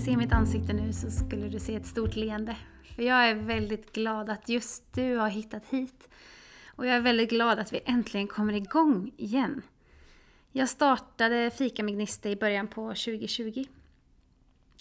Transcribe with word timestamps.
du 0.00 0.04
skulle 0.04 0.16
se 0.16 0.24
mitt 0.24 0.32
ansikte 0.32 0.72
nu 0.72 0.92
så 0.92 1.10
skulle 1.10 1.48
du 1.48 1.58
se 1.58 1.74
ett 1.74 1.86
stort 1.86 2.16
leende. 2.16 2.56
För 2.96 3.02
jag 3.02 3.28
är 3.28 3.34
väldigt 3.34 3.92
glad 3.92 4.30
att 4.30 4.48
just 4.48 4.92
du 4.94 5.16
har 5.16 5.28
hittat 5.28 5.66
hit. 5.66 6.08
Och 6.76 6.86
jag 6.86 6.96
är 6.96 7.00
väldigt 7.00 7.30
glad 7.30 7.58
att 7.58 7.72
vi 7.72 7.80
äntligen 7.84 8.26
kommer 8.26 8.52
igång 8.52 9.12
igen. 9.16 9.62
Jag 10.52 10.68
startade 10.68 11.50
Fika 11.50 11.82
med 11.82 11.94
Gnista 11.94 12.30
i 12.30 12.36
början 12.36 12.68
på 12.68 12.88
2020. 12.88 13.64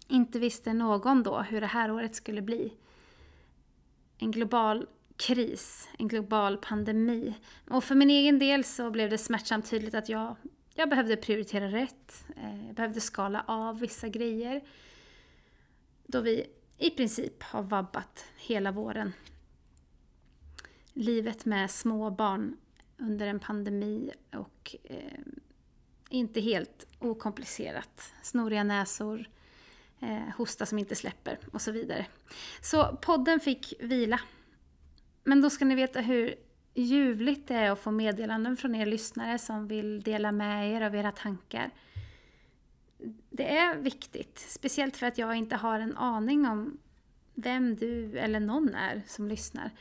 Inte 0.08 0.40
visste 0.40 0.74
någon 0.74 1.24
då 1.24 1.40
hur 1.42 1.62
det 1.62 1.68
här 1.68 1.92
året 1.92 2.16
skulle 2.16 2.42
bli. 2.42 2.74
En 4.18 4.32
global 4.32 4.88
kris, 5.18 5.90
en 5.98 6.08
global 6.08 6.58
pandemi. 6.58 7.34
Och 7.70 7.84
för 7.84 7.96
min 7.96 8.10
egen 8.10 8.40
del 8.40 8.64
så 8.64 8.92
blev 8.92 9.10
det 9.10 9.18
smärtsamt 9.18 9.70
tydligt 9.70 9.94
att 9.94 10.10
jag, 10.10 10.36
jag 10.76 10.90
behövde 10.90 11.18
prioritera 11.18 11.68
rätt. 11.68 12.26
Eh, 12.36 12.66
jag 12.66 12.76
behövde 12.76 13.02
skala 13.02 13.44
av 13.48 13.80
vissa 13.80 14.08
grejer. 14.08 14.62
Då 16.12 16.22
vi 16.22 16.46
i 16.78 16.90
princip 16.90 17.44
har 17.44 17.64
vabbat 17.64 18.26
hela 18.38 18.72
våren. 18.72 19.14
Livet 20.94 21.46
med 21.46 21.72
små 21.72 22.10
barn 22.10 22.58
under 22.98 23.28
en 23.28 23.40
pandemi 23.40 24.12
och 24.34 24.76
eh, 24.84 25.20
inte 26.10 26.42
helt 26.42 26.88
okomplicerat. 27.00 28.14
Snoriga 28.22 28.64
näsor, 28.64 29.30
eh, 30.00 30.36
hosta 30.38 30.66
som 30.66 30.78
inte 30.78 30.96
släpper 30.96 31.40
och 31.52 31.62
så 31.62 31.72
vidare. 31.72 32.06
Så 32.62 32.98
podden 33.02 33.40
fick 33.40 33.74
vila. 33.80 34.20
Men 35.24 35.42
då 35.42 35.50
ska 35.50 35.66
ni 35.66 35.76
veta 35.76 36.02
hur 36.02 36.36
ljuvligt 36.74 37.48
det 37.48 37.56
är 37.56 37.72
att 37.72 37.80
få 37.80 37.92
meddelanden 37.92 38.58
från 38.58 38.76
er 38.76 38.86
lyssnare 38.86 39.40
som 39.40 39.68
vill 39.68 40.02
dela 40.02 40.32
med 40.32 40.72
er 40.72 40.82
av 40.82 40.96
era 40.96 41.12
tankar. 41.12 41.72
Det 43.30 43.58
är 43.58 43.76
viktigt, 43.76 44.40
speciellt 44.40 44.98
för 44.98 45.08
att 45.08 45.18
jag 45.18 45.36
inte 45.36 45.56
har 45.56 45.80
en 45.80 45.98
aning 45.98 46.46
om 46.46 46.78
vem 47.34 47.76
du 47.76 48.18
eller 48.18 48.40
någon 48.40 48.76
är 48.76 49.02
som 49.08 49.28
lyssnar. 49.28 49.72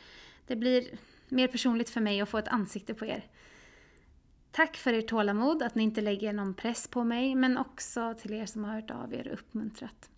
Det 0.46 0.56
blir 0.56 0.88
mer 1.28 1.48
personligt 1.48 1.90
för 1.90 2.00
mig 2.00 2.20
att 2.20 2.28
få 2.28 2.38
ett 2.38 2.48
ansikte 2.48 2.94
på 2.94 3.06
er. 3.06 3.26
Tack 4.50 4.76
för 4.76 4.92
ert 4.92 5.08
tålamod, 5.08 5.62
att 5.62 5.74
ni 5.74 5.82
inte 5.82 6.00
lägger 6.00 6.32
någon 6.32 6.54
press 6.54 6.88
på 6.88 7.04
mig, 7.04 7.34
men 7.34 7.58
också 7.58 8.14
till 8.14 8.32
er 8.32 8.46
som 8.46 8.64
har 8.64 8.74
hört 8.74 8.90
av 8.90 9.14
er 9.14 9.28
och 9.28 9.34
uppmuntrat. 9.34 10.10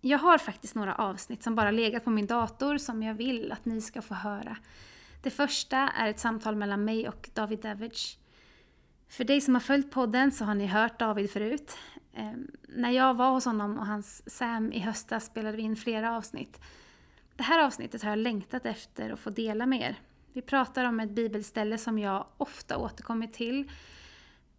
Jag 0.00 0.18
har 0.18 0.38
faktiskt 0.38 0.74
några 0.74 0.94
avsnitt 0.94 1.42
som 1.42 1.54
bara 1.54 1.70
legat 1.70 2.04
på 2.04 2.10
min 2.10 2.26
dator 2.26 2.78
som 2.78 3.02
jag 3.02 3.14
vill 3.14 3.52
att 3.52 3.64
ni 3.64 3.80
ska 3.80 4.02
få 4.02 4.14
höra. 4.14 4.56
Det 5.22 5.30
första 5.30 5.76
är 5.76 6.08
ett 6.08 6.18
samtal 6.18 6.56
mellan 6.56 6.84
mig 6.84 7.08
och 7.08 7.30
David 7.34 7.58
Davidge. 7.58 8.18
För 9.08 9.24
dig 9.24 9.40
som 9.40 9.54
har 9.54 9.60
följt 9.60 9.90
podden 9.90 10.32
så 10.32 10.44
har 10.44 10.54
ni 10.54 10.66
hört 10.66 10.98
David 10.98 11.30
förut. 11.30 11.76
Eh, 12.12 12.32
när 12.68 12.90
jag 12.90 13.14
var 13.14 13.30
hos 13.30 13.44
honom 13.44 13.78
och 13.78 13.86
hans 13.86 14.30
Sam 14.30 14.72
i 14.72 14.80
höstas 14.80 15.26
spelade 15.26 15.56
vi 15.56 15.62
in 15.62 15.76
flera 15.76 16.16
avsnitt. 16.16 16.60
Det 17.36 17.42
här 17.42 17.64
avsnittet 17.64 18.02
har 18.02 18.10
jag 18.10 18.18
längtat 18.18 18.66
efter 18.66 19.10
att 19.10 19.20
få 19.20 19.30
dela 19.30 19.66
med 19.66 19.80
er. 19.80 19.98
Vi 20.32 20.42
pratar 20.42 20.84
om 20.84 21.00
ett 21.00 21.10
bibelställe 21.10 21.78
som 21.78 21.98
jag 21.98 22.26
ofta 22.36 22.76
återkommer 22.78 23.26
till 23.26 23.70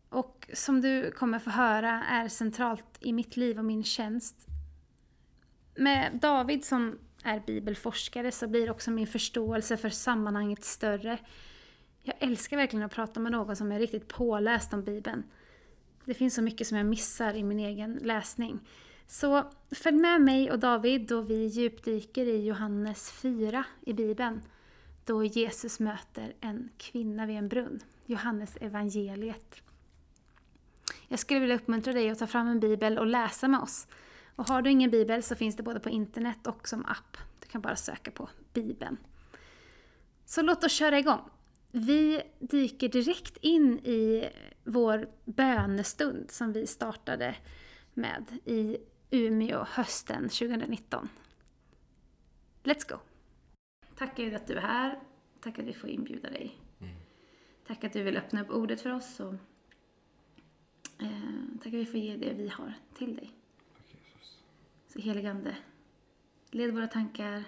och 0.09 0.50
som 0.53 0.81
du 0.81 1.11
kommer 1.11 1.39
få 1.39 1.50
höra 1.50 2.03
är 2.03 2.27
centralt 2.27 2.97
i 3.00 3.14
mitt 3.14 3.38
liv 3.38 3.58
och 3.58 3.66
min 3.66 3.83
tjänst. 3.83 4.36
Med 5.75 6.20
David 6.22 6.66
som 6.66 7.00
är 7.23 7.39
bibelforskare 7.39 8.31
så 8.31 8.47
blir 8.47 8.72
också 8.72 8.92
min 8.92 9.08
förståelse 9.08 9.77
för 9.77 9.89
sammanhanget 9.89 10.64
större. 10.64 11.17
Jag 12.04 12.15
älskar 12.20 12.58
verkligen 12.58 12.86
att 12.86 12.92
prata 12.92 13.20
med 13.20 13.32
någon 13.32 13.55
som 13.55 13.71
är 13.71 13.80
riktigt 13.80 14.08
påläst 14.08 14.73
om 14.73 14.83
Bibeln. 14.83 15.23
Det 16.05 16.14
finns 16.14 16.36
så 16.36 16.42
mycket 16.42 16.67
som 16.67 16.77
jag 16.77 16.86
missar 16.86 17.33
i 17.33 17.43
min 17.43 17.60
egen 17.60 17.93
läsning. 17.93 18.60
Så 19.08 19.43
följ 19.71 19.98
med 19.98 20.21
mig 20.21 20.52
och 20.52 20.59
David 20.59 21.08
då 21.08 21.21
vi 21.21 21.45
djupdyker 21.45 22.26
i 22.26 22.45
Johannes 22.45 23.11
4 23.11 23.64
i 23.82 23.93
Bibeln. 23.93 24.42
Då 25.05 25.23
Jesus 25.23 25.80
möter 25.80 26.33
en 26.39 26.70
kvinna 26.77 27.26
vid 27.26 27.38
en 27.38 27.48
brunn. 27.48 27.80
Johannes 28.05 28.58
evangeliet. 28.61 29.55
Jag 31.08 31.20
skulle 31.20 31.39
vilja 31.39 31.55
uppmuntra 31.55 31.93
dig 31.93 32.09
att 32.09 32.20
ta 32.20 32.27
fram 32.27 32.48
en 32.48 32.59
bibel 32.59 32.98
och 32.98 33.08
läsa 33.08 33.48
med 33.48 33.59
oss. 33.59 33.88
Och 34.36 34.48
har 34.48 34.61
du 34.61 34.70
ingen 34.70 34.92
bibel 34.92 35.23
så 35.23 35.36
finns 35.36 35.55
det 35.55 35.64
både 35.64 35.80
på 35.80 35.89
internet 35.89 36.48
och 36.48 36.67
som 36.67 36.86
app. 36.86 37.17
Du 37.39 37.48
kan 37.48 37.61
bara 37.61 37.76
söka 37.76 38.11
på 38.11 38.30
Bibeln. 38.54 38.98
Så 40.26 40.42
låt 40.42 40.64
oss 40.64 40.71
köra 40.71 40.99
igång. 40.99 41.30
Vi 41.71 42.21
dyker 42.39 42.89
direkt 42.89 43.37
in 43.37 43.80
i 43.80 44.30
vår 44.63 45.09
bönestund 45.25 46.31
som 46.31 46.53
vi 46.53 46.67
startade 46.67 47.35
med 47.93 48.25
i 48.45 48.77
Umeå 49.11 49.63
hösten 49.69 50.29
2019. 50.29 51.09
Let's 52.63 52.89
go! 52.89 52.97
Tack 53.95 54.17
Gud 54.17 54.33
att 54.33 54.47
du 54.47 54.53
är 54.53 54.61
här. 54.61 54.99
Tack 55.41 55.59
att 55.59 55.65
vi 55.65 55.73
får 55.73 55.89
inbjuda 55.89 56.29
dig. 56.29 56.58
Mm. 56.79 56.93
Tack 57.67 57.83
att 57.83 57.93
du 57.93 58.03
vill 58.03 58.17
öppna 58.17 58.41
upp 58.41 58.49
ordet 58.49 58.81
för 58.81 58.89
oss. 58.89 59.19
Och, 59.19 59.33
eh, 60.99 61.43
tack 61.58 61.67
att 61.67 61.73
vi 61.73 61.85
får 61.85 61.99
ge 61.99 62.17
det 62.17 62.33
vi 62.33 62.47
har 62.47 62.73
till 62.93 63.15
dig. 63.15 63.31
Tack 63.75 63.85
Jesus. 63.93 64.43
Så 64.87 64.99
heligande, 64.99 65.55
led 66.52 66.73
våra 66.73 66.87
tankar. 66.87 67.43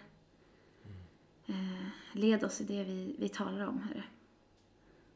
Eh, 1.47 1.87
led 2.11 2.43
oss 2.43 2.61
i 2.61 2.63
det 2.63 2.83
vi, 2.83 3.15
vi 3.19 3.29
talar 3.29 3.67
om, 3.67 3.81
Herre. 3.81 4.03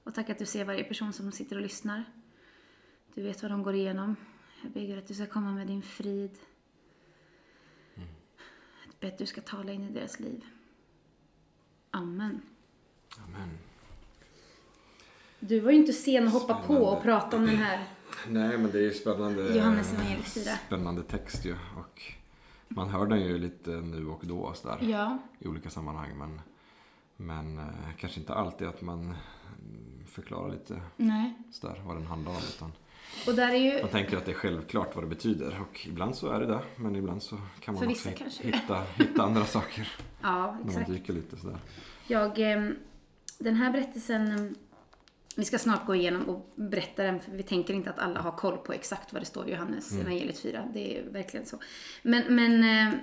Och 0.04 0.14
tack 0.14 0.30
att 0.30 0.40
du 0.40 0.46
ser 0.46 0.66
varje 0.66 0.84
person 0.84 1.14
som 1.14 1.32
sitter 1.32 1.56
och 1.56 1.62
lyssnar. 1.62 2.04
Du 3.14 3.24
vet 3.24 3.42
vad 3.42 3.52
de 3.52 3.64
går 3.64 3.76
igenom. 3.76 4.16
Jag 4.62 4.72
ber 4.72 4.98
att 4.98 5.08
du 5.08 5.14
ska 5.14 5.26
komma 5.26 5.52
med 5.52 5.68
din 5.68 5.82
frid. 5.82 6.38
Mm. 7.96 8.08
Jag 8.86 8.96
ber 9.00 9.08
att 9.08 9.18
du 9.18 9.26
ska 9.26 9.42
tala 9.42 9.72
in 9.72 9.84
i 9.84 9.92
deras 9.92 10.20
liv. 10.20 10.46
Amen. 11.92 12.42
Amen. 13.18 13.50
Du 15.40 15.60
var 15.60 15.72
ju 15.72 15.78
inte 15.78 15.94
sen 15.94 16.28
att 16.28 16.34
hoppa 16.34 16.54
spännande. 16.54 16.68
på 16.68 16.86
och 16.86 17.04
prata 17.04 17.38
om 17.38 17.46
den 17.46 17.56
här 17.56 17.88
Nej, 18.28 18.58
men 18.58 18.72
det 18.72 18.78
är 18.78 18.84
ju 18.84 18.94
spännande. 18.94 19.56
Johannes 19.56 19.94
evangeliet 19.94 20.28
4. 20.28 20.52
Spännande 20.68 21.04
text 21.04 21.46
ju. 21.46 21.56
Och 21.78 22.02
man 22.68 22.90
hör 22.90 23.06
den 23.06 23.22
ju 23.22 23.38
lite 23.38 23.70
nu 23.70 24.08
och 24.08 24.22
då 24.24 24.40
och 24.40 24.56
sådär. 24.56 24.78
Ja. 24.82 25.18
I 25.40 25.48
olika 25.48 25.70
sammanhang. 25.70 26.18
Men, 26.18 26.42
men 27.18 27.58
eh, 27.58 27.66
kanske 27.98 28.20
inte 28.20 28.34
alltid 28.34 28.68
att 28.68 28.82
man 28.82 29.16
förklarar 30.06 30.52
lite 30.52 30.82
Nej. 30.98 31.34
sådär 31.52 31.82
vad 31.86 31.96
den 31.96 32.06
handlar 32.06 32.32
om. 32.32 32.38
Utan 32.38 32.72
och 33.28 33.36
där 33.36 33.50
är 33.50 33.56
ju... 33.56 33.82
Man 33.82 33.92
tänker 33.92 34.18
att 34.18 34.26
det 34.26 34.32
är 34.32 34.36
självklart 34.36 34.96
vad 34.96 35.04
det 35.04 35.08
betyder 35.08 35.60
och 35.62 35.88
ibland 35.88 36.16
så 36.16 36.30
är 36.30 36.40
det 36.40 36.46
det. 36.46 36.60
Men 36.76 36.96
ibland 36.96 37.24
så 37.24 37.38
kan 37.60 37.76
man 37.76 37.88
också 37.88 38.10
hitta, 38.42 38.82
hitta 38.96 39.24
andra 39.24 39.46
saker. 39.46 39.92
ja, 40.22 40.58
exakt. 40.60 40.76
När 40.76 40.82
man 40.82 40.92
dyker 40.92 41.14
lite 41.14 41.38
sådär. 41.38 41.60
Jag, 42.08 42.40
ehm, 42.40 42.76
den 43.40 43.56
här 43.56 43.72
berättelsen, 43.72 44.56
vi 45.36 45.46
ska 45.46 45.60
snart 45.60 45.86
gå 45.86 45.96
igenom 45.96 46.30
och 46.30 46.54
berätta 46.56 47.04
den 47.04 47.20
för 47.20 47.32
vi 47.32 47.44
tänker 47.44 47.74
inte 47.74 47.90
att 47.90 48.00
alla 48.00 48.20
har 48.20 48.32
koll 48.32 48.58
på 48.58 48.74
exakt 48.74 49.14
vad 49.14 49.22
det 49.22 49.26
står 49.26 49.48
i 49.48 49.52
Johannes 49.52 49.92
mm. 49.92 50.06
evangeliet 50.06 50.40
4. 50.40 50.70
Det 50.74 51.00
är 51.00 51.04
verkligen 51.10 51.46
så. 51.46 51.58
Men, 52.02 52.36
men 52.36 52.64
ehm, 52.64 53.00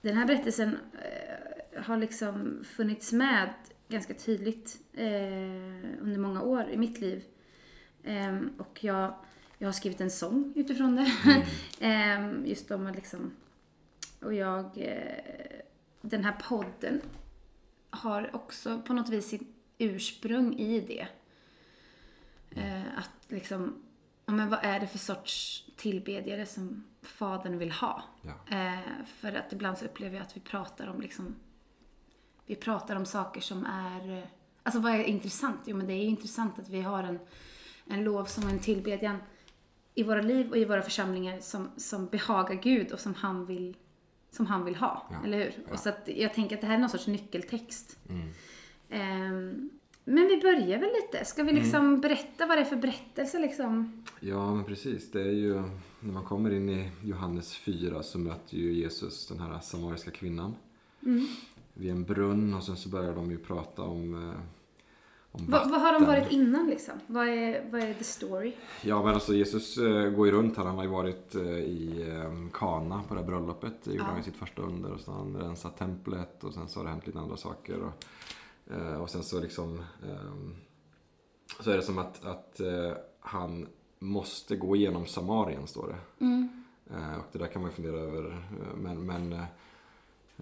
den 0.00 0.16
här 0.16 0.26
berättelsen 0.26 0.78
eh, 0.92 1.82
har 1.82 1.96
liksom 1.96 2.64
funnits 2.76 3.12
med 3.12 3.50
ganska 3.88 4.14
tydligt 4.14 4.80
eh, 4.92 5.06
under 6.00 6.18
många 6.18 6.42
år 6.42 6.68
i 6.70 6.76
mitt 6.76 7.00
liv. 7.00 7.24
Och 8.58 8.84
jag, 8.84 9.14
jag 9.58 9.68
har 9.68 9.72
skrivit 9.72 10.00
en 10.00 10.10
sång 10.10 10.52
utifrån 10.56 10.96
det. 10.96 11.12
Mm. 11.80 12.46
just 12.46 12.70
om 12.70 12.86
att 12.86 12.96
liksom... 12.96 13.32
Och 14.20 14.34
jag... 14.34 14.88
Den 16.00 16.24
här 16.24 16.32
podden 16.48 17.00
har 17.90 18.30
också 18.36 18.82
på 18.86 18.92
något 18.92 19.08
vis 19.08 19.28
sitt 19.28 19.48
ursprung 19.78 20.58
i 20.58 20.80
det. 20.80 21.06
Uh, 22.56 22.98
att 22.98 23.10
liksom... 23.28 23.82
Men 24.26 24.50
vad 24.50 24.58
är 24.62 24.80
det 24.80 24.86
för 24.86 24.98
sorts 24.98 25.64
tillbedjare 25.76 26.46
som 26.46 26.84
Fadern 27.02 27.58
vill 27.58 27.72
ha? 27.72 28.02
Ja. 28.22 28.32
Uh, 28.56 29.04
för 29.06 29.32
att 29.32 29.52
ibland 29.52 29.78
så 29.78 29.84
upplever 29.84 30.16
jag 30.16 30.22
att 30.22 30.36
vi 30.36 30.40
pratar 30.40 30.86
om 30.86 31.00
liksom... 31.00 31.34
Vi 32.46 32.56
pratar 32.56 32.96
om 32.96 33.06
saker 33.06 33.40
som 33.40 33.66
är... 33.66 34.30
Alltså 34.62 34.80
vad 34.80 34.92
är 34.92 35.04
intressant? 35.04 35.60
Jo 35.64 35.76
men 35.76 35.86
det 35.86 35.92
är 35.92 36.04
intressant 36.04 36.58
att 36.58 36.68
vi 36.68 36.80
har 36.80 37.02
en 37.02 37.18
en 37.86 38.04
lovsång 38.04 38.44
och 38.44 38.50
en 38.50 38.58
tillbedjan 38.58 39.18
i 39.94 40.02
våra 40.02 40.22
liv 40.22 40.50
och 40.50 40.56
i 40.56 40.64
våra 40.64 40.82
församlingar 40.82 41.40
som, 41.40 41.70
som 41.76 42.06
behagar 42.06 42.54
Gud 42.54 42.92
och 42.92 43.00
som 43.00 43.14
han 43.14 43.46
vill, 43.46 43.76
som 44.30 44.46
han 44.46 44.64
vill 44.64 44.76
ha. 44.76 45.06
Ja, 45.10 45.16
eller 45.24 45.38
hur? 45.38 45.52
Ja. 45.66 45.72
Och 45.72 45.78
så 45.78 45.88
att 45.88 46.08
jag 46.08 46.34
tänker 46.34 46.56
att 46.56 46.60
det 46.60 46.66
här 46.66 46.74
är 46.74 46.78
någon 46.78 46.90
sorts 46.90 47.06
nyckeltext. 47.06 47.98
Mm. 48.08 49.32
Um, 49.32 49.70
men 50.08 50.28
vi 50.28 50.40
börjar 50.40 50.78
väl 50.78 50.90
lite. 51.02 51.24
Ska 51.24 51.42
vi 51.42 51.52
liksom 51.52 51.80
mm. 51.80 52.00
berätta 52.00 52.46
vad 52.46 52.58
det 52.58 52.60
är 52.60 52.64
för 52.64 52.76
berättelse 52.76 53.38
liksom? 53.38 54.02
Ja, 54.20 54.54
men 54.54 54.64
precis. 54.64 55.10
Det 55.10 55.20
är 55.20 55.32
ju, 55.32 55.62
när 56.00 56.12
man 56.12 56.24
kommer 56.24 56.54
in 56.54 56.68
i 56.68 56.90
Johannes 57.02 57.56
4 57.56 58.02
så 58.02 58.18
möter 58.18 58.56
ju 58.56 58.72
Jesus 58.72 59.26
den 59.26 59.40
här 59.40 59.60
samariska 59.60 60.10
kvinnan. 60.10 60.54
Mm. 61.06 61.26
Vid 61.74 61.90
en 61.90 62.04
brunn 62.04 62.54
och 62.54 62.62
sen 62.62 62.76
så 62.76 62.88
börjar 62.88 63.14
de 63.14 63.30
ju 63.30 63.38
prata 63.38 63.82
om, 63.82 64.14
eh, 64.14 64.40
Vad, 65.32 65.70
vad 65.70 65.80
har 65.80 65.92
de 65.92 66.04
varit 66.04 66.32
innan 66.32 66.66
liksom? 66.66 66.94
Vad 67.06 67.28
är, 67.28 67.70
vad 67.70 67.80
är 67.80 67.94
the 67.94 68.04
story? 68.04 68.52
Ja 68.82 69.02
men 69.02 69.14
alltså 69.14 69.34
Jesus 69.34 69.78
eh, 69.78 70.10
går 70.10 70.26
ju 70.26 70.32
runt 70.32 70.56
här. 70.56 70.64
Han 70.64 70.76
har 70.76 70.84
ju 70.84 70.90
varit 70.90 71.34
eh, 71.34 71.42
i 71.42 72.04
Kana 72.52 73.02
på 73.08 73.14
det 73.14 73.20
här 73.20 73.26
bröllopet. 73.26 73.84
Det 73.84 73.90
gjorde 73.90 74.02
Ja. 74.02 74.08
han 74.08 74.16
ju 74.16 74.22
sitt 74.22 74.36
första 74.36 74.62
under. 74.62 74.92
Och 74.92 75.00
så 75.00 75.10
har 75.10 75.18
han 75.18 75.36
rensat 75.36 75.78
templet 75.78 76.44
och 76.44 76.54
sen 76.54 76.68
så 76.68 76.78
har 76.80 76.84
det 76.84 76.90
hänt 76.90 77.06
lite 77.06 77.18
andra 77.18 77.36
saker. 77.36 77.80
Och, 77.80 78.04
och 79.00 79.10
sen 79.10 79.22
så 79.22 79.40
liksom 79.40 79.84
ehm, 80.04 80.54
så 81.60 81.70
är 81.70 81.76
det 81.76 81.82
som 81.82 81.98
att, 81.98 82.24
att 82.24 82.60
eh, 82.60 82.92
han 83.20 83.68
måste 83.98 84.56
gå 84.56 84.76
igenom 84.76 85.06
Samarien 85.06 85.66
står 85.66 85.88
det. 85.88 86.24
Mm. 86.24 86.64
Eh, 86.90 87.16
och 87.16 87.24
det 87.32 87.38
där 87.38 87.46
kan 87.46 87.62
man 87.62 87.70
ju 87.70 87.74
fundera 87.74 87.96
över. 87.96 88.30
eh, 88.32 88.76
Men, 88.76 89.06
men 89.06 89.32
eh, 89.32 89.44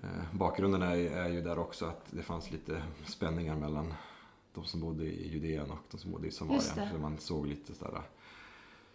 eh, 0.03 0.25
bakgrunden 0.33 0.83
är, 0.83 0.97
är 0.97 1.29
ju 1.29 1.41
där 1.41 1.59
också 1.59 1.87
att 1.87 2.07
det 2.11 2.23
fanns 2.23 2.51
lite 2.51 2.83
spänningar 3.07 3.57
mellan 3.57 3.95
de 4.55 4.65
som 4.65 4.81
bodde 4.81 5.05
i 5.05 5.29
Judeen 5.33 5.71
och 5.71 5.79
de 5.91 5.99
som 5.99 6.11
bodde 6.13 6.27
i 6.27 6.31
Samarien. 6.31 6.63
Så 6.93 6.99
man 6.99 7.19
såg 7.19 7.47
lite 7.47 7.75
sådär, 7.75 8.03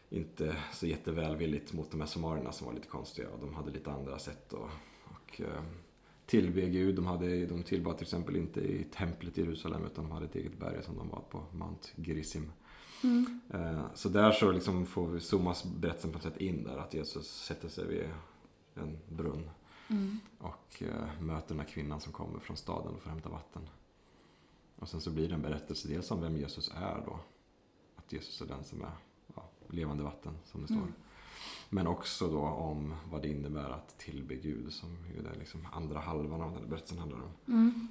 inte 0.09 0.55
så 0.73 0.87
jättevälvilligt 0.87 1.73
mot 1.73 1.91
de 1.91 1.99
här 1.99 2.07
samarierna 2.07 2.51
som 2.51 2.67
var 2.67 2.73
lite 2.73 2.87
konstiga. 2.87 3.29
Och 3.29 3.39
de 3.39 3.53
hade 3.53 3.71
lite 3.71 3.91
andra 3.91 4.19
sätt 4.19 4.53
och, 4.53 5.41
eh, 5.41 5.63
tillbe 6.29 6.61
Gud. 6.69 6.95
De, 6.95 7.05
hade, 7.05 7.45
de 7.45 7.63
tillbad 7.63 7.97
till 7.97 8.03
exempel 8.05 8.35
inte 8.35 8.61
i 8.61 8.83
templet 8.83 9.37
i 9.37 9.41
Jerusalem 9.41 9.85
utan 9.85 10.03
de 10.03 10.11
hade 10.11 10.25
ett 10.25 10.35
eget 10.35 10.59
berg 10.59 10.83
som 10.83 10.97
de 10.97 11.09
var 11.09 11.21
på, 11.29 11.43
Mount 11.51 11.87
Gerizim. 11.95 12.51
Mm. 13.03 13.39
Eh, 13.53 13.85
Så 13.93 14.09
där 14.09 14.31
så 14.31 14.51
liksom 14.51 14.85
får 14.85 15.19
zoomas 15.19 15.63
berättelsen 15.63 16.11
på 16.11 16.17
något 16.17 16.23
sätt 16.23 16.37
in 16.37 16.63
där. 16.63 16.77
Att 16.77 16.93
Jesus 16.93 17.27
sätter 17.45 17.69
sig 17.69 17.87
vid 17.87 18.09
en 18.75 18.97
brunn 19.07 19.49
Mm. 19.91 20.19
och 20.37 20.83
eh, 20.83 21.21
möter 21.21 21.47
den 21.47 21.59
här 21.59 21.67
kvinnan 21.67 21.99
som 22.01 22.13
kommer 22.13 22.39
från 22.39 22.57
staden 22.57 22.93
och 22.93 23.01
får 23.01 23.09
hämta 23.09 23.29
vatten. 23.29 23.69
Och 24.75 24.89
sen 24.89 25.01
så 25.01 25.11
blir 25.11 25.27
det 25.27 25.33
en 25.35 25.41
berättelse 25.41 25.87
dels 25.87 26.11
om 26.11 26.21
vem 26.21 26.37
Jesus 26.37 26.71
är 26.75 27.03
då. 27.05 27.19
Att 27.95 28.13
Jesus 28.13 28.41
är 28.41 28.45
den 28.45 28.63
som 28.63 28.81
är 28.81 28.91
ja, 29.35 29.49
levande 29.69 30.03
vatten 30.03 30.33
som 30.45 30.61
det 30.61 30.67
står. 30.67 30.77
Mm. 30.77 30.93
Men 31.69 31.87
också 31.87 32.27
då 32.27 32.39
om 32.41 32.93
vad 33.11 33.21
det 33.21 33.27
innebär 33.27 33.69
att 33.69 33.97
tillbe 33.97 34.35
Gud 34.35 34.73
som 34.73 34.89
ju 35.13 35.27
är 35.27 35.39
liksom 35.39 35.67
andra 35.71 35.99
halvan 35.99 36.41
av 36.41 36.51
den 36.51 36.59
här 36.59 36.69
berättelsen 36.69 36.97
handlar 36.97 37.17
om. 37.17 37.53
Mm. 37.53 37.87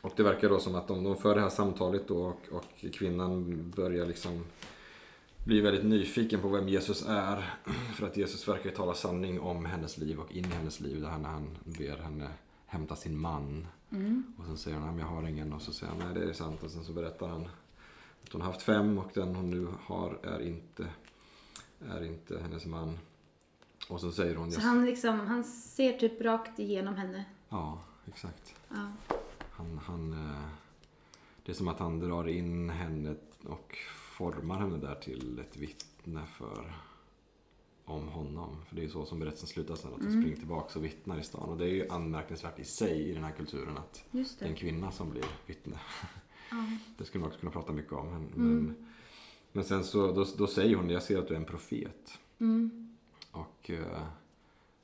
Och 0.00 0.12
det 0.16 0.22
verkar 0.22 0.48
då 0.48 0.58
som 0.58 0.74
att 0.74 0.88
de, 0.88 1.04
de 1.04 1.16
för 1.16 1.34
det 1.34 1.40
här 1.40 1.48
samtalet 1.48 2.08
då 2.08 2.16
och, 2.16 2.40
och 2.52 2.92
kvinnan 2.92 3.64
börjar 3.76 4.06
liksom 4.06 4.44
bli 5.44 5.60
väldigt 5.60 5.84
nyfiken 5.84 6.40
på 6.40 6.48
vem 6.48 6.68
Jesus 6.68 7.04
är. 7.08 7.54
För 7.94 8.06
att 8.06 8.16
Jesus 8.16 8.48
verkar 8.48 8.70
ju 8.70 8.76
tala 8.76 8.94
sanning 8.94 9.40
om 9.40 9.64
hennes 9.64 9.98
liv 9.98 10.20
och 10.20 10.32
in 10.32 10.44
i 10.44 10.48
hennes 10.48 10.80
liv. 10.80 11.00
Där 11.00 11.18
när 11.18 11.28
han 11.28 11.58
ber 11.64 11.96
henne 11.96 12.28
hämta 12.66 12.96
sin 12.96 13.18
man. 13.18 13.66
Mm. 13.90 14.22
Och 14.38 14.44
sen 14.44 14.58
säger 14.58 14.76
hon, 14.76 14.86
"Nej, 14.86 14.94
men 14.94 15.06
jag 15.06 15.14
har 15.14 15.28
ingen. 15.28 15.52
Och 15.52 15.62
så 15.62 15.72
säger 15.72 15.92
han, 15.92 16.02
nej 16.04 16.14
det 16.14 16.30
är 16.30 16.32
sant. 16.32 16.62
Och 16.62 16.70
sen 16.70 16.84
så 16.84 16.92
berättar 16.92 17.28
han 17.28 17.48
att 18.24 18.32
hon 18.32 18.40
har 18.40 18.52
haft 18.52 18.62
fem 18.62 18.98
och 18.98 19.10
den 19.14 19.34
hon 19.34 19.50
nu 19.50 19.66
har 19.80 20.18
är 20.22 20.40
inte, 20.40 20.86
är 21.88 22.04
inte 22.04 22.38
hennes 22.42 22.66
man. 22.66 22.98
Och 23.88 24.00
så 24.00 24.12
säger 24.12 24.36
hon, 24.36 24.52
Så 24.52 24.60
"Jag- 24.60 24.64
han, 24.66 24.84
liksom, 24.86 25.20
han 25.20 25.44
ser 25.44 25.92
typ 25.98 26.20
rakt 26.20 26.58
igenom 26.58 26.94
henne. 26.94 27.24
ja 27.48 27.80
exakt. 28.06 28.54
Ja. 28.68 28.92
Han, 29.50 29.78
han, 29.84 30.12
eh, 30.12 30.48
det 31.44 31.52
är 31.52 31.56
som 31.56 31.68
att 31.68 31.78
han 31.78 31.98
drar 31.98 32.28
in 32.28 32.70
henne 32.70 33.14
och 33.46 33.76
formar 34.16 34.58
henne 34.58 34.76
där 34.78 34.94
till 34.94 35.38
ett 35.38 35.56
vittne 35.56 36.26
för 36.26 36.72
om 37.84 38.08
honom. 38.08 38.56
För 38.66 38.74
det 38.76 38.80
är 38.80 38.84
ju 38.84 38.90
så 38.90 39.04
som 39.04 39.18
berättelsen 39.18 39.48
slutar 39.48 39.74
sen, 39.74 39.90
att 39.94 39.96
hon 39.98 40.06
Mm. 40.06 40.22
springer 40.22 40.36
tillbaka 40.36 40.78
och 40.78 40.84
vittnar 40.84 41.18
i 41.18 41.22
stan. 41.22 41.48
Och 41.48 41.58
det 41.58 41.64
är 41.64 41.74
ju 41.74 41.88
anmärkningsvärt 41.88 42.58
i 42.58 42.64
sig 42.64 43.02
i 43.10 43.14
den 43.14 43.24
här 43.24 43.32
kulturen 43.32 43.78
att 43.78 44.04
Just 44.10 44.38
det 44.38 44.44
är 44.44 44.48
en 44.48 44.54
det. 44.54 44.60
kvinna 44.60 44.92
som 44.92 45.10
blir 45.10 45.24
vittne. 45.46 45.76
Ja. 46.50 46.56
Det 46.98 47.04
skulle 47.04 47.20
man 47.20 47.28
också 47.28 47.40
kunna 47.40 47.52
prata 47.52 47.72
mycket 47.72 47.92
om. 47.92 48.06
Men, 48.10 48.16
Mm. 48.26 48.64
men, 48.64 48.86
men 49.52 49.64
sen 49.64 49.84
så 49.84 50.12
då, 50.12 50.26
då 50.38 50.46
säger 50.46 50.76
hon, 50.76 50.90
jag 50.90 51.02
ser 51.02 51.18
att 51.18 51.28
du 51.28 51.34
är 51.34 51.38
en 51.38 51.44
profet. 51.44 52.18
Mm. 52.38 52.96
Och 53.30 53.70
eh, 53.70 54.02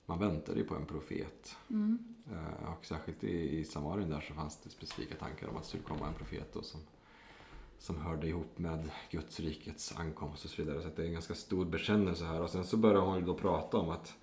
man 0.06 0.18
väntade 0.18 0.58
ju 0.58 0.64
på 0.64 0.74
en 0.74 0.86
profet. 0.86 1.56
Mm. 1.70 1.98
Eh, 2.32 2.72
Och 2.72 2.84
särskilt 2.84 3.24
i, 3.24 3.58
i 3.58 3.64
Samarien 3.64 4.10
där 4.10 4.20
så 4.20 4.34
fanns 4.34 4.56
det 4.56 4.70
specifika 4.70 5.14
tankar 5.14 5.48
om 5.48 5.56
att 5.56 5.62
det 5.62 5.68
skulle 5.68 5.82
komma 5.82 6.06
en 6.08 6.14
profet 6.14 6.52
då 6.52 6.62
som, 6.62 6.80
som 7.78 7.96
hörde 7.96 8.28
ihop 8.28 8.58
med 8.58 8.90
Guds 9.10 9.40
rikets 9.40 9.94
ankomst 9.96 10.44
och 10.44 10.50
så 10.50 10.62
vidare. 10.62 10.82
Så 10.82 10.88
det 10.96 11.02
är 11.02 11.06
en 11.06 11.12
ganska 11.12 11.34
stor 11.34 11.64
bekännelse 11.64 12.24
här. 12.24 12.40
Och 12.42 12.50
sen 12.50 12.64
så 12.64 12.76
börjar 12.76 13.00
hon 13.00 13.18
ju 13.18 13.24
då 13.24 13.34
prata 13.34 13.76
om 13.76 13.90
att 13.90 14.14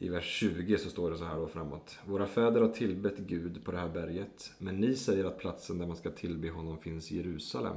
i 0.00 0.08
vers 0.08 0.24
20 0.24 0.78
så 0.78 0.90
står 0.90 1.10
det 1.10 1.18
så 1.18 1.24
här 1.24 1.36
då 1.36 1.46
framåt. 1.46 1.98
Våra 2.06 2.26
fäder 2.26 2.60
har 2.60 2.68
tillbett 2.68 3.18
Gud 3.18 3.64
på 3.64 3.72
det 3.72 3.78
här 3.78 3.88
berget. 3.88 4.52
Men 4.58 4.80
ni 4.80 4.96
säger 4.96 5.24
att 5.24 5.38
platsen 5.38 5.78
där 5.78 5.86
man 5.86 5.96
ska 5.96 6.10
tillbe 6.10 6.50
honom 6.50 6.78
finns 6.78 7.12
i 7.12 7.16
Jerusalem. 7.16 7.76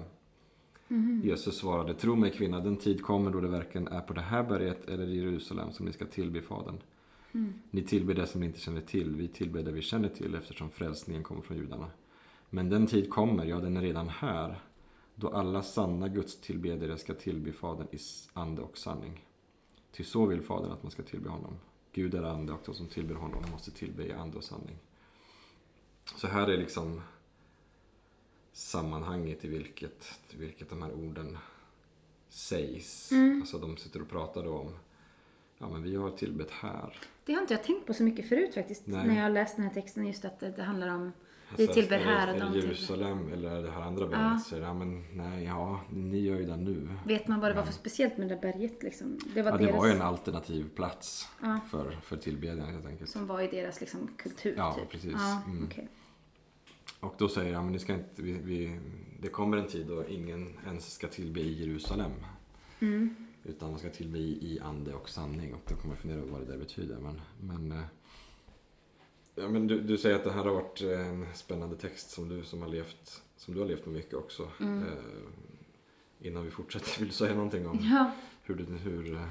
Mhm. 0.92 1.22
Jesus 1.24 1.58
svarade, 1.58 1.94
tro 1.94 2.16
mig 2.16 2.32
kvinna, 2.32 2.60
den 2.60 2.78
tid 2.78 3.04
kommer 3.04 3.32
då 3.32 3.42
det 3.42 3.48
varken 3.48 3.88
är 3.88 4.02
på 4.02 4.14
det 4.14 4.22
här 4.22 4.44
berget 4.44 4.90
eller 4.90 5.08
i 5.08 5.16
Jerusalem 5.16 5.72
som 5.72 5.86
ni 5.86 5.94
ska 5.94 6.06
tillbe 6.06 6.42
Fadern. 6.42 6.78
Mm. 7.32 7.54
Ni 7.72 7.82
tillber 7.82 8.14
det 8.14 8.28
som 8.28 8.42
ni 8.42 8.48
inte 8.48 8.60
känner 8.60 8.82
till, 8.82 9.16
vi 9.16 9.28
tillber 9.28 9.64
det 9.64 9.72
vi 9.72 9.82
känner 9.82 10.10
till 10.10 10.36
eftersom 10.36 10.70
frälsningen 10.70 11.24
kommer 11.24 11.42
från 11.42 11.58
judarna. 11.58 11.92
Men 12.50 12.70
den 12.70 12.88
tid 12.88 13.10
kommer, 13.10 13.46
ja 13.46 13.60
den 13.60 13.78
är 13.78 13.82
redan 13.82 14.10
här, 14.10 14.60
då 15.16 15.30
alla 15.30 15.64
sanna 15.64 16.08
gudstillbedjare 16.08 16.98
ska 16.98 17.14
tillbe 17.14 17.52
Fadern 17.52 17.88
i 17.92 17.98
ande 18.34 18.62
och 18.62 18.78
sanning. 18.78 19.26
Ty 19.92 20.04
så 20.04 20.26
vill 20.26 20.42
Fadern 20.42 20.72
att 20.72 20.84
man 20.84 20.92
ska 20.92 21.04
tillbe 21.04 21.30
honom. 21.30 21.54
Gud 21.94 22.14
är 22.14 22.24
ande 22.24 22.54
och 22.54 22.62
de 22.66 22.76
som 22.76 22.88
tillber 22.88 23.16
honom 23.16 23.44
måste 23.52 23.72
tillbe 23.72 24.06
i 24.06 24.12
ande 24.12 24.38
och 24.38 24.44
sanning. 24.44 24.78
Så 26.16 26.28
här 26.28 26.48
är 26.48 26.58
liksom 26.58 27.02
sammanhanget 28.54 29.46
i 29.46 29.48
vilket, 29.48 30.20
i 30.30 30.38
vilket 30.38 30.70
de 30.70 30.82
här 30.82 30.92
orden 30.94 31.38
sägs. 32.30 33.12
Mm. 33.12 33.42
Alltså 33.42 33.58
de 33.58 33.78
sitter 33.78 34.02
och 34.02 34.10
pratar 34.10 34.44
då 34.44 34.54
om, 34.58 34.74
ja 35.58 35.70
men 35.70 35.84
vi 35.84 35.96
har 35.96 36.12
tillbett 36.12 36.52
här. 36.52 36.98
Det 37.26 37.34
har 37.34 37.42
inte 37.42 37.54
jag 37.54 37.64
tänkt 37.64 37.88
på 37.88 37.94
så 37.94 38.04
mycket 38.04 38.30
förut 38.30 38.54
faktiskt. 38.54 38.88
Nej. 38.88 39.08
När 39.08 39.22
jag 39.24 39.32
läst 39.32 39.56
den 39.56 39.66
här 39.66 39.74
texten. 39.74 40.08
Just 40.08 40.26
att 40.26 40.40
det, 40.40 40.50
det 40.52 40.64
handlar 40.64 40.88
om... 40.88 41.12
Vi 41.58 41.64
Alltså, 41.68 41.74
tillber 41.82 41.98
här 42.00 42.34
och 42.34 42.40
de 42.40 42.46
det 42.46 42.52
tillber- 42.52 42.68
Jerusalem 42.68 43.34
eller 43.34 43.62
det 43.64 43.72
här 43.72 43.82
andra 43.82 44.04
Ja. 44.04 44.10
berget? 44.10 44.42
Så 44.44 44.56
är 44.56 44.60
det, 44.60 44.66
ja 44.66 44.74
men 44.74 45.04
nej, 45.14 45.44
ja, 45.44 45.82
ni 45.90 46.20
gör 46.20 46.36
ju 46.40 46.46
det 46.46 46.58
nu. 46.58 46.90
Vet 47.06 47.28
man 47.28 47.40
vad 47.40 47.52
det 47.52 47.56
var 47.56 47.64
för 47.64 47.74
speciellt 47.74 48.18
med 48.18 48.28
det 48.30 48.36
där 48.36 48.42
berget 48.42 48.84
liksom? 48.84 49.20
Det 49.34 49.42
var 49.42 49.52
Ja, 49.52 49.58
det 49.58 49.66
deras... 49.66 49.78
var 49.80 49.88
ju 49.88 49.94
en 49.94 50.02
alternativ 50.02 50.70
plats 50.76 51.28
Ja. 51.42 51.60
för, 51.72 51.92
för 52.04 52.18
tillbedjan 52.18 52.68
helt 52.74 52.86
enkelt. 52.86 53.10
Som 53.10 53.28
var 53.28 53.42
i 53.42 53.48
deras 53.48 53.82
liksom, 53.82 54.10
kultur 54.18 54.54
Ja, 54.58 54.74
typ. 54.74 54.90
precis. 54.90 55.12
Ja, 55.14 55.42
Mm. 55.48 55.66
okej. 55.72 55.88
Och 57.02 57.16
då 57.18 57.30
säger 57.30 57.54
jag, 57.54 57.64
men 57.64 57.74
ni 57.74 57.80
ska 57.80 57.94
inte, 57.94 58.22
vi, 58.22 58.32
vi, 58.32 58.80
det 59.20 59.30
kommer 59.30 59.58
en 59.58 59.68
tid 59.68 59.88
då 59.88 60.08
ingen 60.08 60.58
ens 60.66 60.94
ska 60.94 61.08
tillbe 61.08 61.40
i 61.40 61.66
Jerusalem. 61.66 62.12
Mm. 62.80 63.16
Utan 63.44 63.70
man 63.70 63.80
ska 63.80 63.90
tillbe 63.90 64.18
i, 64.18 64.60
ande 64.64 64.94
och 64.94 65.10
sanning. 65.10 65.54
Och 65.54 65.62
då 65.70 65.76
kommer 65.76 65.94
jag 65.94 66.00
fundera 66.02 66.20
över 66.20 66.32
vad 66.32 66.42
det 66.42 66.52
där 66.52 66.58
betyder. 66.58 66.98
Men, 67.00 67.22
men, 67.40 67.72
eh, 67.72 67.86
ja, 69.36 69.50
men 69.50 69.68
du, 69.68 69.82
du 69.82 69.98
säger 69.98 70.16
att 70.16 70.24
det 70.24 70.32
här 70.32 70.44
har 70.44 70.54
varit 70.54 70.82
en 70.82 71.26
spännande 71.34 71.76
text 71.76 72.10
som 72.10 72.30
du, 72.30 72.44
som 72.44 72.62
har, 72.62 72.70
levt, 72.70 73.22
som 73.38 73.54
du 73.54 73.60
har 73.60 73.68
levt 73.68 73.86
med 73.86 73.96
mycket 73.96 74.14
också. 74.14 74.48
Mm. 74.60 74.84
Eh, 74.84 74.94
innan 76.20 76.46
vi 76.46 76.52
fortsätter, 76.52 77.00
vill 77.00 77.08
du 77.08 77.14
säga 77.14 77.36
någonting 77.36 77.68
om 77.68 77.80
Ja. 77.82 78.12
hur 78.44 78.56
hur, 78.84 79.14
eh, 79.14 79.28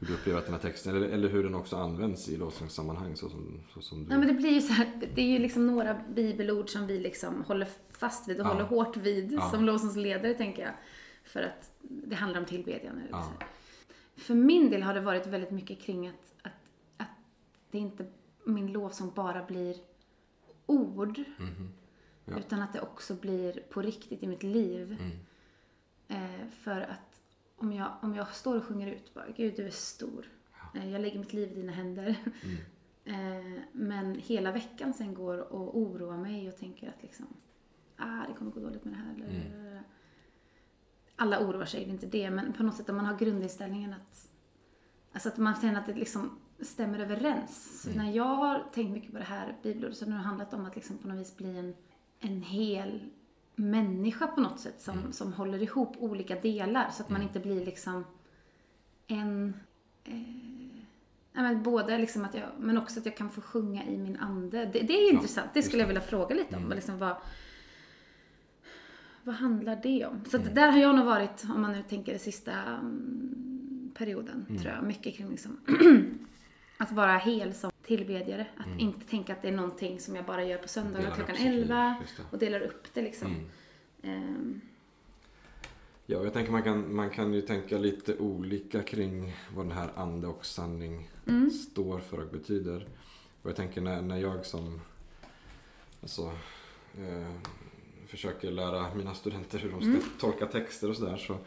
hur 0.00 0.06
du 0.06 0.14
upplever 0.14 0.38
att 0.38 0.44
den 0.44 0.54
här 0.54 0.60
texten, 0.60 0.96
eller, 0.96 1.08
eller 1.08 1.28
hur 1.28 1.42
den 1.42 1.54
också 1.54 1.76
används 1.76 2.28
i 2.28 2.36
lovsångssammanhang 2.36 3.16
så 3.16 3.28
som, 3.28 3.60
så 3.74 3.80
som 3.82 4.04
du... 4.04 4.12
ja, 4.12 4.18
men 4.18 4.28
det 4.28 4.34
blir 4.34 4.50
ju 4.50 4.60
så 4.60 4.72
här. 4.72 4.90
Det 5.14 5.22
är 5.22 5.26
ju 5.26 5.38
liksom 5.38 5.66
några 5.66 6.00
bibelord 6.14 6.68
som 6.70 6.86
vi 6.86 6.98
liksom 6.98 7.44
håller 7.44 7.68
fast 7.90 8.28
vid 8.28 8.40
och 8.40 8.46
Ja. 8.46 8.50
håller 8.52 8.64
hårt 8.64 8.96
vid 8.96 9.32
Ja. 9.32 9.50
som 9.50 9.64
lovsångsledare 9.64 10.34
tänker 10.34 10.62
jag. 10.62 10.72
För 11.24 11.42
att 11.42 11.72
det 11.80 12.14
handlar 12.16 12.40
om 12.40 12.46
tillbedjan. 12.46 12.98
eller 12.98 13.08
Ja. 13.10 13.32
För 14.16 14.34
min 14.34 14.70
del 14.70 14.82
har 14.82 14.94
det 14.94 15.00
varit 15.00 15.26
väldigt 15.26 15.50
mycket 15.50 15.80
kring 15.80 16.08
att, 16.08 16.34
att, 16.42 16.52
att 16.96 17.08
det 17.70 17.78
inte, 17.78 18.06
min 18.44 18.72
lovsång 18.72 19.12
bara 19.14 19.44
blir 19.44 19.76
ord. 20.66 21.18
Mhm. 21.38 21.68
Ja. 22.24 22.38
Utan 22.38 22.62
att 22.62 22.72
det 22.72 22.80
också 22.80 23.14
blir 23.14 23.52
på 23.70 23.82
riktigt 23.82 24.22
i 24.22 24.26
mitt 24.26 24.42
liv. 24.42 24.96
Mm. 25.00 25.18
Eh, 26.08 26.46
för 26.62 26.80
att 26.80 27.09
om 27.60 27.72
jag, 27.72 27.92
om 28.02 28.14
jag 28.14 28.34
står 28.34 28.56
och 28.56 28.64
sjunger 28.64 28.86
ut 28.86 29.14
bara, 29.14 29.26
Gud 29.36 29.56
du 29.56 29.66
är 29.66 29.70
stor. 29.70 30.26
Eh, 30.74 30.92
jag 30.92 31.00
lägger 31.02 31.18
mitt 31.18 31.32
liv 31.32 31.52
i 31.52 31.54
dina 31.54 31.72
händer. 31.72 32.16
Mm. 32.42 32.56
Eh, 33.04 33.60
men 33.72 34.14
hela 34.14 34.52
veckan 34.52 34.94
sen 34.94 35.14
går 35.14 35.52
och 35.52 35.78
oroar 35.78 36.16
mig 36.16 36.48
och 36.48 36.56
tänker 36.56 36.88
att 36.88 37.02
liksom, 37.02 37.26
ah, 37.96 38.26
det 38.28 38.34
kommer 38.34 38.50
gå 38.50 38.60
dåligt 38.60 38.84
med 38.84 38.94
det 38.94 38.98
här. 38.98 39.14
Eller, 39.14 39.82
Alla 41.16 41.46
oroar 41.46 41.64
sig, 41.64 41.84
det 41.84 41.90
är 41.90 41.92
inte 41.92 42.06
det. 42.06 42.30
Men 42.30 42.52
på 42.52 42.62
något 42.62 42.76
sätt 42.76 42.88
om 42.88 42.96
man 42.96 43.06
har 43.06 43.18
grundinställningen 43.18 43.92
att, 43.92 44.30
alltså 45.12 45.28
att 45.28 45.36
man 45.36 45.54
känner 45.60 45.80
att 45.80 45.86
det 45.86 45.94
liksom 45.94 46.38
stämmer 46.60 46.98
överens. 46.98 47.82
Så 47.82 47.98
när 47.98 48.10
jag 48.12 48.24
har 48.36 48.64
tänkt 48.72 48.92
mycket 48.92 49.12
på 49.12 49.18
det 49.18 49.24
här 49.24 49.56
bibelordet 49.62 49.96
så 49.96 50.04
har 50.04 50.12
det 50.12 50.18
handlat 50.18 50.54
om 50.54 50.66
att 50.66 50.76
liksom 50.76 50.98
på 50.98 51.08
något 51.08 51.18
vis 51.20 51.36
bli 51.36 51.58
en, 51.58 51.74
en 52.20 52.42
hel 52.42 53.00
människa 53.54 54.26
på 54.26 54.40
något 54.40 54.60
sätt 54.60 54.80
som, 54.80 55.12
som 55.12 55.32
håller 55.32 55.62
ihop 55.62 55.96
olika 55.98 56.34
delar 56.40 56.90
så 56.90 57.02
att 57.02 57.10
man 57.10 57.22
inte 57.22 57.40
blir 57.40 57.64
liksom 57.64 58.04
en 59.06 59.54
eh, 60.04 60.12
nej, 61.32 61.42
men 61.54 61.62
både 61.62 61.98
liksom 61.98 62.24
att 62.24 62.34
jag, 62.34 62.48
men 62.58 62.78
också 62.78 63.00
att 63.00 63.06
jag 63.06 63.16
kan 63.16 63.30
få 63.30 63.40
sjunga 63.40 63.84
i 63.84 63.98
min 63.98 64.16
ande. 64.16 64.64
Det, 64.64 64.80
det 64.80 64.92
är 64.94 65.06
Ja, 65.06 65.12
intressant. 65.12 65.50
Det 65.54 65.62
skulle 65.62 65.82
jag 65.82 65.86
vilja 65.86 66.02
fråga 66.02 66.34
lite 66.34 66.56
om. 66.56 66.62
Mm. 66.64 66.76
Liksom 66.76 66.98
vad, 66.98 67.16
vad 69.22 69.34
handlar 69.34 69.76
det 69.82 70.06
om? 70.06 70.24
Så 70.24 70.36
att 70.36 70.54
där 70.54 70.68
har 70.70 70.78
jag 70.78 70.96
nog 70.96 71.06
varit, 71.06 71.44
om 71.54 71.60
man 71.62 71.72
nu 71.72 71.82
tänker 71.82 72.12
den 72.12 72.20
sista 72.20 72.52
mm, 72.52 73.90
perioden, 73.94 74.46
Mm. 74.48 74.62
tror 74.62 74.74
jag, 74.74 74.84
mycket 74.84 75.14
kring 75.16 75.28
liksom 75.30 75.60
att 76.78 76.92
vara 76.92 77.18
hel 77.18 77.54
som 77.54 77.69
tillbedjare. 77.96 78.46
Att 78.56 78.80
inte 78.80 79.06
tänka 79.06 79.32
att 79.32 79.42
det 79.42 79.48
är 79.48 79.52
någonting 79.52 80.00
som 80.00 80.16
jag 80.16 80.24
bara 80.24 80.44
gör 80.44 80.58
på 80.58 80.68
söndagar 80.68 81.04
Mm. 81.06 81.16
Klockan 81.16 81.34
upp 81.34 81.40
sitt 81.40 81.50
liv, 81.50 81.62
11 81.62 81.96
just 82.00 82.16
det. 82.16 82.22
och 82.30 82.38
delar 82.38 82.60
upp 82.60 82.94
det 82.94 83.02
liksom. 83.02 83.34
Mm. 83.34 83.46
Ehm, 84.02 84.60
Ja, 86.06 86.24
jag 86.24 86.32
tänker 86.32 86.52
man 86.52 86.62
kan, 86.62 86.94
man 86.94 87.10
kan 87.10 87.34
ju 87.34 87.40
tänka 87.42 87.78
lite 87.78 88.16
olika 88.18 88.82
kring 88.82 89.36
vad 89.54 89.64
den 89.64 89.72
här 89.76 89.90
ande 89.96 90.26
och 90.26 90.46
sanning 90.46 91.10
Mm. 91.28 91.50
står 91.50 91.98
för 92.00 92.18
och 92.20 92.28
betyder. 92.32 92.88
Och 93.42 93.48
jag 93.50 93.56
tänker 93.56 93.80
när, 93.80 94.02
när 94.02 94.16
jag 94.18 94.46
som 94.46 94.80
alltså, 96.02 96.22
eh, 96.98 97.32
försöker 98.06 98.50
lära 98.50 98.94
mina 98.94 99.14
studenter 99.14 99.58
hur 99.58 99.70
de 99.70 99.80
ska 99.80 99.90
Mm. 99.90 100.02
tolka 100.20 100.46
texter 100.46 100.88
och 100.90 100.96
sådär 100.96 101.16
så 101.16 101.38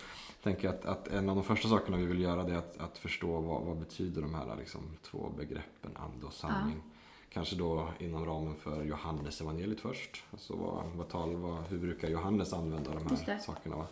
tänker 0.43 0.69
att, 0.69 0.85
att 0.85 1.07
en 1.07 1.29
av 1.29 1.35
de 1.35 1.43
första 1.43 1.67
sakerna 1.67 1.97
vi 1.97 2.05
vill 2.05 2.21
göra 2.21 2.43
det 2.43 2.53
är 2.53 2.57
att, 2.57 2.77
att 2.77 2.97
förstå 2.97 3.39
vad, 3.39 3.61
vad 3.61 3.77
betyder 3.77 4.21
de 4.21 4.35
här 4.35 4.55
liksom, 4.55 4.81
två 5.01 5.31
begreppen 5.37 5.91
ande 5.95 6.25
och 6.25 6.33
sanning. 6.33 6.81
Kanske 7.29 7.55
då 7.55 7.89
inom 7.99 8.25
ramen 8.25 8.55
för 8.55 8.83
Johannes 8.83 9.41
evangeliet 9.41 9.79
först. 9.79 10.23
Alltså 10.31 10.55
vad, 10.55 10.83
vad 10.95 11.09
tal, 11.09 11.35
vad, 11.35 11.63
hur 11.63 11.79
brukar 11.79 12.07
Johannes 12.09 12.53
använda 12.53 12.91
de 12.93 13.15
här 13.15 13.39
sakerna? 13.39 13.75
Va? 13.75 13.87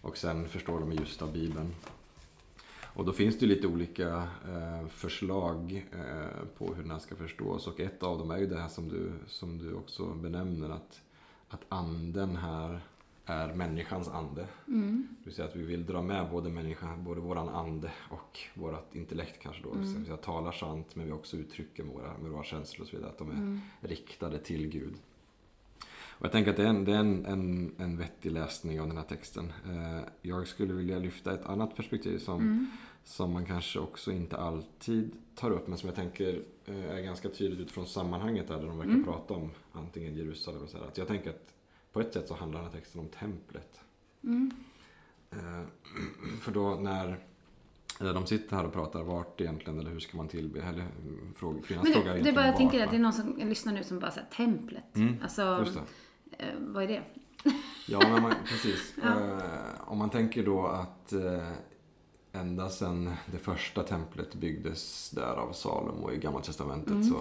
Och 0.00 0.16
sen 0.16 0.48
förstår 0.48 0.80
de 0.80 0.92
i 0.92 0.96
ljuset 0.96 1.22
av 1.22 1.32
Bibeln. 1.32 1.74
Och 2.82 3.04
då 3.04 3.12
finns 3.12 3.38
det 3.38 3.46
lite 3.46 3.66
olika 3.66 4.28
eh, 4.48 4.88
förslag 4.88 5.86
eh, 5.92 6.46
på 6.58 6.74
hur 6.74 6.82
den 6.82 6.90
här 6.90 6.98
ska 6.98 7.16
förstås. 7.16 7.66
Och 7.66 7.80
ett 7.80 8.02
av 8.02 8.18
dem 8.18 8.30
är 8.30 8.38
ju 8.38 8.46
det 8.46 8.60
här 8.60 8.68
som 8.68 8.88
du, 8.88 9.12
som 9.26 9.58
du 9.58 9.74
också 9.74 10.06
benämner. 10.06 10.70
Att, 10.70 11.00
att 11.48 11.64
anden 11.68 12.36
här 12.36 12.80
är 13.26 13.54
människans 13.54 14.08
ande. 14.08 14.46
mm, 14.68 15.08
Det 15.18 15.24
vill 15.24 15.34
säga 15.34 15.48
att 15.48 15.56
vi 15.56 15.62
vill 15.62 15.86
dra 15.86 16.02
med 16.02 16.30
både 16.30 16.50
människan, 16.50 17.04
både 17.04 17.20
våran 17.20 17.48
ande 17.48 17.90
och 18.10 18.38
vårat 18.54 18.94
intellekt 18.94 19.42
kanske 19.42 19.62
då. 19.62 19.72
Mm. 19.72 19.94
Så 20.06 20.10
vi 20.12 20.16
talar 20.16 20.52
sant 20.52 20.96
men 20.96 21.06
vi 21.06 21.12
också 21.12 21.36
uttrycker 21.36 21.84
med 21.84 21.94
våra, 21.94 22.18
med 22.18 22.30
våra 22.30 22.44
känslor 22.44 22.82
och 22.82 22.88
så 22.88 22.96
vidare. 22.96 23.10
Att 23.10 23.18
de 23.18 23.30
är 23.30 23.34
mm, 23.34 23.60
riktade 23.80 24.38
till 24.38 24.66
Gud. 24.68 24.94
Och 26.18 26.24
jag 26.24 26.32
tänker 26.32 26.50
att 26.50 26.56
det 26.56 26.62
är, 26.62 26.66
en, 26.68 26.84
det 26.84 26.92
är 26.92 26.98
en, 26.98 27.26
en, 27.26 27.74
en 27.78 27.96
vettig 27.96 28.32
läsning 28.32 28.80
av 28.80 28.86
den 28.88 28.96
här 28.96 29.04
texten. 29.04 29.52
Eh, 29.66 30.00
jag 30.22 30.48
skulle 30.48 30.72
vilja 30.74 30.98
lyfta 30.98 31.34
ett 31.34 31.46
annat 31.46 31.76
perspektiv 31.76 32.18
som, 32.18 32.40
mm, 32.40 32.66
som 33.04 33.32
man 33.32 33.46
kanske 33.46 33.78
också 33.78 34.12
inte 34.12 34.36
alltid 34.36 35.10
tar 35.34 35.50
upp 35.50 35.68
men 35.68 35.78
som 35.78 35.86
jag 35.86 35.96
tänker 35.96 36.42
eh, 36.66 36.90
är 36.90 37.00
ganska 37.00 37.28
tydligt 37.28 37.60
utifrån 37.60 37.86
sammanhanget 37.86 38.48
där, 38.48 38.58
där 38.58 38.66
de 38.66 38.78
verkar 38.78 38.90
Mm. 38.92 39.04
prata 39.04 39.34
om 39.34 39.50
antingen 39.72 40.14
Jerusalem 40.16 40.62
och 40.62 40.68
så 40.68 40.78
här. 40.78 40.84
Att 40.84 40.98
jag 40.98 41.08
tänker 41.08 41.30
att 41.30 41.53
på 41.94 42.00
ett 42.00 42.12
sätt 42.12 42.28
så 42.28 42.34
handlar 42.34 42.60
den 42.62 42.70
här 42.70 42.78
texten 42.78 43.00
om 43.00 43.08
templet. 43.08 43.80
mm, 44.24 44.50
Eh, 45.30 45.62
För 46.40 46.52
då 46.52 46.74
när 46.74 47.18
när 48.00 48.14
de 48.14 48.26
sitter 48.26 48.56
här 48.56 48.64
och 48.66 48.72
pratar 48.72 49.02
vart 49.02 49.40
egentligen 49.40 49.78
eller 49.78 49.90
hur 49.90 50.00
ska 50.00 50.16
man 50.16 50.28
tillbe? 50.28 50.60
Eller 50.62 50.80
mm, 50.80 51.34
fråga, 51.36 51.62
kvinnans 51.62 51.92
fråga 51.92 52.10
är 52.12 52.16
det, 52.16 52.22
det 52.22 52.28
är 52.30 52.34
bara, 52.34 52.46
jag 52.46 52.56
tänker 52.56 52.84
att 52.84 52.90
det 52.90 52.96
är 52.96 53.00
någon 53.00 53.12
som 53.12 53.36
lyssnar 53.38 53.72
nu 53.72 53.84
som 53.84 53.98
bara 53.98 54.10
säger 54.10 54.26
templet. 54.36 54.96
Mm, 54.96 55.16
Alltså, 55.22 55.66
eh, 56.38 56.46
vad 56.58 56.82
är 56.84 56.88
det? 56.88 57.02
Ja, 57.88 58.00
men 58.12 58.22
man, 58.22 58.34
precis. 58.44 58.94
Ja. 59.02 59.20
Eh, 59.20 59.90
om 59.90 59.98
man 59.98 60.10
tänker 60.10 60.44
då 60.44 60.66
att 60.66 61.12
eh, 61.12 61.48
ända 62.32 62.68
sedan 62.70 63.12
det 63.32 63.38
första 63.38 63.82
templet 63.82 64.34
byggdes 64.34 65.10
där 65.10 65.34
av 65.36 65.52
Salomo 65.52 66.12
i 66.12 66.16
Gamla 66.18 66.40
Testamentet 66.40 66.90
Mm. 66.92 67.04
så, 67.04 67.16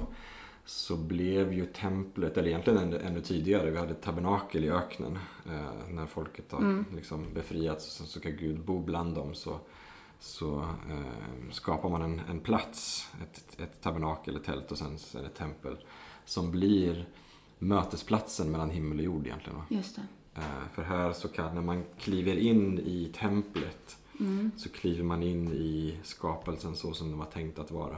så 0.65 0.95
blev 0.97 1.53
ju 1.53 1.65
templet, 1.65 2.37
eller 2.37 2.47
egentligen 2.47 2.79
ännu, 2.79 2.99
ännu 2.99 3.21
tidigare, 3.21 3.71
vi 3.71 3.77
hade 3.77 3.91
ett 3.91 4.01
tabernakel 4.01 4.63
i 4.63 4.69
öknen. 4.69 5.19
Eh, 5.45 5.89
när 5.89 6.05
folket 6.05 6.51
har 6.51 6.59
Mm. 6.59 6.85
liksom 6.95 7.33
befriats 7.33 7.85
så, 7.85 8.03
så 8.05 8.19
ska 8.19 8.29
Gud 8.29 8.59
bo 8.59 8.79
bland 8.79 9.15
dem 9.15 9.33
så, 9.35 9.59
så 10.19 10.59
eh, 10.89 11.51
skapar 11.51 11.89
man 11.89 12.01
en, 12.01 12.21
en 12.29 12.39
plats, 12.39 13.07
ett, 13.23 13.59
ett 13.61 13.81
tabernakel, 13.81 14.35
ett 14.35 14.43
tält 14.43 14.71
och 14.71 14.77
sen 14.77 14.95
ett 15.25 15.35
tempel 15.35 15.77
som 16.25 16.51
blir 16.51 17.07
mötesplatsen 17.59 18.51
mellan 18.51 18.69
himmel 18.69 18.97
och 18.99 19.03
jord 19.05 19.25
egentligen. 19.27 19.57
Va? 19.57 19.65
Just 19.69 19.95
det. 19.95 20.01
Eh, 20.35 20.67
För 20.73 20.81
här 20.83 21.13
så 21.13 21.27
kan, 21.27 21.55
när 21.55 21.61
man 21.61 21.83
kliver 21.99 22.35
in 22.37 22.79
i 22.79 23.11
templet 23.15 23.97
Mm. 24.19 24.51
så 24.57 24.69
kliver 24.69 25.03
man 25.03 25.23
in 25.23 25.53
i 25.53 25.97
skapelsen 26.03 26.75
så 26.75 26.93
som 26.93 27.09
den 27.09 27.17
var 27.17 27.25
tänkt 27.25 27.59
att 27.59 27.71
vara. 27.71 27.97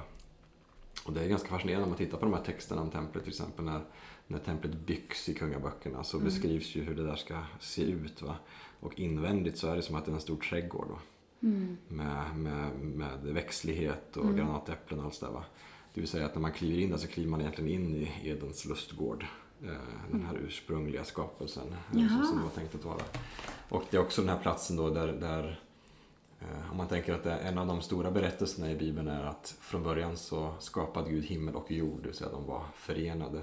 Och 1.06 1.14
det 1.14 1.22
är 1.24 1.28
ganska 1.28 1.50
fascinerande 1.50 1.84
om 1.84 1.90
man 1.90 1.98
tittar 1.98 2.18
på 2.18 2.26
de 2.26 2.34
här 2.34 2.44
texterna 2.44 2.82
om 2.82 2.90
templet 2.92 3.24
till 3.24 3.32
exempel 3.34 3.66
när, 3.66 3.82
när 4.28 4.40
templet 4.40 4.74
byggs 4.74 5.30
i 5.30 5.34
kungaböckerna 5.34 6.04
så 6.04 6.18
Mm. 6.18 6.26
beskrivs 6.30 6.76
ju 6.76 6.84
hur 6.84 6.96
det 6.96 7.04
där 7.04 7.16
ska 7.16 7.40
se 7.60 7.82
ut. 7.84 8.22
Va? 8.22 8.36
Och 8.80 9.00
invändigt 9.00 9.58
så 9.58 9.68
är 9.68 9.76
det 9.76 9.82
som 9.82 9.96
att 9.96 10.06
det 10.06 10.12
är 10.12 10.16
en 10.16 10.22
stor 10.22 10.38
trädgård 10.38 10.88
va? 10.88 11.00
Mm. 11.44 11.78
Med, 11.88 12.36
med, 12.38 12.80
med 12.80 13.20
växtlighet 13.24 14.18
och 14.18 14.24
Mm. 14.24 14.36
granatäpplen 14.38 15.00
och 15.00 15.06
allt 15.06 15.20
det 15.20 15.26
där. 15.26 15.34
Va? 15.34 15.44
Det 15.94 16.02
vill 16.02 16.10
säga 16.10 16.26
att 16.26 16.36
när 16.36 16.42
man 16.42 16.52
kliver 16.52 16.80
in 16.82 16.90
där 16.90 16.98
så 16.98 17.08
kliver 17.08 17.30
man 17.30 17.42
egentligen 17.42 17.70
in 17.72 17.96
i 17.96 18.12
Edens 18.30 18.66
lustgård. 18.66 19.26
Eh, 19.64 19.70
Den 20.12 20.26
här 20.26 20.36
ursprungliga 20.48 21.04
skapelsen 21.04 21.68
eh, 21.74 22.00
Jaha. 22.02 22.10
som, 22.10 22.26
som 22.28 22.38
det 22.38 22.44
var 22.44 22.50
tänkt 22.52 22.76
att 22.76 22.86
vara. 22.86 23.02
Och 23.70 23.84
det 23.90 23.98
är 23.98 24.02
också 24.02 24.22
den 24.22 24.30
här 24.30 24.40
platsen 24.42 24.76
då 24.76 24.90
där, 24.90 25.08
där 25.08 25.60
om 26.72 26.78
man 26.78 26.88
tänker 26.88 27.14
att 27.14 27.26
en 27.26 27.58
av 27.58 27.68
de 27.68 27.82
stora 27.82 28.12
berättelserna 28.12 28.72
i 28.72 28.76
Bibeln 28.76 29.08
är 29.08 29.24
att 29.24 29.56
från 29.60 29.84
början 29.84 30.18
så 30.18 30.54
skapade 30.60 31.10
Gud 31.10 31.24
himmel 31.26 31.56
och 31.56 31.72
jord, 31.72 32.00
det 32.02 32.08
vill 32.08 32.18
säga 32.18 32.30
de 32.32 32.46
var 32.46 32.64
förenade. 32.76 33.42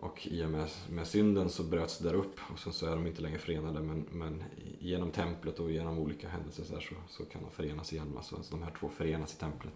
Och 0.00 0.26
i 0.26 0.44
och 0.44 0.50
med, 0.50 0.68
med 0.90 1.06
synden 1.06 1.48
så 1.50 1.62
bröts 1.62 1.98
det 1.98 2.08
där 2.08 2.14
upp 2.14 2.40
och 2.52 2.58
sen 2.58 2.72
så 2.72 2.86
är 2.86 2.90
de 2.90 3.06
inte 3.06 3.22
längre 3.22 3.38
förenade 3.38 3.80
men, 3.80 4.04
men 4.12 4.44
genom 4.78 5.10
templet 5.10 5.58
och 5.58 5.70
genom 5.70 5.98
olika 5.98 6.28
händelser 6.28 6.64
så, 6.64 6.74
så, 6.80 6.94
så 7.08 7.24
kan 7.24 7.42
de 7.42 7.50
förenas 7.50 7.92
igen. 7.92 8.12
va? 8.14 8.22
Så 8.22 8.36
alltså 8.36 8.56
de 8.56 8.62
här 8.62 8.72
två 8.80 8.88
förenas 8.88 9.34
i 9.34 9.36
templet. 9.36 9.72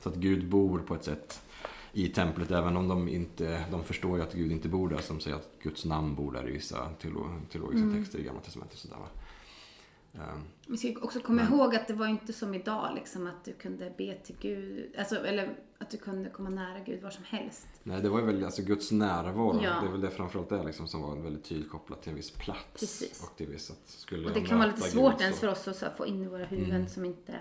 Så 0.00 0.08
att 0.08 0.14
Gud 0.14 0.48
bor 0.48 0.78
på 0.78 0.94
ett 0.94 1.04
sätt 1.04 1.40
i 1.92 2.08
templet 2.08 2.50
även 2.50 2.76
om 2.76 2.88
de 2.88 3.08
inte, 3.08 3.64
de 3.70 3.84
förstår 3.84 4.16
ju 4.18 4.22
att 4.22 4.34
Gud 4.34 4.52
inte 4.52 4.68
bor 4.68 4.88
där 4.88 4.98
som 4.98 5.20
säger 5.20 5.36
att 5.36 5.50
Guds 5.62 5.84
namn 5.84 6.14
bor 6.14 6.32
där 6.32 6.48
i 6.48 6.52
vissa 6.52 6.88
teolo- 7.02 7.40
teologiska 7.52 7.84
Mm. 7.86 7.96
texter 8.02 8.18
i 8.18 8.22
Gamla 8.22 8.40
Testamentet. 8.40 8.74
och 8.74 8.80
Sådär, 8.80 8.96
va? 8.96 9.08
Vi 10.66 10.76
ska 10.76 11.00
också 11.00 11.20
komma 11.20 11.42
Men- 11.42 11.52
ihåg 11.52 11.76
att 11.76 11.86
det 11.88 11.94
var 11.94 12.06
inte 12.06 12.32
som 12.32 12.54
idag 12.54 12.90
liksom 12.94 13.26
att 13.26 13.44
du 13.44 13.52
kunde 13.52 13.92
be 13.98 14.14
till 14.14 14.36
Gud, 14.40 14.94
alltså, 14.98 15.16
eller 15.26 15.56
att 15.78 15.90
du 15.90 15.96
kunde 15.96 16.30
komma 16.30 16.48
nära 16.50 16.80
Gud 16.80 17.02
var 17.02 17.10
som 17.10 17.24
helst. 17.24 17.66
Nej, 17.82 18.02
det 18.02 18.08
var 18.08 18.20
ju 18.20 18.26
väl 18.26 18.44
alltså 18.44 18.62
Guds 18.62 18.92
närvaro. 18.92 19.60
Ja. 19.62 19.80
Det 19.80 19.86
är 19.86 19.90
väl 19.92 20.00
det 20.00 20.10
framförallt 20.10 20.48
det 20.48 20.62
liksom 20.64 20.88
som 20.88 21.02
var 21.02 21.16
väldigt 21.16 21.44
tydligt 21.44 21.70
kopplat 21.70 22.02
till 22.02 22.10
en 22.10 22.16
viss 22.16 22.30
plats. 22.30 22.80
Precis. 22.80 23.22
Och 23.22 23.36
till 23.36 23.46
viss 23.46 23.70
att 23.70 23.80
skulle 23.88 24.28
Och 24.28 24.34
det 24.34 24.40
kan 24.40 24.58
vara 24.58 24.66
lite 24.68 24.80
Gud 24.82 24.90
svårt 24.92 25.14
så- 25.18 25.22
ens 25.22 25.40
för 25.40 25.48
oss 25.48 25.68
att 25.68 25.76
så 25.76 25.86
få 25.96 26.06
in 26.06 26.22
i 26.22 26.26
våra 26.26 26.44
huvuden 26.44 26.74
Mm. 26.76 26.88
som 26.88 27.04
inte... 27.04 27.34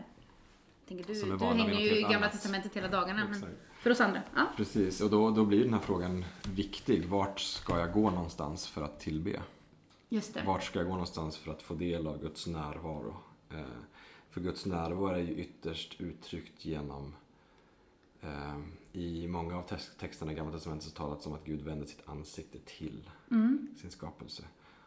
Tänker 0.87 1.13
du, 1.13 1.21
du 1.37 1.45
hänger 1.45 1.79
ju 1.79 1.97
i 1.97 2.01
Gamla 2.01 2.17
annat. 2.17 2.31
Testamentet 2.31 2.75
hela 2.75 2.87
dagarna. 2.87 3.23
Men 3.23 3.33
Exakt. 3.33 3.51
för 3.79 3.89
oss 3.89 4.01
andra, 4.01 4.21
ja. 4.35 4.47
Precis, 4.57 5.01
och 5.01 5.09
då, 5.09 5.29
då 5.31 5.45
blir 5.45 5.63
den 5.63 5.73
här 5.73 5.79
frågan 5.81 6.25
viktig. 6.55 7.05
Vart 7.05 7.39
ska 7.39 7.79
jag 7.79 7.91
gå 7.93 8.09
någonstans 8.09 8.67
för 8.67 8.81
att 8.83 8.99
tillbe? 8.99 9.41
Just 10.13 10.33
det. 10.33 10.43
Vart 10.43 10.63
ska 10.63 10.79
jag 10.79 10.85
gå 10.87 10.91
någonstans 10.93 11.37
för 11.37 11.51
att 11.51 11.61
få 11.61 11.73
del 11.73 12.07
av 12.07 12.21
Guds 12.21 12.47
närvaro? 12.47 13.15
Eh, 13.49 13.59
för 14.29 14.41
Guds 14.41 14.65
närvaro 14.65 15.07
är 15.15 15.17
ju 15.19 15.33
ytterst 15.35 16.01
uttryckt 16.01 16.65
genom 16.65 17.15
eh, 18.21 18.59
i 18.91 19.27
många 19.27 19.57
av 19.57 19.67
tex- 19.67 19.91
texterna 19.99 20.31
i 20.31 20.35
Gamla 20.35 20.53
Testamentet 20.53 20.89
så 20.89 20.95
talas 20.95 21.23
det 21.23 21.29
om 21.29 21.35
att 21.35 21.45
Gud 21.45 21.61
vänder 21.61 21.85
sitt 21.85 22.07
ansikte 22.09 22.57
till 22.65 23.09
Mm. 23.31 23.67
sin 23.81 23.91
skapelse. 23.91 24.43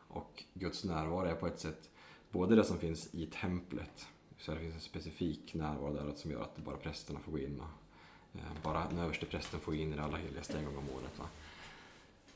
Och 0.08 0.44
Guds 0.54 0.84
närvaro 0.84 1.26
är 1.26 1.34
på 1.34 1.46
ett 1.46 1.60
sätt 1.60 1.90
både 2.30 2.56
det 2.56 2.64
som 2.64 2.78
finns 2.78 3.14
i 3.14 3.26
templet, 3.26 4.08
så 4.38 4.52
det 4.52 4.58
finns 4.60 4.74
en 4.74 4.80
specifik 4.80 5.54
närvaro 5.54 5.92
där 5.94 6.12
som 6.14 6.30
gör 6.30 6.42
att 6.42 6.58
bara 6.58 6.76
prästerna 6.76 7.20
får 7.20 7.32
gå 7.32 7.38
in 7.38 7.60
och 7.60 8.38
eh, 8.38 8.62
bara 8.62 8.88
den 8.88 8.98
överste 8.98 9.26
prästen 9.26 9.60
får 9.60 9.72
gå 9.72 9.78
in 9.78 9.92
i 9.92 9.96
det 9.96 10.02
allra 10.02 10.16
heligaste 10.16 10.58
en 10.58 10.64
gång 10.64 10.76
om 10.76 10.88
året. 10.96 11.18
Va? 11.18 11.24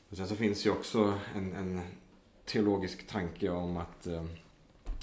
Och 0.09 0.17
sen 0.17 0.27
så 0.27 0.35
finns 0.35 0.65
ju 0.65 0.69
också 0.71 1.19
en, 1.35 1.53
en 1.53 1.81
teologisk 2.45 3.07
tanke 3.07 3.49
om 3.49 3.77
att 3.77 4.07
eh, 4.07 4.25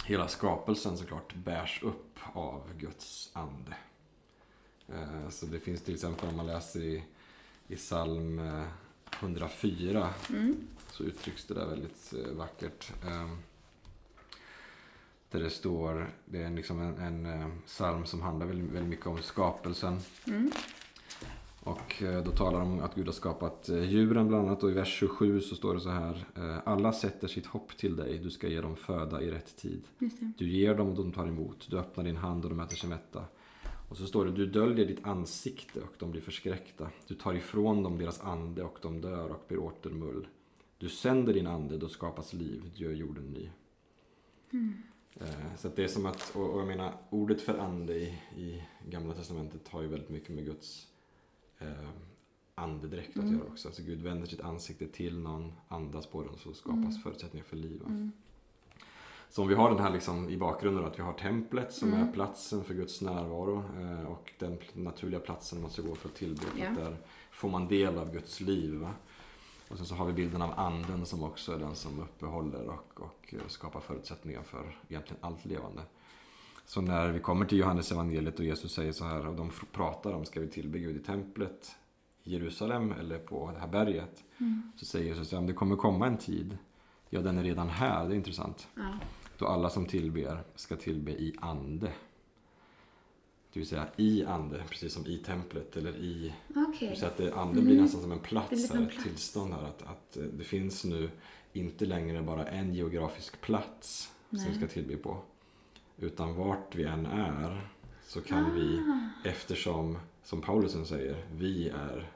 hela 0.05 0.29
skapelsen 0.29 0.97
såklart 0.99 1.35
bärs 1.35 1.83
upp 1.83 2.19
av 2.33 2.63
Guds 2.79 3.31
ande. 3.33 3.77
Eh, 4.89 5.29
så 5.31 5.47
det 5.47 5.61
finns 5.61 5.83
till 5.83 5.95
exempel 5.95 6.29
om 6.29 6.37
man 6.37 6.47
läser 6.47 6.81
i, 6.81 7.05
i 7.69 7.77
psalm 7.77 8.39
eh, 8.39 8.65
104 9.21 10.15
Mm. 10.31 10.57
så 10.93 11.03
uttrycks 11.05 11.45
det 11.45 11.55
där 11.55 11.67
väldigt 11.67 12.13
eh, 12.13 12.33
vackert. 12.33 12.93
Eh, 13.05 13.29
där 15.31 15.41
det 15.41 15.51
står, 15.51 16.11
det 16.25 16.43
är 16.43 16.51
liksom 16.51 16.81
en, 16.81 16.99
en 16.99 17.27
eh, 17.27 17.49
psalm 17.67 18.07
som 18.07 18.23
handlar 18.23 18.47
väldigt, 18.47 18.71
väldigt 18.71 18.91
mycket 18.91 19.07
om 19.07 19.23
skapelsen. 19.23 20.01
Mm. 20.27 20.51
Och 21.71 22.03
eh, 22.03 22.23
då 22.25 22.31
talar 22.31 22.61
de 22.61 22.73
om 22.73 22.81
att 22.81 22.95
Gud 22.95 23.07
har 23.07 23.13
skapat 23.13 23.69
eh, 23.69 23.83
djuren 23.91 24.29
bland 24.29 24.49
annat 24.49 24.63
och 24.63 24.71
i 24.71 24.75
vers 24.75 24.89
27 24.99 25.41
så 25.41 25.55
står 25.57 25.75
det 25.75 25.81
så 25.81 25.89
här. 25.91 26.27
eh, 26.37 26.59
Alla 26.65 26.93
sätter 26.93 27.29
sitt 27.29 27.47
hopp 27.47 27.77
till 27.77 27.97
dig, 27.97 28.19
du 28.19 28.31
ska 28.31 28.49
ge 28.49 28.61
dem 28.61 28.77
föda 28.77 29.23
i 29.23 29.31
rätt 29.31 29.57
tid. 29.57 29.83
Du 30.39 30.49
ger 30.49 30.75
dem 30.75 30.89
och 30.89 30.97
de 30.97 31.13
tar 31.13 31.27
emot, 31.27 31.67
du 31.71 31.79
öppnar 31.79 32.05
din 32.05 32.17
hand 32.17 32.45
och 32.45 32.51
de 32.51 32.61
äter 32.61 32.77
sig 32.77 32.89
mätta. 32.89 33.25
Och 33.89 33.97
så 33.97 34.07
står 34.07 34.25
det, 34.25 34.33
du 34.33 34.47
döljer 34.47 34.87
ditt 34.87 35.07
ansikte 35.07 35.81
och 35.81 35.93
de 35.99 36.11
blir 36.11 36.21
förskräckta. 36.21 36.91
Du 37.07 37.15
tar 37.15 37.35
ifrån 37.35 37.83
dem 37.83 37.99
deras 37.99 38.21
ande 38.21 38.63
och 38.63 38.79
de 38.83 39.01
dör 39.01 39.29
och 39.29 39.45
blir 39.49 39.59
åter 39.59 39.91
mull. 39.91 40.27
du 40.79 40.89
sänder 40.89 41.35
din 41.35 41.47
ande, 41.47 41.77
då 41.79 41.89
skapas 41.89 42.33
liv, 42.33 42.71
du 42.77 42.85
gör 42.85 42.93
jorden 42.93 43.25
ny. 43.25 43.51
Eh, 45.21 45.57
Så 45.57 45.69
det 45.77 45.85
är 45.85 45.89
som 45.89 46.07
att, 46.07 46.33
och, 46.37 46.51
och 46.55 46.61
jag 46.61 46.67
menar, 46.67 46.93
ordet 47.11 47.41
för 47.41 47.59
ande 47.59 47.95
i, 47.95 48.19
i 48.37 48.63
Gamla 48.89 49.15
Testamentet 49.15 49.69
har 49.69 49.83
ju 49.83 49.89
väldigt 49.89 50.09
mycket 50.11 50.35
med 50.35 50.45
Guds 50.45 50.88
eh, 51.59 51.89
andedräkt 52.55 53.11
att 53.11 53.23
Mm. 53.25 53.39
göra 53.39 53.47
också. 53.49 53.69
Alltså 53.69 53.83
Gud 53.83 54.03
vänder 54.03 54.27
sitt 54.27 54.41
ansikte 54.41 54.89
till 54.89 55.19
någon, 55.19 55.53
andas 55.69 56.07
på 56.07 56.23
den 56.23 56.37
så 56.39 56.55
skapas 56.55 56.77
Mm. 56.79 56.93
förutsättningar 57.03 57.45
för 57.47 57.57
liv. 57.57 57.83
Mm. 57.87 58.13
Så 59.31 59.43
om 59.43 59.49
vi 59.49 59.55
har 59.55 59.71
den 59.71 59.79
här 59.79 59.91
liksom 59.91 60.29
i 60.31 60.37
bakgrunden 60.37 60.85
att 60.85 60.99
vi 60.99 61.03
har 61.03 61.13
templet 61.13 61.73
som 61.73 61.89
Mm. 61.93 62.09
är 62.09 62.13
platsen 62.13 62.65
för 62.65 62.75
Guds 62.75 63.01
närvaro 63.03 63.65
eh, 63.81 64.05
och 64.05 64.33
den 64.39 64.59
naturliga 64.73 65.21
platsen 65.21 65.61
man 65.63 65.71
ska 65.71 65.83
gå 65.83 65.95
för 65.95 66.09
att 66.09 66.15
tillbe. 66.15 66.43
Att 66.69 66.77
där 66.77 66.97
får 67.31 67.49
man 67.49 67.69
del 67.69 67.99
av 67.99 68.13
Guds 68.13 68.41
liv. 68.41 68.75
Va? 68.75 68.91
Och 69.69 69.77
sen 69.77 69.87
så 69.87 69.95
har 69.95 70.07
vi 70.07 70.13
bilden 70.13 70.43
av 70.43 70.53
anden 70.57 71.07
som 71.07 71.23
också 71.23 71.53
är 71.53 71.59
den 71.59 71.75
som 71.75 72.01
uppehåller 72.01 72.67
och, 72.69 73.01
och 73.01 73.35
eh, 73.35 73.47
skapar 73.49 73.81
förutsättningar 73.81 74.43
för 74.43 74.79
egentligen 74.89 75.25
allt 75.25 75.45
levande. 75.45 75.83
Så 76.69 76.81
när 76.81 77.09
vi 77.09 77.21
kommer 77.21 77.47
till 77.47 77.59
Johannes 77.59 77.93
evangeliet 77.93 78.39
och 78.39 78.45
Jesus 78.45 78.73
säger 78.73 78.93
så 78.93 79.05
här 79.05 79.27
och 79.27 79.35
de 79.35 79.51
pratar 79.73 80.13
om 80.13 80.25
ska 80.25 80.41
vi 80.41 80.49
tillbe 80.49 80.79
Gud 80.79 80.97
i 80.97 80.99
templet 80.99 81.77
i 82.25 82.33
Jerusalem 82.33 82.93
eller 82.93 83.19
på 83.19 83.51
det 83.55 83.61
här 83.61 83.69
berget. 83.69 84.25
Mm. 84.39 84.73
Så 84.77 84.85
säger 84.85 85.07
Jesus 85.07 85.33
att 85.33 85.47
det 85.47 85.53
kommer 85.53 85.77
komma 85.77 86.07
en 86.07 86.17
tid, 86.17 86.59
ja 87.11 87.21
den 87.21 87.39
är 87.39 87.43
redan 87.43 87.69
här, 87.69 88.09
det 88.09 88.15
är 88.15 88.17
intressant. 88.17 88.69
Ja. 88.75 88.99
Då 89.39 89.47
alla 89.47 89.71
som 89.71 89.87
tillber 89.87 90.43
ska 90.55 90.77
tillbe 90.77 91.11
i 91.11 91.37
ande. 91.41 91.93
Det 93.53 93.61
vill 93.61 93.69
säga 93.69 93.87
i 93.97 94.25
ande, 94.25 94.63
precis 94.71 94.93
som 94.93 95.07
i 95.07 95.19
templet 95.19 95.77
eller 95.77 95.97
i... 95.97 96.35
Vill 96.81 96.97
säga 96.97 97.11
att 97.11 97.17
det, 97.17 97.35
ande 97.35 97.53
Mm. 97.53 97.65
blir 97.65 97.81
nästan 97.83 98.01
som 98.01 98.13
en 98.13 98.19
plats, 98.19 98.67
som 98.69 98.77
här, 98.77 98.83
en 98.83 98.89
ett 98.89 98.95
plats. 98.95 99.09
tillstånd 99.09 99.53
här. 99.53 99.63
Att, 99.63 99.83
att 99.83 100.17
eh, 100.17 100.23
det 100.23 100.45
finns 100.45 100.85
nu 100.85 101.11
inte 101.53 101.87
längre 101.87 102.23
bara 102.23 102.47
en 102.47 102.75
geografisk 102.75 103.41
plats 103.41 104.11
som 104.31 104.39
Nej. 104.39 104.49
vi 104.51 104.57
ska 104.59 104.67
tillbe 104.67 104.97
på. 104.97 105.23
Utan 106.01 106.35
vart 106.35 106.75
vi 106.75 106.85
än 106.85 107.07
är 107.07 107.69
så 108.07 108.21
kan 108.21 108.55
vi, 108.55 108.79
Ah. 108.79 109.29
eftersom, 109.29 109.99
som 110.25 110.41
Paulusen 110.41 110.87
säger, 110.87 111.25
vi 111.37 111.69
är 111.69 112.11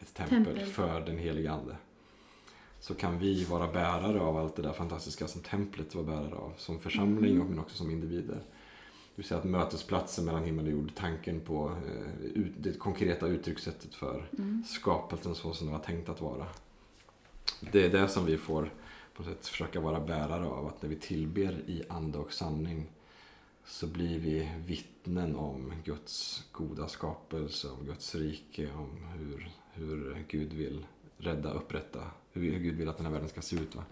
ett 0.00 0.14
tempel, 0.14 0.44
Tempel. 0.44 0.66
för 0.66 1.00
den 1.00 1.18
helige 1.18 1.52
Ande. 1.52 1.76
Så 2.80 2.94
kan 2.94 3.18
vi 3.18 3.44
vara 3.44 3.72
bärare 3.72 4.20
av 4.20 4.36
allt 4.36 4.56
det 4.56 4.62
där 4.62 4.72
fantastiska 4.72 5.28
som 5.28 5.40
templet 5.40 5.94
var 5.94 6.02
bärare 6.02 6.34
av. 6.34 6.52
Som 6.56 6.78
församling 6.80 7.34
Mm. 7.34 7.46
men 7.46 7.58
också 7.58 7.76
som 7.76 7.90
individer. 7.90 8.34
Det 8.34 9.16
vill 9.22 9.26
säga 9.26 9.38
att 9.38 9.44
mötesplatsen 9.44 10.24
mellan 10.24 10.44
himmel 10.44 10.64
och 10.66 10.72
jord, 10.72 10.92
tanken 10.94 11.40
på 11.40 11.68
eh, 12.34 12.42
det 12.58 12.78
konkreta 12.78 13.26
uttryckssättet 13.26 13.94
för 13.94 14.28
Mm. 14.38 14.64
skapelsen 14.66 15.34
så 15.34 15.52
som 15.52 15.66
det 15.66 15.72
var 15.72 15.80
tänkt 15.80 16.08
att 16.08 16.20
vara. 16.20 16.46
Det 17.72 17.84
är 17.86 17.90
det 17.90 18.08
som 18.08 18.26
vi 18.26 18.36
får 18.36 18.72
på 19.14 19.22
något 19.22 19.32
sätt 19.32 19.46
försöka 19.46 19.80
vara 19.80 20.00
bärare 20.00 20.46
av. 20.46 20.66
Att 20.66 20.82
när 20.82 20.88
vi 20.88 20.96
tillber 20.96 21.52
i 21.66 21.82
ande 21.88 22.18
och 22.18 22.32
sanning 22.32 22.86
så 23.64 23.86
blir 23.86 24.18
vi 24.18 24.48
vittnen 24.66 25.36
om 25.36 25.72
Guds 25.84 26.44
goda 26.52 26.88
skapelse, 26.88 27.68
om 27.68 27.86
Guds 27.86 28.14
rike, 28.14 28.68
om 28.72 29.04
hur, 29.18 29.50
hur 29.72 30.24
Gud 30.28 30.52
vill 30.52 30.86
rädda, 31.18 31.52
upprätta, 31.52 32.00
hur 32.32 32.58
Gud 32.58 32.76
vill 32.76 32.88
att 32.88 32.96
den 32.96 33.06
här 33.06 33.12
världen 33.12 33.28
ska 33.28 33.42
se 33.42 33.56
ut. 33.56 33.74
Va? 33.74 33.84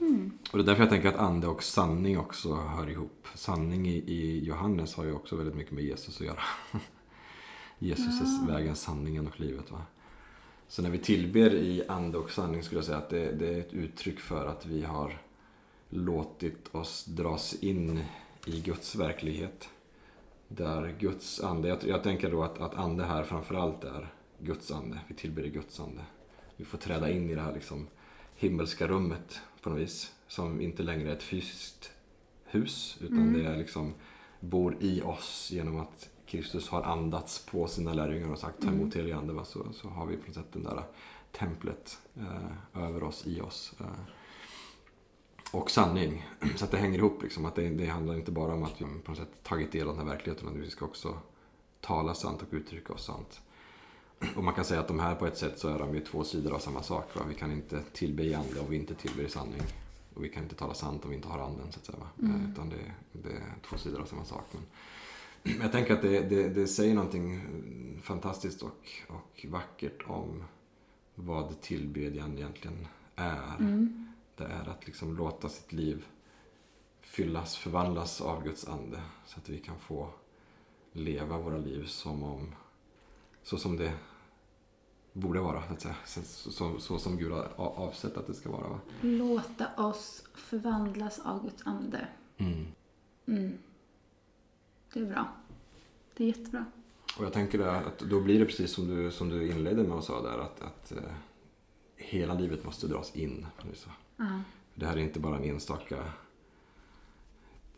Mm. 0.00 0.38
Och 0.52 0.58
det 0.58 0.64
är 0.64 0.66
därför 0.66 0.82
jag 0.82 0.90
tänker 0.90 1.08
att 1.08 1.16
ande 1.16 1.46
och 1.46 1.62
sanning 1.62 2.18
också 2.18 2.54
hör 2.54 2.90
ihop. 2.90 3.26
Sanning 3.34 3.88
i, 3.88 3.96
i 3.96 4.44
Johannes 4.44 4.94
har 4.94 5.04
ju 5.04 5.12
också 5.12 5.36
väldigt 5.36 5.54
mycket 5.56 5.72
med 5.72 5.84
Jesus 5.84 6.20
att 6.20 6.26
göra. 6.26 6.42
Jesus 7.78 8.20
är 8.20 8.46
Ja. 8.48 8.54
vägen, 8.54 8.76
sanningen 8.76 9.26
och 9.26 9.40
livet. 9.40 9.70
Va? 9.70 9.82
Så 10.68 10.82
när 10.82 10.90
vi 10.90 10.98
tillber 10.98 11.54
i 11.54 11.84
ande 11.88 12.18
och 12.18 12.30
sanning 12.30 12.62
skulle 12.62 12.78
jag 12.78 12.84
säga 12.84 12.98
att 12.98 13.10
det, 13.10 13.32
det 13.32 13.54
är 13.54 13.60
ett 13.60 13.72
uttryck 13.72 14.20
för 14.20 14.46
att 14.46 14.66
vi 14.66 14.82
har 14.82 15.22
låtit 15.90 16.74
oss 16.74 17.04
dras 17.04 17.54
in 17.54 18.04
i 18.48 18.60
Guds 18.60 18.94
verklighet. 18.94 19.68
Där 20.48 20.94
Guds 20.98 21.40
ande, 21.40 21.68
jag, 21.68 21.78
jag 21.84 22.02
tänker 22.02 22.30
då 22.30 22.42
att, 22.42 22.58
att 22.60 22.74
ande 22.74 23.04
här 23.04 23.24
framförallt 23.24 23.84
är 23.84 24.12
Guds 24.38 24.70
ande. 24.70 24.98
Vi 25.08 25.14
tillber 25.14 25.42
Guds 25.42 25.80
ande. 25.80 26.02
Vi 26.56 26.64
får 26.64 26.78
träda 26.78 27.10
in 27.10 27.30
i 27.30 27.34
det 27.34 27.40
här 27.40 27.54
liksom 27.54 27.86
himmelska 28.36 28.86
rummet 28.88 29.40
på 29.62 29.70
något 29.70 29.78
vis. 29.78 30.12
Som 30.28 30.60
inte 30.60 30.82
längre 30.82 31.08
är 31.08 31.12
ett 31.12 31.22
fysiskt 31.22 31.90
hus 32.44 32.96
utan 33.00 33.18
Mm. 33.18 33.32
det 33.32 33.48
är 33.48 33.56
liksom 33.56 33.94
bor 34.40 34.76
i 34.80 35.02
oss 35.02 35.48
genom 35.52 35.80
att 35.80 36.08
Kristus 36.26 36.68
har 36.68 36.82
andats 36.82 37.46
på 37.46 37.66
sina 37.66 37.92
lärjungar 37.92 38.32
och 38.32 38.38
sagt 38.38 38.62
ta 38.62 38.68
emot 38.68 38.80
Mm. 38.80 38.90
helig 38.92 39.12
ande. 39.12 39.44
Så, 39.44 39.72
så 39.72 39.88
har 39.88 40.06
vi 40.06 40.16
på 40.16 40.26
något 40.26 40.34
sätt 40.34 40.52
det 40.52 40.60
där 40.60 40.82
templet 41.32 41.98
eh, 42.16 42.82
över 42.84 43.02
oss, 43.02 43.26
i 43.26 43.40
oss. 43.40 43.74
Eh, 43.80 43.86
och 45.52 45.70
sanning. 45.70 46.26
Så 46.56 46.64
att 46.64 46.70
det 46.70 46.76
hänger 46.76 46.98
ihop. 46.98 47.22
Liksom, 47.22 47.44
att 47.44 47.54
det, 47.54 47.68
det 47.68 47.86
handlar 47.86 48.14
inte 48.14 48.32
bara 48.32 48.54
om 48.54 48.62
att 48.62 48.80
vi 48.80 48.84
på 48.84 49.10
något 49.10 49.18
sätt 49.18 49.42
tagit 49.42 49.72
del 49.72 49.88
av 49.88 49.96
den 49.96 50.06
här 50.06 50.14
verkligheten 50.14 50.48
utan 50.48 50.60
vi 50.60 50.70
ska 50.70 50.84
också 50.84 51.18
tala 51.80 52.14
sant 52.14 52.42
och 52.42 52.48
uttrycka 52.54 52.92
oss 52.92 53.04
sant. 53.04 53.40
Och 54.36 54.44
man 54.44 54.54
kan 54.54 54.64
säga 54.64 54.80
att 54.80 54.88
de 54.88 54.98
här 54.98 55.14
på 55.14 55.26
ett 55.26 55.36
sätt 55.36 55.58
så 55.58 55.68
är 55.68 55.78
de 55.78 55.94
ju 55.94 56.00
två 56.00 56.24
sidor 56.24 56.54
av 56.54 56.58
samma 56.58 56.82
sak. 56.82 57.16
Va? 57.16 57.22
Vi 57.28 57.34
kan 57.34 57.52
inte 57.52 57.82
tillbe 57.92 58.22
i 58.22 58.34
ande 58.34 58.60
om 58.60 58.70
vi 58.70 58.76
inte 58.76 58.94
tillber 58.94 59.24
i 59.24 59.28
sanning. 59.28 59.62
Och 60.14 60.24
vi 60.24 60.28
kan 60.28 60.42
inte 60.42 60.54
tala 60.54 60.74
sant 60.74 61.04
om 61.04 61.10
vi 61.10 61.16
inte 61.16 61.28
har 61.28 61.38
anden. 61.38 61.72
Så 61.72 61.78
att 61.78 61.86
säga? 61.86 61.98
Mm. 62.22 62.44
Eh, 62.44 62.50
Utan 62.50 62.68
det, 62.68 62.92
det 63.12 63.32
är 63.32 63.54
två 63.68 63.76
sidor 63.76 64.00
av 64.00 64.06
samma 64.06 64.24
sak. 64.24 64.44
Men 64.52 64.62
men 65.42 65.60
jag 65.60 65.72
tänker 65.72 65.94
att 65.94 66.02
det, 66.02 66.20
det, 66.20 66.48
det 66.48 66.66
säger 66.66 66.94
någonting 66.94 67.40
fantastiskt 68.02 68.62
och, 68.62 68.88
och 69.08 69.46
vackert 69.48 70.02
om 70.06 70.44
vad 71.14 71.60
tillbedjan 71.60 72.38
egentligen 72.38 72.86
är. 73.16 73.56
Mm. 73.58 74.07
Det 74.38 74.44
är 74.44 74.68
att 74.68 74.86
liksom 74.86 75.16
låta 75.16 75.48
sitt 75.48 75.72
liv 75.72 76.06
fyllas, 77.00 77.56
förvandlas 77.56 78.20
av 78.20 78.44
Guds 78.44 78.68
ande. 78.68 79.00
Så 79.26 79.38
att 79.38 79.48
vi 79.48 79.58
kan 79.58 79.78
få 79.78 80.10
leva 80.92 81.38
våra 81.38 81.58
liv 81.58 81.84
som 81.84 82.22
om, 82.22 82.54
så 83.42 83.58
som 83.58 83.76
det 83.76 83.92
borde 85.12 85.40
vara. 85.40 85.62
Så, 85.66 85.72
att 85.72 85.80
säga. 85.80 85.96
Så, 86.04 86.50
så, 86.50 86.78
så 86.78 86.98
som 86.98 87.16
Gud 87.16 87.32
har 87.32 87.52
avsett 87.56 88.16
att 88.16 88.26
det 88.26 88.34
ska 88.34 88.50
vara. 88.50 88.68
Va? 88.68 88.80
Låta 89.00 89.74
oss 89.76 90.24
förvandlas 90.34 91.18
av 91.18 91.42
Guds 91.44 91.66
ande. 91.66 92.08
Mm. 92.36 93.58
Det 94.92 95.00
är 95.00 95.06
bra. 95.06 95.28
Det 96.16 96.24
är 96.24 96.28
jättebra. 96.28 96.64
Och 97.18 97.24
jag 97.24 97.32
tänker 97.32 97.58
där 97.58 97.82
att 97.82 97.98
då 97.98 98.20
blir 98.20 98.38
det 98.38 98.44
precis 98.44 98.72
som 98.72 98.88
du, 98.88 99.10
som 99.10 99.28
du 99.28 99.50
inledde 99.50 99.82
med 99.82 99.96
och 99.96 100.04
sa 100.04 100.22
där 100.22 100.38
att, 100.38 100.62
att 100.62 100.92
eh, 100.92 101.12
hela 101.96 102.34
livet 102.34 102.64
måste 102.64 102.86
dras 102.86 103.16
in. 103.16 103.46
på 103.56 103.66
Det 104.74 104.86
här 104.86 104.96
är 104.96 105.00
inte 105.00 105.20
bara 105.20 105.36
en 105.36 105.44
enstaka, 105.44 106.04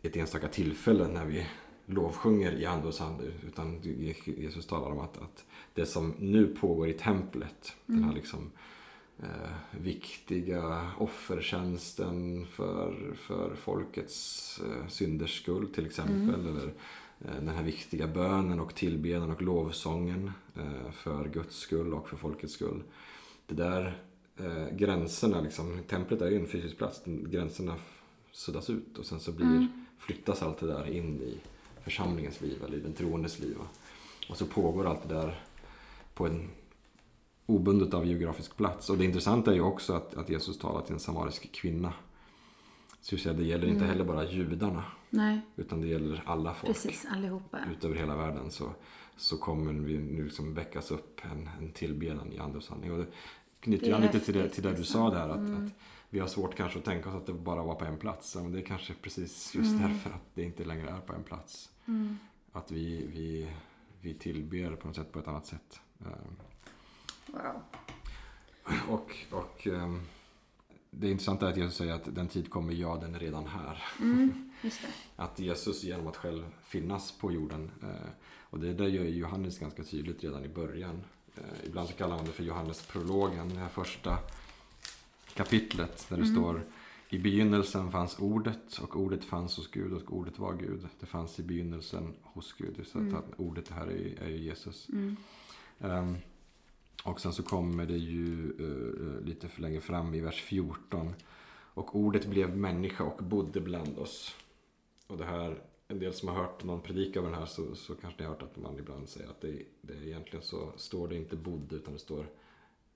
ett 0.01 0.15
enstaka 0.15 0.47
tillfälle 0.47 1.07
när 1.07 1.25
vi 1.25 1.47
lovsjunger 1.85 2.51
i 2.51 2.65
ande 2.65 2.87
och 2.87 2.93
sand. 2.93 3.21
Utan 3.47 3.79
Jesus 4.25 4.67
talar 4.67 4.91
om 4.91 4.99
att, 4.99 5.17
att 5.17 5.45
det 5.73 5.85
som 5.85 6.13
nu 6.19 6.47
pågår 6.47 6.87
i 6.87 6.93
templet, 6.93 7.75
den 7.85 8.03
här 8.03 8.13
liksom 8.13 8.51
eh, 9.19 9.51
viktiga 9.71 10.91
offertjänsten 10.97 12.45
för, 12.45 13.13
för 13.15 13.55
folkets 13.55 14.59
eh, 14.59 14.87
synders 14.87 15.41
skull 15.41 15.67
till 15.73 15.85
exempel. 15.85 16.47
Eller 16.47 16.73
eh, 17.19 17.35
den 17.35 17.55
här 17.55 17.63
viktiga 17.63 18.07
bönen 18.07 18.59
och 18.59 18.75
tillbedjan 18.75 19.31
och 19.31 19.41
lovsången 19.41 20.31
eh, 20.55 20.91
för 20.91 21.29
Guds 21.29 21.55
skull 21.55 21.93
och 21.93 22.09
för 22.09 22.17
folkets 22.17 22.53
skull. 22.53 22.83
Det 23.47 23.55
där 23.55 24.01
eh, 24.45 24.75
gränserna, 24.75 25.41
liksom, 25.41 25.79
templet 25.87 26.21
är 26.21 26.29
ju 26.31 26.39
en 26.39 26.47
fysisk 26.47 26.77
plats, 26.77 27.01
gränserna 27.05 27.75
suddas 28.31 28.69
ut 28.69 28.97
och 28.97 29.05
sen 29.05 29.19
så 29.19 29.31
blir, 29.31 29.45
Mm. 29.45 29.67
flyttas 29.97 30.41
allt 30.43 30.57
det 30.59 30.67
där 30.67 30.89
in 30.91 31.21
i 31.21 31.37
församlingens 31.83 32.41
liv 32.41 32.63
eller 32.65 32.77
i 32.77 32.79
den 32.81 32.93
troendes 32.93 33.39
liv. 33.39 33.57
Och 34.29 34.37
så 34.37 34.45
pågår 34.45 34.85
allt 34.87 35.07
det 35.09 35.13
där 35.15 35.43
på 36.13 36.25
en 36.27 36.49
obundet 37.45 37.93
av 37.93 38.05
geografisk 38.05 38.57
plats. 38.57 38.89
Och 38.89 38.97
det 38.97 39.05
intressanta 39.05 39.51
är 39.51 39.55
ju 39.55 39.61
också 39.61 39.93
att, 39.93 40.13
att 40.17 40.29
Jesus 40.29 40.57
talar 40.59 40.81
till 40.81 40.93
en 40.93 40.99
samarisk 40.99 41.51
kvinna. 41.51 41.93
Så 43.01 43.15
det, 43.15 43.21
säga, 43.21 43.33
det 43.33 43.43
gäller 43.43 43.67
inte 43.67 43.77
Mm. 43.77 43.89
heller 43.89 44.03
bara 44.05 44.25
judarna, 44.31 44.83
Nej, 45.09 45.41
utan 45.55 45.81
det 45.81 45.87
gäller 45.87 46.23
alla 46.25 46.53
folk. 46.53 46.73
precis. 46.73 47.05
Allihopa. 47.11 47.59
Ut 47.77 47.83
över 47.85 47.95
hela 47.95 48.15
världen 48.15 48.51
så, 48.51 48.69
så 49.17 49.37
kommer 49.37 49.73
vi 49.73 49.97
nu 49.97 50.23
liksom 50.23 50.53
väckas 50.53 50.91
upp 50.91 51.21
en, 51.31 51.49
en 51.59 51.71
tillbedjan 51.71 52.33
i 52.33 52.39
ande 52.39 52.57
och 52.57 52.63
sanning. 52.63 52.91
Och 52.91 52.97
det 52.97 53.05
knyter 53.61 53.93
an 53.93 54.01
lite 54.01 54.19
till 54.19 54.33
det, 54.33 54.49
till 54.49 54.63
det 54.63 54.69
du 54.71 54.77
liksom. 54.77 54.93
sa 54.93 55.09
där. 55.09 55.29
Att, 55.29 55.37
Mm. 55.37 55.65
att 55.65 55.71
vi 56.09 56.19
har 56.19 56.27
svårt 56.27 56.55
kanske 56.55 56.79
att 56.79 56.85
tänka 56.85 57.09
oss 57.09 57.15
att 57.15 57.25
det 57.25 57.33
bara 57.33 57.63
var 57.63 57.75
på 57.75 57.85
en 57.85 57.97
plats. 57.97 58.35
Men 58.35 58.51
det 58.51 58.59
är 58.59 58.65
kanske 58.65 58.93
precis 59.01 59.55
just 59.55 59.75
Mm. 59.75 59.81
därför 59.91 60.09
att 60.09 60.25
det 60.33 60.43
inte 60.43 60.63
längre 60.63 60.89
är 60.89 60.99
på 60.99 61.13
en 61.13 61.23
plats. 61.23 61.69
Mm. 61.87 62.17
Att 62.51 62.71
vi, 62.71 63.05
vi, 63.13 63.51
vi 64.01 64.13
tillber 64.13 64.75
på 64.75 64.87
något 64.87 64.95
sätt 64.95 65.11
på 65.11 65.19
ett 65.19 65.27
annat 65.27 65.45
sätt. 65.45 65.79
Eh, 65.99 66.07
Wow. 67.27 67.61
Och, 68.89 69.15
och 69.31 69.67
ehm, 69.67 70.01
det 70.91 71.09
intressanta 71.11 71.47
är 71.47 71.51
att 71.51 71.57
Jesus 71.57 71.75
säger 71.77 71.93
att 71.93 72.15
den 72.15 72.27
tid 72.27 72.49
kommer, 72.49 72.73
ja 72.73 72.97
den 73.01 73.15
är 73.15 73.19
redan 73.19 73.47
här. 73.47 73.83
Mm. 74.01 74.51
Att 75.15 75.39
Jesus 75.39 75.83
genom 75.83 76.07
att 76.07 76.17
själv 76.17 76.45
finnas 76.63 77.11
på 77.11 77.31
jorden. 77.31 77.71
Eh, 77.83 78.09
och 78.39 78.59
det 78.59 78.73
där 78.73 78.87
gör 78.87 79.03
Johannes 79.03 79.59
ganska 79.59 79.83
tydligt 79.83 80.23
redan 80.23 80.45
i 80.45 80.47
början. 80.49 81.03
Eh, 81.35 81.65
ibland 81.65 81.89
så 81.89 81.95
kallar 81.95 82.15
man 82.15 82.25
det 82.25 82.31
för 82.31 82.43
Johannes 82.43 82.85
prologen, 82.85 83.49
det 83.49 83.59
här 83.59 83.69
första 83.69 84.17
kapitlet 85.33 86.05
där 86.09 86.17
det 86.17 86.25
står 86.25 86.63
i 87.11 87.19
begynnelsen 87.19 87.91
fanns 87.91 88.19
ordet 88.19 88.77
och 88.77 88.95
ordet 88.95 89.23
fanns 89.23 89.57
hos 89.57 89.71
Gud 89.71 89.93
och 89.93 90.17
ordet 90.17 90.39
var 90.39 90.53
Gud. 90.53 90.87
Det 90.99 91.05
fanns 91.05 91.39
i 91.39 91.43
begynnelsen 91.43 92.13
hos 92.21 92.53
Gud. 92.53 92.87
Så 92.87 92.99
att, 92.99 93.13
att 93.13 93.39
ordet 93.39 93.69
här 93.69 93.87
är, 93.87 94.23
är 94.23 94.29
ju 94.29 94.37
Jesus. 94.37 94.89
Mm. 94.89 95.15
Ehm, 95.79 96.17
och 97.03 97.21
sen 97.21 97.33
så 97.33 97.43
kommer 97.43 97.85
det 97.85 97.97
ju 97.97 98.51
eh, 98.59 99.25
lite 99.25 99.47
för 99.47 99.61
längre 99.61 99.81
fram 99.81 100.13
i 100.13 100.19
vers 100.19 100.41
14. 100.41 101.13
Och 101.73 101.95
ordet 101.95 102.25
blev 102.25 102.57
människa 102.57 103.03
och 103.03 103.23
bodde 103.23 103.61
bland 103.61 103.97
oss. 103.97 104.35
Och 105.07 105.17
det 105.17 105.25
här, 105.25 105.61
en 105.91 105.99
del 105.99 106.13
som 106.13 106.27
har 106.27 106.35
hört 106.35 106.63
någon 106.63 106.81
predika 106.81 107.19
över 107.19 107.29
den 107.29 107.39
här 107.39 107.45
så, 107.45 107.75
så 107.75 107.95
kanske 107.95 108.19
ni 108.21 108.25
har 108.25 108.33
hört 108.33 108.43
att 108.43 108.57
man 108.57 108.79
ibland 108.79 109.09
säger 109.09 109.29
att 109.29 109.41
det, 109.41 109.61
det 109.81 109.93
egentligen 110.07 110.43
så 110.45 110.73
står 110.77 111.07
det 111.07 111.15
inte 111.15 111.35
bodde 111.35 111.75
utan 111.75 111.93
det 111.93 111.99
står 111.99 112.25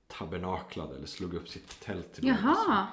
tabernaklade 0.07 0.95
eller 0.95 1.07
slog 1.07 1.33
upp 1.33 1.49
sitt 1.49 1.79
tält. 1.79 2.13
till. 2.13 2.27
Jaha, 2.27 2.87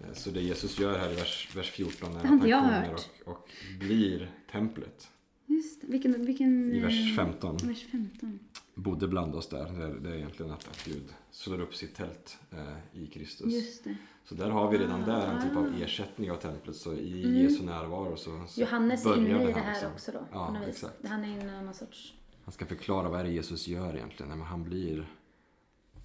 Eh, 0.00 0.12
Så 0.12 0.30
det 0.30 0.40
Jesus 0.40 0.78
gör 0.78 0.98
här 0.98 1.12
i 1.12 1.14
vers, 1.14 1.48
vers 1.56 1.70
14 1.70 2.12
är 2.12 2.16
att 2.16 2.24
han 2.26 2.40
kommer 2.40 2.94
och, 3.24 3.32
och 3.32 3.50
blir 3.80 4.30
templet. 4.50 5.08
just 5.46 5.80
det. 5.80 5.86
Vilken... 5.86 6.26
vilken 6.26 6.72
I 6.72 6.80
vers 6.80 7.10
eh, 7.10 7.24
15. 7.24 7.56
Vers 7.56 7.86
15. 7.90 8.38
Bodde 8.78 9.08
bland 9.08 9.34
oss 9.34 9.48
där. 9.48 9.64
Det 9.78 9.84
är, 9.84 9.88
det 9.94 10.10
är 10.10 10.14
egentligen 10.14 10.52
att, 10.52 10.68
att 10.68 10.84
Gud 10.84 11.14
slår 11.30 11.60
upp 11.60 11.74
sitt 11.74 11.94
tält 11.94 12.38
eh, 12.52 13.00
i 13.02 13.06
Kristus. 13.06 13.52
Just 13.54 13.84
det. 13.84 13.96
Så 14.24 14.34
där 14.34 14.50
har 14.50 14.70
vi 14.70 14.78
redan 14.78 15.02
där 15.04 15.26
en 15.26 15.42
typ 15.42 15.56
av 15.56 15.64
Ah. 15.64 15.84
ersättning 15.84 16.30
av 16.30 16.36
templet. 16.36 16.76
Så 16.76 16.94
i 16.94 17.24
Mm. 17.24 17.36
Jesu 17.42 17.64
närvaro 17.64 18.16
så, 18.16 18.44
så 18.48 18.60
Johannes 18.60 19.06
är 19.06 19.16
inne 19.16 19.28
i 19.28 19.32
det 19.46 19.52
här 19.52 19.60
här 19.62 19.72
liksom. 19.72 19.92
också 19.92 20.12
då. 20.12 20.18
Ja, 20.32 20.56
exakt. 20.68 21.06
Han 21.08 21.24
är 21.24 21.28
inne 21.28 21.60
i 21.60 21.64
någon 21.64 21.74
sorts... 21.74 22.14
Han 22.44 22.52
ska 22.52 22.66
förklara 22.66 23.08
vad 23.08 23.20
är 23.20 23.24
det 23.24 23.30
Jesus 23.30 23.68
gör 23.68 23.96
egentligen. 23.96 24.30
Men 24.30 24.40
han 24.40 24.64
blir 24.64 25.08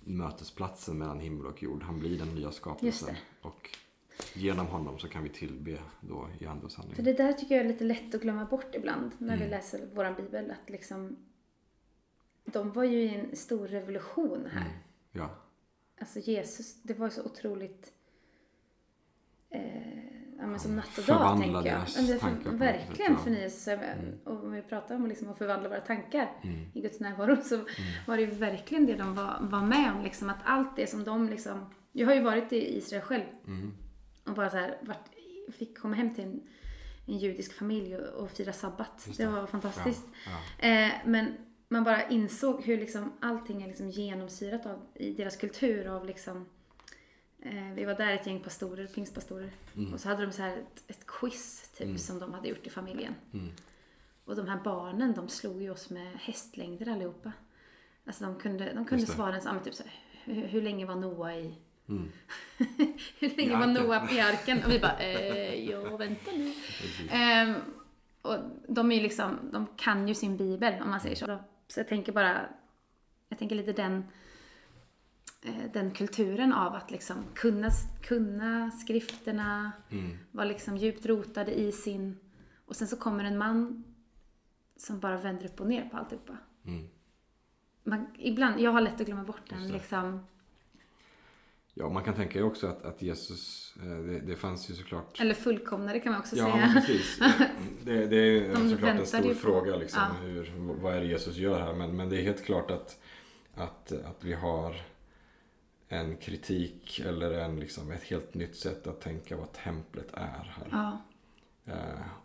mötesplatsen 0.04 0.98
mellan 0.98 1.20
himmel 1.20 1.46
och 1.46 1.64
jord. 1.64 1.84
Han 1.84 2.00
blir 2.00 2.20
den 2.20 2.36
nya 2.36 2.52
skapelsen. 2.52 3.16
Och 3.42 3.70
genom 4.34 4.68
honom 4.68 5.00
så 5.00 5.08
kan 5.08 5.24
vi 5.24 5.30
tillbe 5.30 5.78
då 6.02 6.28
i 6.40 6.46
ande 6.46 6.66
och 6.66 6.72
sanning. 6.72 6.96
För 6.96 7.04
det 7.04 7.14
där 7.14 7.34
tycker 7.34 7.56
jag 7.56 7.66
är 7.66 7.70
lite 7.70 7.84
lätt 7.84 8.16
att 8.16 8.22
glömma 8.22 8.46
bort 8.46 8.76
ibland 8.76 9.12
när 9.18 9.38
vi 9.38 9.44
Mm. 9.44 9.50
läser 9.50 9.88
våran 9.96 10.16
bibel. 10.16 10.52
Att 10.52 10.70
liksom... 10.70 11.16
De 12.46 12.72
var 12.72 12.84
ju 12.84 13.02
i 13.02 13.16
en 13.16 13.36
stor 13.36 13.68
revolution 13.68 14.48
här. 14.52 14.62
Mm. 14.62 14.74
Ja, 15.12 15.30
Alltså 16.00 16.20
Jesus, 16.20 16.82
det 16.84 16.94
var 16.94 17.10
så 17.10 17.24
otroligt... 17.24 17.94
Eh, 19.50 19.98
ja, 20.38 20.48
men 20.48 20.60
som 20.60 20.76
natt 20.76 20.98
och 20.98 21.06
dag 21.06 21.38
tänker 21.40 21.56
jag. 21.56 21.64
deras 21.64 22.08
det 22.08 22.14
är 22.14 22.20
tankar 22.20 22.50
för, 22.52 22.58
verkligen 22.58 22.96
sätt, 22.96 23.18
ja. 23.18 23.24
förnyelse. 23.24 23.96
Och 24.26 24.44
om 24.44 24.52
vi 24.52 24.62
pratar 24.62 24.96
om 24.96 25.08
liksom 25.08 25.30
att 25.30 25.38
förvandla 25.38 25.70
våra 25.70 25.82
tankar 25.82 26.32
Mm. 26.44 26.66
i 26.74 26.82
Guds 26.82 27.00
närvaro 27.00 27.38
så 27.44 27.58
var 28.08 28.18
det 28.18 28.24
ju 28.24 28.32
verkligen 28.32 28.86
det 28.86 28.96
de 28.96 29.16
var, 29.16 29.38
var 29.42 29.62
med 29.62 29.92
om. 29.94 30.04
Liksom, 30.04 30.30
att 30.30 30.40
allt 30.44 30.76
det 30.76 30.88
som 30.88 31.04
de 31.04 31.30
liksom... 31.30 31.66
Jag 31.92 32.08
har 32.08 32.14
ju 32.14 32.22
varit 32.22 32.54
i 32.54 32.78
Israel 32.78 33.02
själv 33.04 33.24
Mm. 33.48 33.74
och 34.26 34.34
bara 34.34 34.50
så 34.50 34.58
här, 34.58 34.78
varit, 34.82 35.10
fick 35.54 35.78
komma 35.78 35.96
hem 35.96 36.16
till 36.16 36.24
en, 36.24 36.42
en 37.06 37.18
judisk 37.18 37.54
familj 37.54 37.96
och, 37.96 38.24
och 38.24 38.32
fira 38.32 38.54
sabbat. 38.54 39.08
Det 39.18 39.24
det. 39.24 39.30
var 39.30 39.48
fantastiskt. 39.48 40.06
ja. 40.60 40.68
Eh, 40.68 40.92
men 41.06 41.38
man 41.72 41.84
bara 41.84 42.08
insåg 42.10 42.64
hur 42.64 42.78
liksom 42.78 43.14
allting 43.20 43.64
är 43.64 43.68
liksom 43.68 43.90
genomsyrat 43.90 44.66
av, 44.66 44.80
i 44.94 45.14
deras 45.14 45.36
kultur 45.36 45.88
av 45.88 46.06
liksom 46.06 46.46
eh, 47.40 47.74
vi 47.76 47.86
var 47.86 47.94
där 47.94 48.14
ett 48.14 48.28
gäng 48.28 48.40
pastorer, 48.40 48.88
pingstpastorer. 48.88 49.52
Mm. 49.76 49.94
Och 49.94 50.00
så 50.00 50.10
hade 50.10 50.26
de 50.26 50.32
så 50.32 50.42
här 50.42 50.58
ett, 50.58 50.84
ett 50.88 51.06
quiz 51.08 51.70
typ 51.78 51.86
Mm. 51.86 51.98
som 51.98 52.20
de 52.20 52.34
hade 52.34 52.48
gjort 52.48 52.68
i 52.68 52.70
familjen. 52.70 53.16
Mm. 53.34 53.50
Och 54.26 54.36
de 54.36 54.48
här 54.48 54.60
barnen 54.64 55.14
de 55.14 55.30
slog 55.30 55.62
ju 55.62 55.70
oss 55.70 55.90
med 55.90 56.12
hästlängder 56.16 56.92
allihopa. 56.92 57.32
Alltså 58.06 58.24
de 58.24 58.36
kunde, 58.40 58.66
de 58.66 58.86
kunde 58.86 59.02
Just 59.02 59.08
det. 59.08 59.16
svara 59.16 59.36
en 59.36 59.42
sån, 59.42 59.64
typ 59.64 59.76
så 59.76 59.84
här, 59.84 59.94
hur, 60.24 60.48
hur 60.48 60.62
länge 60.62 60.86
var 60.86 60.96
Noa 60.96 61.36
i... 61.36 61.56
Mm. 61.90 62.12
hur 63.20 63.38
länge 63.38 63.58
var 63.58 63.68
arken. 63.68 63.74
Noa 63.74 64.12
i 64.12 64.20
arken? 64.20 64.64
Och 64.64 64.72
vi 64.72 64.80
bara, 64.80 65.00
eh, 65.00 65.70
ja 65.70 65.98
vänta 65.98 66.32
nu. 66.32 66.54
Ehm, 67.12 67.54
och 68.22 68.38
de 68.68 68.92
är 68.92 68.96
ju 68.96 69.02
liksom, 69.02 69.40
de 69.54 69.68
kan 69.76 70.08
ju 70.08 70.14
sin 70.16 70.38
bibel 70.38 70.82
om 70.82 70.90
man 70.90 71.00
säger 71.00 71.16
så. 71.16 71.40
Så 71.72 71.80
jag 71.80 71.88
tänker 71.88 72.12
bara, 72.12 72.46
jag 73.30 73.40
tänker 73.40 73.56
lite 73.56 73.74
den, 73.74 74.04
eh, 75.44 75.72
den 75.74 75.92
kulturen 75.92 76.54
av 76.54 76.76
att 76.76 76.92
liksom 76.92 77.16
kunna, 77.36 77.70
kunna 78.02 78.72
skrifterna, 78.72 79.72
Mm. 79.90 80.18
vara 80.32 80.46
liksom 80.46 80.78
djupt 80.78 81.06
rotade 81.06 81.60
i 81.60 81.72
sin, 81.72 82.18
och 82.66 82.76
sen 82.76 82.88
så 82.88 82.98
kommer 82.98 83.24
en 83.24 83.38
man 83.38 83.84
som 84.78 85.00
bara 85.00 85.18
vänder 85.18 85.46
upp 85.46 85.60
och 85.62 85.68
ner 85.68 85.90
på 85.90 85.98
alltihopa. 85.98 86.38
Mm. 86.66 86.88
Man, 87.84 88.08
ibland, 88.18 88.60
jag 88.60 88.72
har 88.72 88.82
lätt 88.82 89.02
att 89.02 89.08
glömma 89.08 89.24
bort 89.24 89.50
den 89.50 89.68
liksom. 89.68 90.26
Ja, 91.74 91.90
man 91.90 92.04
kan 92.04 92.14
tänka 92.14 92.40
ju 92.40 92.46
också 92.46 92.68
att, 92.68 92.86
att 92.86 93.02
Jesus, 93.02 93.74
eh, 93.84 93.98
det, 93.98 94.20
det 94.20 94.36
fanns 94.36 94.70
ju 94.70 94.74
såklart 94.74 95.20
Eller 95.20 95.34
fullkomnade 95.34 96.00
kan 96.00 96.12
man 96.12 96.22
också 96.22 96.36
Ja, 96.36 96.52
säga. 96.52 96.56
men 96.56 96.74
precis. 96.74 97.20
Det, 97.84 98.08
det 98.08 98.16
är 98.18 98.54
De 98.54 98.70
såklart 98.70 98.96
en 98.96 99.06
stor 99.06 99.34
fråga. 99.34 99.76
Liksom, 99.76 100.02
ja. 100.02 100.28
hur, 100.28 100.52
vad 100.82 100.96
är 100.96 101.00
det 101.02 101.08
Jesus 101.08 101.38
gör 101.38 101.60
här? 101.60 101.74
Men, 101.74 101.96
men 101.96 102.10
det 102.10 102.18
är 102.18 102.22
helt 102.22 102.46
klart 102.46 102.72
att, 102.72 103.00
att, 103.56 103.92
att 103.92 104.24
vi 104.24 104.34
har 104.34 104.76
en 105.88 106.18
kritik 106.18 107.00
eller 107.06 107.32
en, 107.32 107.60
liksom, 107.60 107.92
ett 107.92 108.04
helt 108.04 108.34
nytt 108.34 108.56
sätt 108.56 108.88
att 108.88 109.02
tänka 109.02 109.38
vad 109.38 109.52
templet 109.54 110.14
är 110.14 110.54
här. 110.58 110.68
Ja, 110.72 111.02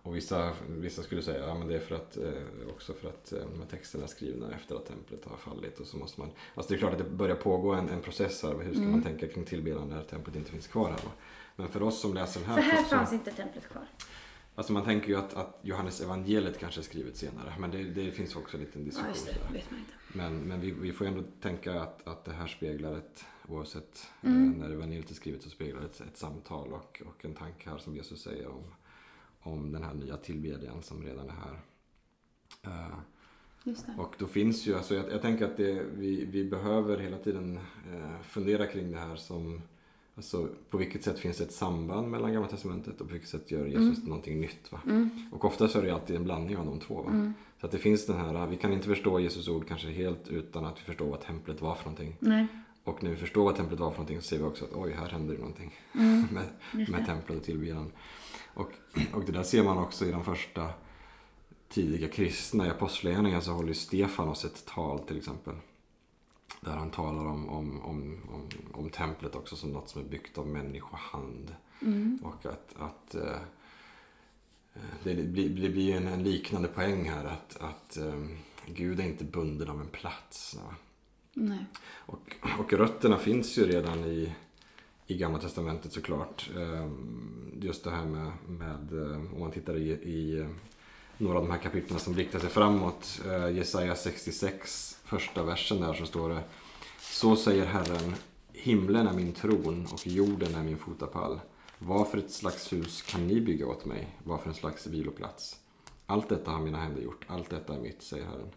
och 0.02 0.16
vissa, 0.16 0.52
vissa 0.68 1.02
skulle 1.02 1.22
säga 1.22 1.44
att 1.52 1.58
ja, 1.60 1.64
det 1.66 1.74
är 1.74 1.78
för 1.80 1.94
att, 1.94 2.16
eh, 2.16 2.32
också 2.74 2.92
för 2.94 3.08
att 3.08 3.32
eh, 3.32 3.38
de 3.52 3.60
här 3.60 3.66
texterna 3.70 4.04
är 4.04 4.08
skrivna 4.08 4.52
efter 4.54 4.76
att 4.76 4.86
templet 4.86 5.24
har 5.24 5.36
fallit. 5.36 5.80
Och 5.80 5.86
så 5.86 5.96
måste 5.96 6.20
man, 6.20 6.30
alltså 6.54 6.72
det 6.72 6.76
är 6.76 6.78
klart 6.78 6.92
att 6.92 6.98
det 6.98 7.04
börjar 7.04 7.36
pågå 7.36 7.72
en, 7.72 7.88
en 7.88 8.00
process 8.00 8.42
här. 8.42 8.50
Hur 8.54 8.70
ska 8.72 8.80
Mm. 8.80 8.90
man 8.90 9.02
tänka 9.02 9.28
kring 9.28 9.44
tillbedjan 9.44 9.88
när 9.88 10.02
templet 10.02 10.36
inte 10.36 10.50
finns 10.50 10.66
kvar 10.66 10.90
här? 10.90 11.00
Då? 11.04 11.10
Men 11.56 11.68
för 11.68 11.82
oss 11.82 12.00
som 12.00 12.14
läser 12.14 12.40
den 12.40 12.48
här, 12.48 12.56
för 12.56 12.62
här 12.62 12.82
så, 12.82 12.88
fanns 12.88 13.12
inte 13.12 13.30
templet 13.32 13.68
kvar. 13.68 13.86
Alltså 14.54 14.72
man 14.72 14.84
tänker 14.84 15.08
ju 15.08 15.16
att, 15.16 15.34
att 15.34 15.58
Johannes 15.62 16.00
evangeliet 16.00 16.58
kanske 16.58 16.80
är 16.80 16.82
skrivet 16.82 17.16
senare. 17.16 17.54
Men 17.58 17.70
det, 17.70 17.82
det 17.84 18.10
finns 18.10 18.36
också 18.36 18.56
en 18.56 18.62
liten 18.64 18.80
Ja, 18.82 18.84
diskussion 18.86 19.08
just 19.14 19.26
det. 19.26 19.32
där. 19.32 19.52
vet 19.52 19.70
man 19.70 19.80
inte. 19.80 19.92
Men, 20.12 20.38
men 20.38 20.60
vi, 20.60 20.70
vi 20.70 20.92
får 20.92 21.04
ändå 21.04 21.22
tänka 21.42 21.80
att, 21.82 22.06
att 22.08 22.24
det 22.24 22.32
här 22.32 22.46
speglar 22.46 22.96
ett, 22.96 23.24
oavsett 23.48 24.06
Mm. 24.22 24.52
eh, 24.52 24.58
när 24.58 24.74
evangeliet 24.74 25.10
är 25.10 25.14
skrivet 25.14 25.42
så 25.42 25.50
speglar 25.50 25.80
det 25.80 25.86
ett, 25.86 26.00
ett 26.00 26.16
samtal 26.16 26.72
och, 26.72 27.02
och 27.06 27.24
en 27.24 27.34
tanke 27.34 27.70
här 27.70 27.78
som 27.78 27.94
Jesus 27.96 28.22
säger 28.22 28.48
om, 28.48 28.64
om 29.46 29.72
den 29.72 29.82
här 29.82 29.94
nya 29.94 30.16
tillbedjan 30.16 30.82
som 30.82 31.02
redan 31.02 31.28
är 31.28 31.32
här. 31.32 31.60
Det. 33.64 33.94
och 33.98 34.14
då 34.18 34.26
finns 34.26 34.66
ju, 34.66 34.74
alltså 34.74 34.94
jag, 34.94 35.12
jag 35.12 35.22
tänker 35.22 35.44
att 35.44 35.56
det, 35.56 35.82
vi, 35.94 36.24
vi 36.24 36.44
behöver 36.44 36.98
hela 36.98 37.18
tiden 37.18 37.58
eh, 37.92 38.22
fundera 38.22 38.66
kring 38.66 38.92
det 38.92 38.98
här 38.98 39.16
som 39.16 39.62
Alltså 40.16 40.48
på 40.70 40.76
vilket 40.76 41.04
sätt 41.04 41.18
finns 41.18 41.36
det 41.38 41.44
ett 41.44 41.52
samband 41.52 42.10
mellan 42.10 42.32
Gamla 42.32 42.48
Testamentet 42.48 43.00
och 43.00 43.06
på 43.06 43.12
vilket 43.12 43.30
sätt 43.30 43.50
gör 43.50 43.66
Jesus 43.66 44.04
någonting 44.04 44.40
nytt? 44.40 44.72
Va? 44.72 44.80
Mm. 44.86 45.10
Och 45.32 45.44
ofta 45.44 45.68
så 45.68 45.78
är 45.78 45.82
det 45.82 45.94
alltid 45.94 46.16
en 46.16 46.24
blandning 46.24 46.56
av 46.56 46.66
de 46.66 46.80
två. 46.80 47.02
Va? 47.02 47.10
Mm. 47.10 47.34
Så 47.60 47.66
att 47.66 47.72
det 47.72 47.78
finns 47.78 48.06
den 48.06 48.16
här, 48.16 48.46
vi 48.46 48.56
kan 48.56 48.72
inte 48.72 48.88
förstå 48.88 49.20
Jesus 49.20 49.48
ord 49.48 49.68
kanske 49.68 49.90
helt 49.90 50.28
utan 50.28 50.64
att 50.64 50.78
vi 50.80 50.82
förstår 50.84 51.10
vad 51.10 51.20
templet 51.20 51.60
var 51.60 51.74
för 51.74 51.84
någonting. 51.84 52.16
Nej. 52.20 52.46
Och 52.84 53.02
när 53.02 53.10
vi 53.10 53.16
förstår 53.16 53.44
vad 53.44 53.56
templet 53.56 53.80
var 53.80 53.90
för 53.90 53.98
någonting 53.98 54.20
så 54.20 54.26
ser 54.26 54.38
vi 54.38 54.44
också 54.44 54.64
att 54.64 54.72
oj, 54.74 54.92
här 54.92 55.08
händer 55.08 55.34
det 55.34 55.40
någonting 55.40 55.74
Mm. 55.94 56.26
med, 56.32 56.90
med 56.90 57.06
templet 57.06 57.38
och 57.38 57.44
tillbedjan. 57.44 57.92
Och, 58.56 58.72
och 59.12 59.24
det 59.24 59.32
där 59.32 59.42
ser 59.42 59.62
man 59.62 59.78
också 59.78 60.06
i 60.06 60.10
de 60.10 60.24
första 60.24 60.70
tidiga 61.68 62.08
kristna. 62.08 62.66
I 62.66 62.70
Apostlagärningarna 62.70 63.42
så 63.42 63.52
håller 63.52 63.72
Stefanos 63.72 64.44
ett 64.44 64.66
tal 64.66 64.98
till 64.98 65.18
exempel. 65.18 65.54
Där 66.60 66.76
han 66.76 66.90
talar 66.90 67.24
om, 67.24 67.48
om, 67.48 67.80
om, 67.80 68.20
om, 68.28 68.48
om 68.72 68.90
templet 68.90 69.34
också 69.34 69.56
som 69.56 69.70
något 69.70 69.88
som 69.88 70.00
är 70.00 70.06
byggt 70.06 70.38
av 70.38 70.48
människohand. 70.48 71.54
Mm. 71.82 72.18
Och 72.22 72.46
att, 72.46 72.74
att 72.78 73.14
eh, 73.14 73.40
det, 75.04 75.14
blir, 75.14 75.48
det 75.48 75.68
blir 75.68 75.96
en, 75.96 76.06
en 76.06 76.22
liknande 76.22 76.68
poäng 76.68 77.10
här 77.10 77.24
att, 77.24 77.56
att 77.60 77.96
eh, 77.96 78.24
Gud 78.66 79.00
är 79.00 79.04
inte 79.04 79.24
bunden 79.24 79.70
av 79.70 79.80
en 79.80 79.88
plats. 79.88 80.58
Och, 81.94 82.36
och 82.58 82.72
rötterna 82.72 83.18
finns 83.18 83.58
ju 83.58 83.66
redan 83.66 84.04
i, 84.04 84.32
i 85.06 85.16
Gamla 85.16 85.38
Testamentet 85.38 85.92
såklart. 85.92 86.50
Ehm, 86.56 87.52
just 87.60 87.84
det 87.84 87.90
här 87.90 88.04
med, 88.04 88.32
med 88.48 89.10
eh, 89.10 89.34
om 89.34 89.40
man 89.40 89.50
tittar 89.50 89.76
i, 89.76 89.90
i 89.90 90.38
eh, 90.38 90.46
några 91.18 91.38
av 91.38 91.44
de 91.44 91.50
här 91.50 91.58
kapitlen 91.58 91.98
som 91.98 92.14
riktar 92.14 92.38
sig 92.38 92.48
framåt. 92.48 93.20
Eh, 93.26 93.50
Jesaja 93.50 93.94
66, 93.94 94.98
första 95.04 95.42
versen 95.42 95.80
där 95.80 95.94
så 95.94 96.06
står 96.06 96.28
det 96.28 96.42
Så 97.00 97.36
säger 97.36 97.66
Herren, 97.66 98.14
himlen 98.52 99.06
är 99.06 99.12
min 99.12 99.32
tron 99.32 99.86
och 99.92 100.06
jorden 100.06 100.54
är 100.54 100.62
min 100.62 100.78
fotapall. 100.78 101.40
Vad 101.78 102.08
för 102.08 102.18
ett 102.18 102.30
slags 102.30 102.72
hus 102.72 103.02
kan 103.02 103.26
ni 103.26 103.40
bygga 103.40 103.66
åt 103.66 103.84
mig? 103.84 104.16
Vad 104.24 104.40
för 104.40 104.48
en 104.48 104.54
slags 104.54 104.86
viloplats? 104.86 105.56
Allt 106.06 106.28
detta 106.28 106.50
har 106.50 106.60
mina 106.60 106.78
händer 106.78 107.02
gjort, 107.02 107.24
allt 107.26 107.50
detta 107.50 107.74
är 107.74 107.80
mitt, 107.80 108.02
säger 108.02 108.24
Herren. 108.24 108.50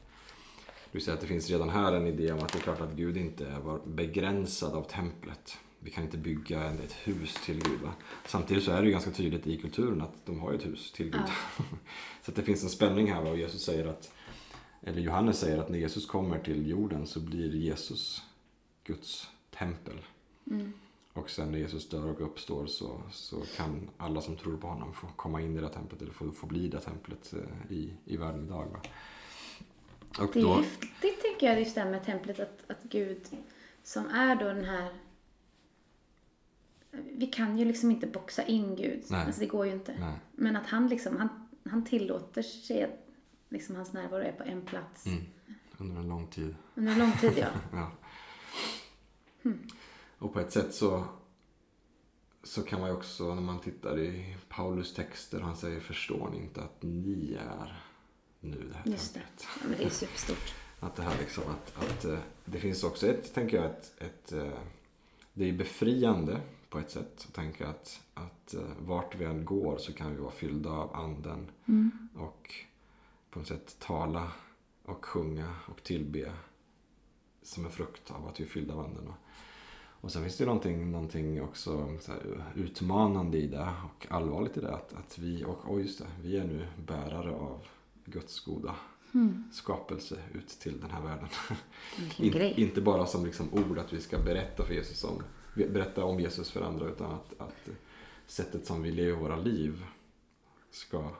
Det 0.65 0.97
vill 0.97 1.03
säga 1.03 1.15
att 1.15 1.21
det 1.21 1.27
finns 1.27 1.49
redan 1.49 1.69
här 1.69 1.93
en 1.93 2.07
idé 2.07 2.31
om 2.31 2.39
att 2.39 2.53
det 2.53 2.59
är 2.59 2.61
klart 2.61 2.81
att 2.81 2.93
Gud 2.93 3.17
inte 3.17 3.59
var 3.63 3.79
begränsad 3.85 4.73
av 4.73 4.83
templet. 4.83 5.57
Vi 5.79 5.91
kan 5.91 6.03
inte 6.03 6.17
bygga 6.17 6.71
ett 6.71 6.93
hus 6.93 7.33
till 7.45 7.63
Gud. 7.63 7.79
Va? 7.81 7.93
Samtidigt 8.25 8.63
så 8.63 8.71
är 8.71 8.81
det 8.81 8.85
ju 8.85 8.91
ganska 8.91 9.11
tydligt 9.11 9.47
i 9.47 9.57
kulturen 9.57 10.01
att 10.01 10.25
de 10.25 10.39
har 10.39 10.53
ett 10.53 10.65
hus 10.65 10.91
till 10.91 11.11
Gud. 11.11 11.27
så 12.21 12.31
att 12.31 12.35
det 12.35 12.43
finns 12.43 12.63
en 12.63 12.69
spänning 12.69 13.11
här 13.11 13.21
va? 13.21 13.29
och 13.29 13.37
Jesus 13.37 13.63
säger 13.63 13.87
att, 13.87 14.11
eller 14.81 15.01
Johannes 15.01 15.39
säger 15.39 15.57
att 15.57 15.69
när 15.69 15.79
Jesus 15.79 16.05
kommer 16.05 16.39
till 16.39 16.67
jorden 16.67 17.07
så 17.07 17.19
blir 17.19 17.55
Jesus 17.55 18.23
Guds 18.83 19.29
tempel. 19.51 20.01
Mm. 20.51 20.73
Och 21.13 21.29
sen 21.29 21.51
när 21.51 21.59
Jesus 21.59 21.89
dör 21.89 22.09
och 22.09 22.21
uppstår 22.21 22.65
så, 22.65 23.01
så 23.11 23.41
kan 23.57 23.89
alla 23.97 24.21
som 24.21 24.37
tror 24.37 24.57
på 24.57 24.67
honom 24.67 24.93
få 24.93 25.07
komma 25.15 25.41
in 25.41 25.57
i 25.57 25.61
det 25.61 25.69
templet 25.69 26.01
eller 26.01 26.11
få, 26.11 26.31
få 26.31 26.47
bli 26.47 26.67
det 26.67 26.79
templet 26.79 27.33
eh, 27.33 27.71
i, 27.71 27.93
i 28.05 28.17
världen 28.17 28.45
idag. 28.45 28.67
Va? 28.71 28.79
Och 30.23 30.29
det 30.33 30.39
är 30.39 30.43
då... 30.43 30.55
häftigt 30.55 31.21
tycker 31.21 31.47
jag 31.47 31.59
just 31.59 31.75
det 31.75 31.81
här 31.81 31.91
med 31.91 32.05
templet 32.05 32.39
att, 32.39 32.63
att 32.67 32.83
Gud 32.83 33.21
som 33.83 34.07
är 34.07 34.35
då 34.35 34.45
den 34.45 34.65
här 34.65 34.89
vi 36.91 37.27
kan 37.27 37.57
ju 37.57 37.65
liksom 37.65 37.91
inte 37.91 38.07
boxa 38.07 38.43
in 38.43 38.75
Gud. 38.75 39.03
Nej. 39.09 39.25
Alltså 39.25 39.41
det 39.41 39.47
går 39.47 39.65
ju 39.65 39.71
inte. 39.71 39.95
Nej. 39.99 40.15
Men 40.31 40.55
att 40.55 40.67
han 40.67 40.87
liksom, 40.87 41.17
han, 41.17 41.29
han 41.69 41.85
tillåter 41.85 42.41
sig 42.41 42.83
att 42.83 43.07
liksom 43.49 43.75
hans 43.75 43.93
närvaro 43.93 44.23
är 44.23 44.31
på 44.31 44.43
en 44.43 44.61
plats. 44.61 45.05
Mm. 45.05 45.23
Under 45.77 45.95
en 45.95 46.07
lång 46.07 46.27
tid. 46.27 46.55
Under 46.75 46.91
en 46.91 46.99
lång 46.99 47.11
tid, 47.11 47.33
ja. 47.37 47.47
ja. 47.71 47.91
Hmm. 49.43 49.67
Och 50.17 50.33
på 50.33 50.39
ett 50.39 50.51
sätt 50.51 50.73
så, 50.73 51.05
så 52.43 52.61
kan 52.61 52.79
man 52.79 52.89
ju 52.89 52.95
också, 52.95 53.35
när 53.35 53.41
man 53.41 53.59
tittar 53.59 53.99
i 53.99 54.37
Paulus 54.49 54.93
texter, 54.93 55.39
han 55.39 55.57
säger 55.57 55.79
förstår 55.79 56.29
ni 56.29 56.37
inte 56.37 56.61
att 56.61 56.83
ni 56.83 57.37
är 57.39 57.83
nu 58.39 58.69
det 58.71 58.77
här 58.77 58.91
Just 58.91 59.13
det. 59.13 59.21
Ja, 59.39 59.67
men 59.69 59.77
det 59.77 59.83
är 59.83 59.89
superstort. 59.89 60.53
att 60.79 60.95
det 60.95 61.03
här 61.03 61.17
liksom, 61.19 61.43
att, 61.43 61.83
att 61.83 62.05
eh, 62.05 62.19
det 62.45 62.59
finns 62.59 62.83
också 62.83 63.07
ett, 63.07 63.33
tänker 63.33 63.57
jag, 63.57 63.65
ett, 63.65 63.93
ett 63.97 64.31
eh, 64.31 64.59
det 65.33 65.49
är 65.49 65.53
befriande 65.53 66.41
på 66.69 66.79
ett 66.79 66.91
sätt. 66.91 67.25
Att 67.27 67.33
tänka 67.33 67.67
att, 67.67 68.01
att 68.13 68.53
eh, 68.53 68.61
vart 68.79 69.15
vi 69.15 69.25
än 69.25 69.45
går 69.45 69.77
så 69.77 69.93
kan 69.93 70.11
vi 70.11 70.21
vara 70.21 70.31
fyllda 70.31 70.69
av 70.69 70.95
anden. 70.95 71.51
Mm. 71.67 71.91
Och 72.15 72.53
på 73.29 73.39
något 73.39 73.47
sätt 73.47 73.79
tala 73.79 74.31
och 74.85 75.05
sjunga 75.05 75.55
och 75.65 75.83
tillbe 75.83 76.31
som 77.43 77.65
en 77.65 77.71
frukt 77.71 78.11
av 78.11 78.27
att 78.27 78.39
vi 78.39 78.43
är 78.43 78.47
fyllda 78.49 78.73
av 78.73 78.79
anden. 78.79 79.13
Och 80.01 80.11
sen 80.11 80.21
finns 80.21 80.37
det 80.37 80.45
någonting, 80.45 80.91
någonting 80.91 81.41
också 81.41 81.97
utmanande 82.55 83.37
i 83.37 83.47
det 83.47 83.69
och 83.83 84.07
allvarligt 84.09 84.57
i 84.57 84.61
det. 84.61 84.73
Att, 84.75 84.93
att 84.93 85.17
vi, 85.17 85.43
och, 85.43 85.69
och 85.69 85.81
just 85.81 85.99
det, 85.99 86.05
vi 86.21 86.37
är 86.37 86.43
nu 86.43 86.67
bärare 86.87 87.31
av 87.31 87.67
Guds 88.05 88.39
goda 88.39 88.75
mm. 89.13 89.43
skapelse 89.51 90.19
ut 90.33 90.47
till 90.47 90.79
den 90.79 90.91
här 90.91 91.01
världen. 91.01 91.29
In, 92.17 92.41
inte 92.41 92.81
bara 92.81 93.05
som 93.05 93.25
liksom 93.25 93.53
ord 93.53 93.77
att 93.77 93.93
vi 93.93 94.01
ska 94.01 94.19
berätta 94.19 94.65
för 94.65 94.73
Jesus 94.73 95.03
om, 95.03 95.23
berätta 95.53 96.05
om 96.05 96.19
Jesus 96.19 96.51
för 96.51 96.61
andra 96.61 96.87
utan 96.87 97.11
att, 97.11 97.41
att 97.41 97.69
sättet 98.25 98.65
som 98.65 98.81
vi 98.81 98.91
lever 98.91 99.17
våra 99.17 99.35
liv 99.35 99.85
ska 100.71 101.11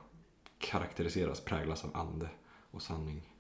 karaktäriseras, 0.58 1.42
präglas 1.42 1.86
av 1.86 1.98
ande 1.98 2.30
och 2.72 2.82
sanning. 2.82 3.34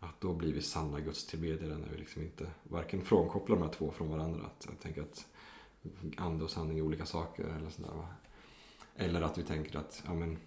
Att 0.00 0.20
då 0.20 0.34
blir 0.34 0.52
vi 0.52 0.62
sanna 0.62 1.00
gudstillbedjare 1.00 1.78
när 1.78 1.88
vi 1.88 1.96
liksom 1.96 2.22
inte 2.22 2.50
varken 2.62 3.02
frånkopplar 3.02 3.56
de 3.56 3.62
här 3.62 3.72
två 3.72 3.90
från 3.90 4.10
varandra. 4.10 4.46
Att 4.46 4.66
jag 4.70 4.80
tänker 4.80 5.02
att 5.02 5.26
ande 6.16 6.44
och 6.44 6.50
sanning 6.50 6.78
är 6.78 6.82
olika 6.82 7.06
saker 7.06 7.44
eller 7.44 7.70
sådär. 7.70 8.06
Eller 8.96 9.22
att 9.22 9.38
vi 9.38 9.42
tänker 9.42 9.78
att 9.78 10.02
ja, 10.06 10.14
men, 10.14 10.38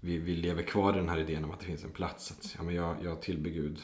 vi, 0.00 0.18
vi 0.18 0.36
lever 0.36 0.62
kvar 0.62 0.94
i 0.94 0.96
den 0.96 1.08
här 1.08 1.18
idén 1.18 1.44
om 1.44 1.50
att 1.50 1.60
det 1.60 1.66
finns 1.66 1.84
en 1.84 1.90
plats. 1.90 2.30
Att, 2.30 2.54
ja, 2.56 2.62
men 2.62 2.74
jag, 2.74 3.04
jag 3.04 3.22
tillber 3.22 3.50
Gud 3.50 3.80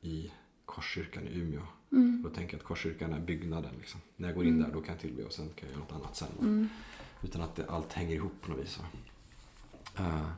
i 0.00 0.32
Korskyrkan 0.64 1.28
i 1.28 1.38
Umeå. 1.38 1.62
Mm. 1.92 2.22
Då 2.22 2.30
tänker 2.30 2.54
jag 2.54 2.60
att 2.60 2.66
Korskyrkan 2.66 3.12
är 3.12 3.20
byggnaden. 3.20 3.70
Liksom. 3.78 4.00
När 4.16 4.28
jag 4.28 4.36
går 4.36 4.44
in 4.44 4.54
mm. 4.54 4.62
där 4.66 4.74
då 4.74 4.80
kan 4.80 4.94
jag 4.94 5.00
tillbe 5.00 5.24
och 5.24 5.32
sen 5.32 5.48
kan 5.54 5.68
jag 5.68 5.70
göra 5.70 5.80
något 5.80 5.92
annat 5.92 6.16
sen. 6.16 6.28
Mm. 6.40 6.68
Utan 7.22 7.42
att 7.42 7.56
det, 7.56 7.64
allt 7.68 7.92
hänger 7.92 8.14
ihop 8.14 8.32
på 8.40 8.50
något 8.50 8.60
vis. 8.60 8.80
Uh, 10.00 10.30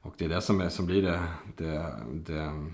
och 0.00 0.14
det 0.18 0.24
är 0.24 0.28
det 0.28 0.40
som, 0.40 0.60
är, 0.60 0.68
som 0.68 0.86
blir 0.86 1.02
det, 1.02 1.22
det, 1.56 1.94
det 2.26 2.66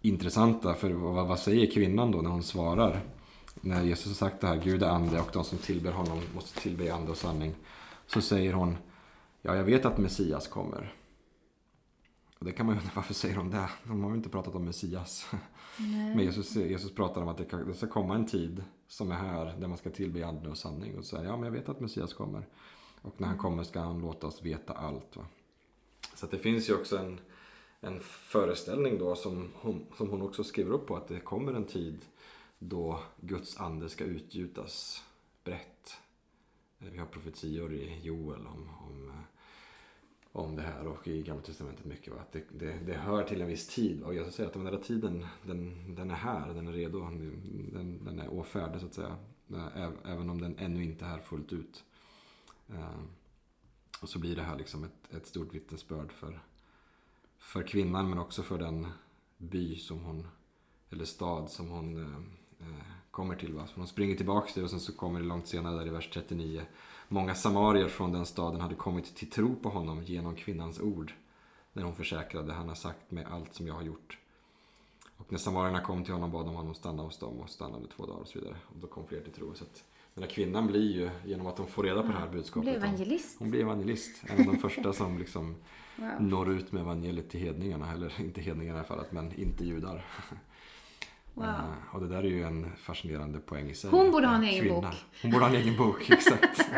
intressanta. 0.00 0.74
För 0.74 0.90
vad, 0.90 1.26
vad 1.26 1.38
säger 1.38 1.70
kvinnan 1.70 2.10
då 2.10 2.22
när 2.22 2.30
hon 2.30 2.42
svarar? 2.42 3.00
När 3.60 3.82
Jesus 3.82 4.06
har 4.06 4.28
sagt 4.28 4.40
det 4.40 4.46
här, 4.46 4.56
Gud 4.56 4.82
är 4.82 4.88
ande 4.88 5.20
och 5.20 5.30
de 5.32 5.44
som 5.44 5.58
tillber 5.58 5.92
honom 5.92 6.20
måste 6.34 6.60
tillbe 6.60 6.94
ande 6.94 7.10
och 7.10 7.16
sanning. 7.16 7.54
Så 8.06 8.20
säger 8.20 8.52
hon, 8.52 8.76
ja 9.42 9.56
jag 9.56 9.64
vet 9.64 9.84
att 9.84 9.98
Messias 9.98 10.48
kommer. 10.48 10.94
Och 12.38 12.44
det 12.44 12.52
kan 12.52 12.66
man 12.66 12.74
ju 12.74 12.80
undra, 12.80 12.92
varför 12.96 13.14
säger 13.14 13.36
de 13.36 13.50
det? 13.50 13.70
De 13.84 14.02
har 14.02 14.10
ju 14.10 14.16
inte 14.16 14.28
pratat 14.28 14.54
om 14.54 14.64
Messias. 14.64 15.26
Nej. 15.78 16.14
Men 16.14 16.24
Jesus, 16.24 16.56
Jesus 16.56 16.94
pratar 16.94 17.22
om 17.22 17.28
att 17.28 17.38
det, 17.38 17.44
kan, 17.44 17.68
det 17.68 17.74
ska 17.74 17.86
komma 17.86 18.14
en 18.14 18.26
tid 18.26 18.64
som 18.88 19.10
är 19.10 19.16
här 19.16 19.56
där 19.58 19.68
man 19.68 19.78
ska 19.78 19.90
tillbe 19.90 20.26
ande 20.26 20.50
och 20.50 20.58
sanning. 20.58 20.98
Och 20.98 21.04
säga, 21.04 21.24
ja 21.24 21.36
men 21.36 21.44
jag 21.44 21.52
vet 21.52 21.68
att 21.68 21.80
Messias 21.80 22.14
kommer. 22.14 22.46
Och 23.02 23.20
när 23.20 23.28
han 23.28 23.38
kommer 23.38 23.62
ska 23.62 23.80
han 23.80 24.00
låta 24.00 24.26
oss 24.26 24.42
veta 24.42 24.72
allt. 24.72 25.16
Va? 25.16 25.26
Så 26.14 26.26
det 26.26 26.38
finns 26.38 26.70
ju 26.70 26.74
också 26.74 26.98
en, 26.98 27.20
en 27.80 28.00
föreställning 28.00 28.98
då 28.98 29.14
som 29.14 29.50
hon, 29.54 29.86
som 29.96 30.10
hon 30.10 30.22
också 30.22 30.44
skriver 30.44 30.72
upp 30.72 30.86
på 30.86 30.96
att 30.96 31.08
det 31.08 31.20
kommer 31.20 31.52
en 31.52 31.66
tid 31.66 32.04
då 32.58 33.00
Guds 33.20 33.60
ande 33.60 33.88
ska 33.88 34.04
utgjutas 34.04 35.04
brett. 35.44 35.96
Vi 36.78 36.98
har 36.98 37.06
profetior 37.06 37.74
i 37.74 38.00
Joel 38.02 38.46
om, 38.46 38.68
om, 38.88 39.12
om 40.34 40.56
det 40.56 40.62
här 40.62 40.86
och 40.86 41.08
i 41.08 41.22
Gamla 41.22 41.42
Testamentet 41.42 41.84
mycket. 41.84 42.12
Va? 42.12 42.20
Att 42.20 42.32
det, 42.32 42.44
det, 42.52 42.78
det 42.86 42.94
hör 42.94 43.24
till 43.24 43.40
en 43.40 43.48
viss 43.48 43.66
tid 43.66 44.02
och 44.02 44.14
jag 44.14 44.32
säga 44.32 44.48
att 44.48 44.54
den 44.54 44.64
där 44.64 44.76
tiden 44.76 45.26
den, 45.42 45.94
den 45.94 46.10
är 46.10 46.14
här, 46.14 46.54
den 46.54 46.68
är 46.68 46.72
redo, 46.72 47.00
den, 47.72 48.04
den 48.04 48.18
är 48.18 48.28
åfärdig 48.28 48.80
så 48.80 48.86
att 48.86 48.94
säga. 48.94 49.16
Även 50.04 50.30
om 50.30 50.40
den 50.40 50.58
ännu 50.58 50.84
inte 50.84 51.04
är 51.04 51.08
här 51.08 51.18
fullt 51.18 51.52
ut. 51.52 51.84
Eh, 52.68 53.00
och 54.02 54.08
så 54.08 54.18
blir 54.18 54.36
det 54.36 54.42
här 54.42 54.58
liksom 54.58 54.84
ett, 54.84 55.14
ett 55.14 55.26
stort 55.26 55.54
vittnesbörd 55.54 56.12
för, 56.12 56.40
för 57.38 57.62
kvinnan 57.62 58.10
men 58.10 58.18
också 58.18 58.42
för 58.42 58.58
den 58.58 58.86
by 59.36 59.76
som 59.76 60.04
hon, 60.04 60.26
eller 60.90 61.04
stad 61.04 61.50
som 61.50 61.68
hon 61.68 61.96
eh, 61.96 62.68
eh 62.68 62.84
kommer 63.10 63.36
till. 63.36 63.52
Va? 63.52 63.66
Så 63.66 63.72
hon 63.76 63.86
springer 63.86 64.16
tillbaka 64.16 64.52
till 64.52 64.64
och 64.64 64.70
sen 64.70 64.80
så 64.80 64.92
kommer 64.96 65.20
det 65.20 65.26
långt 65.26 65.48
senare 65.48 65.78
där 65.78 65.86
i 65.86 65.90
vers 65.90 66.10
39. 66.12 66.62
Många 67.08 67.34
samarier 67.34 67.88
från 67.88 68.12
den 68.12 68.26
staden 68.26 68.60
hade 68.60 68.74
kommit 68.74 69.16
till 69.16 69.30
tro 69.30 69.56
på 69.56 69.68
honom 69.68 70.02
genom 70.02 70.34
kvinnans 70.34 70.80
ord. 70.80 71.12
När 71.72 71.82
hon 71.82 71.94
försäkrade, 71.94 72.52
han 72.52 72.68
har 72.68 72.74
sagt 72.74 73.10
mig 73.10 73.24
allt 73.30 73.54
som 73.54 73.66
jag 73.66 73.74
har 73.74 73.82
gjort. 73.82 74.18
Och 75.16 75.32
när 75.32 75.38
samarierna 75.38 75.80
kom 75.80 76.04
till 76.04 76.14
honom 76.14 76.30
bad 76.30 76.46
de 76.46 76.54
honom 76.54 76.74
stanna 76.74 77.02
hos 77.02 77.18
dem 77.18 77.40
och 77.40 77.50
stannade 77.50 77.86
två 77.96 78.06
dagar 78.06 78.20
och 78.20 78.28
så 78.28 78.38
vidare. 78.38 78.56
Och 78.66 78.76
då 78.80 78.86
kom 78.86 79.06
fler 79.06 79.20
till 79.20 79.32
tro. 79.32 79.54
Så 79.54 79.64
att 79.64 79.84
den 80.14 80.24
här 80.24 80.30
kvinnan 80.30 80.66
blir 80.66 80.92
ju, 80.92 81.10
genom 81.24 81.46
att 81.46 81.58
hon 81.58 81.66
får 81.66 81.82
reda 81.82 82.02
på 82.02 82.08
det 82.08 82.18
här 82.18 82.28
budskapet. 82.28 82.54
Hon 82.54 82.80
blir 82.80 82.88
evangelist. 82.88 83.38
Hon 83.38 83.50
blir 83.50 83.60
evangelist. 83.60 84.24
En 84.26 84.48
av 84.48 84.54
de 84.54 84.58
första 84.60 84.92
som 84.92 85.18
liksom 85.18 85.56
wow. 85.96 86.08
når 86.20 86.50
ut 86.50 86.72
med 86.72 86.82
evangeliet 86.82 87.30
till 87.30 87.40
hedningarna. 87.40 87.92
Eller 87.92 88.20
inte 88.20 88.40
hedningarna 88.40 88.80
i 88.80 88.84
fallet, 88.84 89.12
men 89.12 89.32
inte 89.40 89.64
judar. 89.64 90.04
Wow. 91.34 91.46
Uh, 91.46 91.94
och 91.94 92.00
det 92.00 92.08
där 92.08 92.18
är 92.18 92.28
ju 92.28 92.42
en 92.42 92.76
fascinerande 92.76 93.40
poäng 93.40 93.70
i 93.70 93.74
sig. 93.74 93.90
Hon 93.90 94.10
borde 94.10 94.26
ha 94.26 94.34
en 94.34 94.42
egen 94.44 94.64
Kvinna. 94.64 94.80
bok. 94.80 94.94
Hon 95.22 95.30
borde 95.30 95.44
ha 95.44 95.50
en 95.50 95.56
egen 95.56 95.76
bok, 95.76 96.10
exakt. 96.10 96.70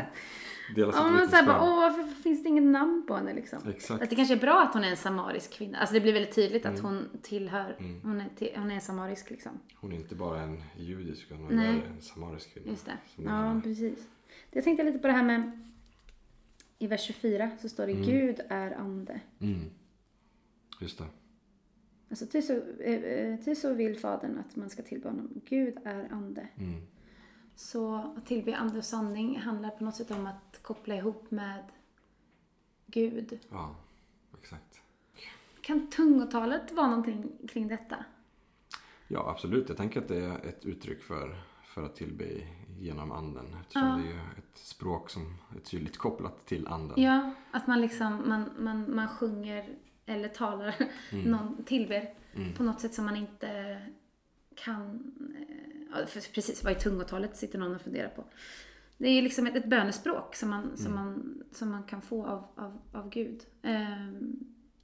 Delas 0.75 0.97
ja, 0.97 1.11
men 1.11 1.29
såhär 1.29 1.47
bara, 1.47 1.62
åh 1.62 1.77
varför 1.77 2.23
finns 2.23 2.42
det 2.42 2.49
inget 2.49 2.64
namn 2.64 3.05
på 3.09 3.14
henne 3.14 3.35
liksom? 3.35 3.59
Exakt. 3.69 4.03
Att 4.03 4.11
det 4.11 4.16
kanske 4.16 4.35
är 4.35 4.40
bra 4.40 4.62
att 4.62 4.75
hon 4.75 4.85
är 4.85 4.90
en 4.90 4.97
samarisk 4.97 5.53
kvinna. 5.53 5.79
Alltså 5.79 5.95
det 5.95 6.01
blir 6.01 6.12
väldigt 6.12 6.35
tydligt 6.35 6.64
mm. 6.64 6.75
att 6.75 6.83
hon 6.83 7.09
tillhör, 7.23 7.77
mm. 7.79 8.01
hon, 8.03 8.21
är 8.21 8.29
till, 8.37 8.51
hon 8.57 8.71
är 8.71 8.81
samarisk 8.81 9.31
liksom. 9.31 9.53
Hon 9.75 9.92
är 9.92 9.97
inte 9.97 10.14
bara 10.14 10.40
en 10.40 10.62
judisk, 10.77 11.27
utan 11.27 11.45
hon 11.45 11.59
är 11.59 11.69
en 11.69 12.03
samarisk 12.03 12.55
kvinna. 12.55 12.71
Just 12.71 12.87
det. 12.87 12.99
Ja, 13.16 13.57
är. 13.57 13.61
precis. 13.61 14.09
Jag 14.51 14.64
tänkte 14.64 14.85
lite 14.85 14.99
på 14.99 15.07
det 15.07 15.12
här 15.12 15.25
med, 15.25 15.61
i 16.79 16.87
vers 16.87 17.01
24 17.01 17.51
så 17.62 17.69
står 17.69 17.87
det 17.87 17.92
mm. 17.92 18.05
Gud 18.05 18.40
är 18.49 18.73
ande. 18.73 19.21
Mm. 19.40 19.71
Just 20.81 20.99
det. 20.99 21.05
Alltså 22.11 22.27
till 22.27 22.47
så, 22.47 22.53
eh, 22.81 23.03
eh, 23.03 23.40
till 23.40 23.61
så 23.61 23.75
vill 23.75 23.99
Fadern 23.99 24.38
att 24.38 24.57
man 24.57 24.71
ska 24.71 24.83
tillbe 24.83 25.09
honom. 25.09 25.40
Gud 25.45 25.79
är 25.85 26.12
ande. 26.12 26.49
Mm. 26.59 26.83
Så 27.55 27.95
att 28.16 28.27
tillbe 28.27 28.57
ande 28.57 28.79
och 28.79 28.85
sanning 28.85 29.38
handlar 29.38 29.71
på 29.71 29.85
något 29.85 29.97
sätt 29.97 30.11
om 30.11 30.27
att 30.27 30.62
koppla 30.62 30.97
ihop 30.97 31.31
med 31.31 31.64
Gud. 32.87 33.38
Ja, 33.51 33.77
exakt. 34.40 34.81
Kan 35.61 35.90
tungotalet 35.90 36.73
vara 36.73 36.87
någonting 36.87 37.33
kring 37.49 37.69
detta? 37.69 38.05
Ja, 39.09 39.31
absolut. 39.31 39.69
Jag 39.69 39.77
tänker 39.77 40.01
att 40.01 40.09
det 40.09 40.25
är 40.25 40.47
ett 40.47 40.64
uttryck 40.64 41.03
för, 41.03 41.37
för 41.64 41.83
att 41.83 41.97
tillbe 41.97 42.25
genom 42.79 43.12
anden. 43.12 43.57
Eftersom 43.61 43.88
ja. 43.88 43.97
det 43.97 44.12
är 44.12 44.38
ett 44.38 44.59
språk 44.59 45.11
som 45.11 45.35
är 45.57 45.61
tydligt 45.61 45.97
kopplat 45.97 46.47
till 46.47 46.69
anden. 46.69 47.03
Ja, 47.03 47.35
att 47.51 47.66
man 47.66 47.81
liksom 47.81 48.29
man, 48.29 48.51
man, 48.59 48.95
man 48.95 49.09
sjunger 49.09 49.79
eller 50.07 50.29
talar, 50.29 50.75
mm. 51.12 51.25
någon 51.31 51.64
tillber 51.64 52.14
mm. 52.35 52.53
på 52.53 52.62
något 52.62 52.81
sätt 52.81 52.95
som 52.95 53.05
man 53.05 53.16
inte 53.16 53.79
kan 54.55 55.12
ja, 55.92 55.99
precis 56.35 56.64
vad 56.64 56.73
i 56.73 56.77
tungotalet 56.77 57.37
sitter 57.37 57.59
någon 57.59 57.75
och 57.75 57.81
funderar 57.81 58.09
på. 58.09 58.25
Det 58.99 59.09
är 59.09 59.23
liksom 59.23 59.47
ett, 59.47 59.57
ett 59.57 59.66
bönespråk 59.66 60.37
som 60.37 60.51
man, 60.51 60.64
mm. 60.64 60.77
som, 60.77 60.95
man, 60.95 61.42
som 61.53 61.71
man 61.71 61.83
kan 61.83 62.03
få 62.03 62.27
av, 62.27 62.47
av, 62.55 62.79
av 62.92 63.11
Gud. 63.11 63.42
Eh, 63.62 64.12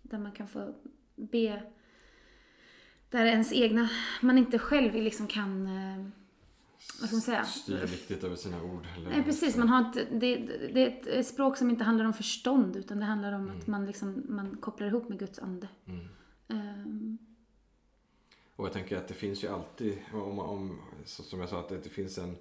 där 0.03 0.19
man 0.19 0.33
kan 0.33 0.49
få 0.49 0.75
be, 1.15 1.63
där 3.11 3.25
ens 3.25 3.53
egna, 3.53 3.89
man 4.21 4.39
inte 4.39 4.59
själv 4.59 4.95
liksom 4.95 5.27
kan 5.27 5.67
eh, 5.67 6.07
vad 7.01 7.09
ska 7.09 7.17
man 7.17 7.23
säga? 7.23 7.45
Styr 7.45 7.77
riktigt 7.77 8.25
över 8.25 8.37
sina 8.37 8.63
ord. 8.63 8.87
Eller 8.97 9.11
Nej, 9.11 9.23
precis. 9.25 9.57
Man 9.57 9.69
har 9.69 9.87
inte, 9.87 10.05
det, 10.05 10.37
det 10.75 10.83
är 10.83 11.19
ett 11.21 11.27
språk 11.27 11.57
som 11.57 11.71
inte 11.71 11.85
handlar 11.85 12.05
om 12.05 12.13
förstånd 12.13 12.77
utan 12.77 12.99
det 12.99 13.05
handlar 13.05 13.33
om 13.33 13.43
mm. 13.43 13.59
att 13.59 13.67
man, 13.67 13.87
liksom, 13.87 14.23
man 14.29 14.57
kopplar 14.57 14.87
ihop 14.87 15.09
med 15.09 15.19
Guds 15.19 15.39
ande. 15.39 15.69
Mm. 15.87 16.09
Um, 16.49 17.19
och 18.57 18.65
jag 18.67 18.73
tänker 18.73 18.97
att 18.97 19.09
det 19.09 19.15
finns 19.15 19.45
ju 19.45 19.49
alltid, 19.49 19.99
om, 20.13 20.39
om, 20.39 20.81
som 21.05 21.41
jag 21.41 21.49
sa, 21.49 21.61
att 21.61 21.69
det 21.69 21.89
finns 21.89 22.19
en, 22.19 22.37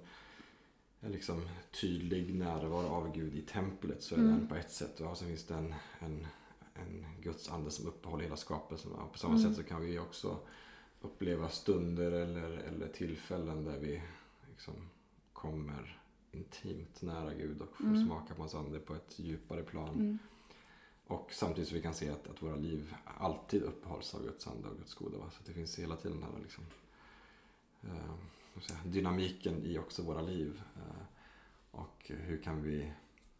en 1.00 1.12
liksom 1.12 1.48
tydlig 1.80 2.34
närvaro 2.34 2.86
av 2.86 3.12
Gud 3.14 3.34
i 3.34 3.42
templet 3.42 4.02
så 4.02 4.14
är 4.14 4.18
Mm. 4.18 4.30
den 4.30 4.48
på 4.48 4.54
ett 4.54 4.70
sätt. 4.70 5.00
Och 5.00 5.16
så 5.16 5.24
finns 5.24 5.44
det 5.44 5.54
en, 5.54 5.74
en, 5.98 6.26
en 6.74 7.06
Guds 7.22 7.48
ande 7.48 7.70
som 7.70 7.86
uppehåller 7.86 8.24
hela 8.24 8.36
skapelsen. 8.36 8.92
Och 8.92 9.12
på 9.12 9.18
samma 9.18 9.34
Mm. 9.34 9.48
sätt 9.48 9.56
så 9.56 9.62
kan 9.62 9.82
vi 9.82 9.98
också 9.98 10.38
uppleva 11.00 11.48
stunder 11.48 12.12
eller, 12.12 12.50
eller 12.50 12.88
tillfällen 12.88 13.64
där 13.64 13.78
vi 13.78 14.02
liksom 14.62 14.88
kommer 15.32 16.00
intimt 16.32 17.02
nära 17.02 17.34
Gud 17.34 17.60
och 17.62 17.76
får 17.76 17.84
Mm. 17.84 18.06
smaka 18.06 18.34
på 18.34 18.42
hans 18.42 18.54
ande 18.54 18.78
på 18.80 18.94
ett 18.94 19.18
djupare 19.18 19.62
plan. 19.62 19.94
Mm. 19.94 20.18
Och 21.06 21.28
samtidigt 21.32 21.68
så 21.68 21.74
vi 21.74 21.82
kan 21.82 21.94
se 21.94 22.10
att, 22.10 22.26
att 22.28 22.42
våra 22.42 22.56
liv 22.56 22.94
alltid 23.04 23.62
uppehålls 23.62 24.14
av 24.14 24.22
Guds 24.22 24.46
ande 24.46 24.68
och 24.68 24.76
Guds 24.76 24.94
goda. 24.94 25.18
Va? 25.18 25.30
Så 25.30 25.42
det 25.46 25.52
finns 25.52 25.78
hela 25.78 25.96
tiden 25.96 26.20
den 26.20 26.32
här 26.32 26.40
liksom, 26.42 26.64
eh, 27.82 28.60
säga, 28.60 28.80
dynamiken 28.84 29.62
i 29.64 29.78
också 29.78 30.02
våra 30.02 30.22
liv. 30.22 30.62
Eh, 30.76 31.02
och 31.70 32.02
hur 32.06 32.42
kan 32.42 32.62
vi 32.62 32.92